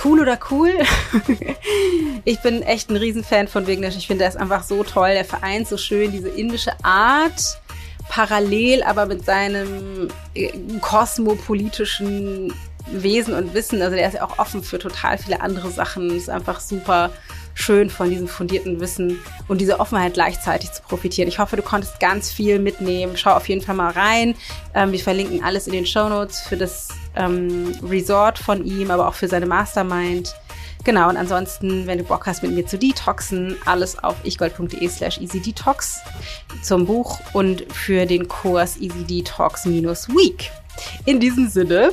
cool 0.03 0.21
oder 0.21 0.39
cool? 0.49 0.71
ich 2.25 2.39
bin 2.41 2.61
echt 2.63 2.89
ein 2.89 2.95
Riesenfan 2.95 3.47
von 3.47 3.67
Vignesh. 3.67 3.95
Ich 3.95 4.07
finde, 4.07 4.19
der 4.19 4.29
ist 4.29 4.37
einfach 4.37 4.63
so 4.63 4.83
toll. 4.83 5.13
Der 5.13 5.25
vereint 5.25 5.67
so 5.67 5.77
schön 5.77 6.11
diese 6.11 6.29
indische 6.29 6.71
Art, 6.83 7.59
parallel 8.09 8.83
aber 8.83 9.05
mit 9.05 9.25
seinem 9.25 10.07
äh, 10.35 10.51
kosmopolitischen 10.81 12.53
Wesen 12.87 13.33
und 13.33 13.53
Wissen. 13.53 13.81
Also 13.81 13.95
der 13.95 14.07
ist 14.07 14.15
ja 14.15 14.23
auch 14.23 14.39
offen 14.39 14.63
für 14.63 14.79
total 14.79 15.17
viele 15.17 15.41
andere 15.41 15.69
Sachen. 15.69 16.09
Ist 16.09 16.29
einfach 16.29 16.59
super 16.59 17.11
schön 17.53 17.89
von 17.89 18.09
diesem 18.09 18.27
fundierten 18.27 18.79
Wissen 18.79 19.19
und 19.47 19.61
dieser 19.61 19.79
Offenheit 19.79 20.13
gleichzeitig 20.13 20.71
zu 20.71 20.81
profitieren. 20.81 21.27
Ich 21.27 21.39
hoffe, 21.39 21.55
du 21.55 21.61
konntest 21.61 21.99
ganz 21.99 22.31
viel 22.31 22.59
mitnehmen. 22.59 23.17
Schau 23.17 23.31
auf 23.31 23.47
jeden 23.47 23.61
Fall 23.61 23.75
mal 23.75 23.91
rein. 23.91 24.35
Ähm, 24.73 24.91
wir 24.91 24.99
verlinken 24.99 25.43
alles 25.43 25.67
in 25.67 25.73
den 25.73 25.85
Show 25.85 26.09
Notes 26.09 26.41
für 26.41 26.57
das 26.57 26.89
ähm, 27.15 27.73
Resort 27.83 28.39
von 28.39 28.65
ihm, 28.65 28.91
aber 28.91 29.07
auch 29.07 29.13
für 29.13 29.27
seine 29.27 29.45
Mastermind. 29.45 30.35
Genau, 30.83 31.07
und 31.07 31.15
ansonsten, 31.15 31.87
wenn 31.87 31.97
du 31.97 32.03
Bock 32.03 32.27
hast, 32.27 32.43
mit 32.43 32.51
mir 32.51 32.65
zu 32.65 32.77
detoxen, 32.77 33.55
alles 33.65 34.03
auf 34.03 34.15
ichgold.de 34.25 34.85
slash 34.89 35.17
easydetox 35.17 36.01
zum 36.61 36.85
Buch 36.85 37.21
und 37.31 37.63
für 37.71 38.05
den 38.05 38.27
Kurs 38.27 38.77
Easy 38.77 39.03
Detox 39.05 39.65
minus 39.65 40.09
Week. 40.09 40.51
In 41.05 41.21
diesem 41.21 41.47
Sinne 41.47 41.91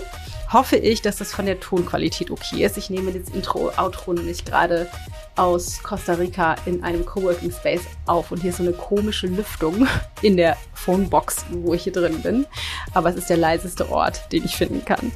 hoffe 0.52 0.76
ich, 0.76 1.02
dass 1.02 1.16
das 1.16 1.32
von 1.32 1.46
der 1.46 1.60
Tonqualität 1.60 2.30
okay 2.30 2.64
ist. 2.64 2.76
Ich 2.76 2.90
nehme 2.90 3.12
das 3.12 3.32
Intro, 3.34 3.70
Outro 3.76 4.12
nämlich 4.12 4.44
gerade 4.44 4.88
aus 5.36 5.82
Costa 5.82 6.14
Rica 6.14 6.56
in 6.66 6.82
einem 6.82 7.06
Coworking 7.06 7.52
Space 7.52 7.82
auf 8.06 8.30
und 8.30 8.42
hier 8.42 8.50
ist 8.50 8.56
so 8.56 8.62
eine 8.62 8.72
komische 8.72 9.26
Lüftung 9.26 9.86
in 10.22 10.36
der 10.36 10.56
Phonebox, 10.74 11.46
wo 11.50 11.72
ich 11.72 11.84
hier 11.84 11.92
drin 11.92 12.20
bin. 12.20 12.46
Aber 12.94 13.10
es 13.10 13.16
ist 13.16 13.30
der 13.30 13.36
leiseste 13.36 13.90
Ort, 13.90 14.20
den 14.32 14.44
ich 14.44 14.56
finden 14.56 14.84
kann. 14.84 15.12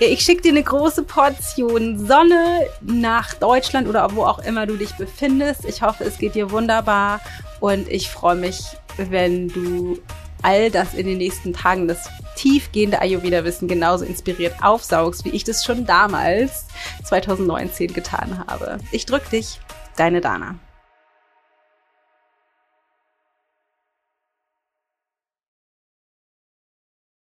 Ich 0.00 0.20
schicke 0.20 0.42
dir 0.42 0.50
eine 0.50 0.62
große 0.62 1.04
Portion 1.04 2.04
Sonne 2.06 2.66
nach 2.82 3.34
Deutschland 3.34 3.88
oder 3.88 4.14
wo 4.14 4.24
auch 4.24 4.40
immer 4.40 4.66
du 4.66 4.76
dich 4.76 4.92
befindest. 4.96 5.64
Ich 5.64 5.82
hoffe, 5.82 6.04
es 6.04 6.18
geht 6.18 6.34
dir 6.34 6.50
wunderbar 6.50 7.20
und 7.60 7.88
ich 7.88 8.10
freue 8.10 8.36
mich, 8.36 8.62
wenn 8.96 9.48
du 9.48 9.98
all 10.42 10.70
das 10.70 10.94
in 10.94 11.06
den 11.06 11.18
nächsten 11.18 11.52
Tagen, 11.52 11.86
das 11.88 12.10
tiefgehende 12.36 13.00
Ayurveda-Wissen 13.00 13.68
genauso 13.68 14.04
inspiriert 14.04 14.54
aufsaugst, 14.62 15.24
wie 15.24 15.30
ich 15.30 15.44
das 15.44 15.64
schon 15.64 15.86
damals 15.86 16.66
2019 17.04 17.92
getan 17.92 18.44
habe. 18.46 18.78
Ich 18.90 19.06
drück 19.06 19.28
dich, 19.30 19.60
deine 19.96 20.20
Dana. 20.20 20.56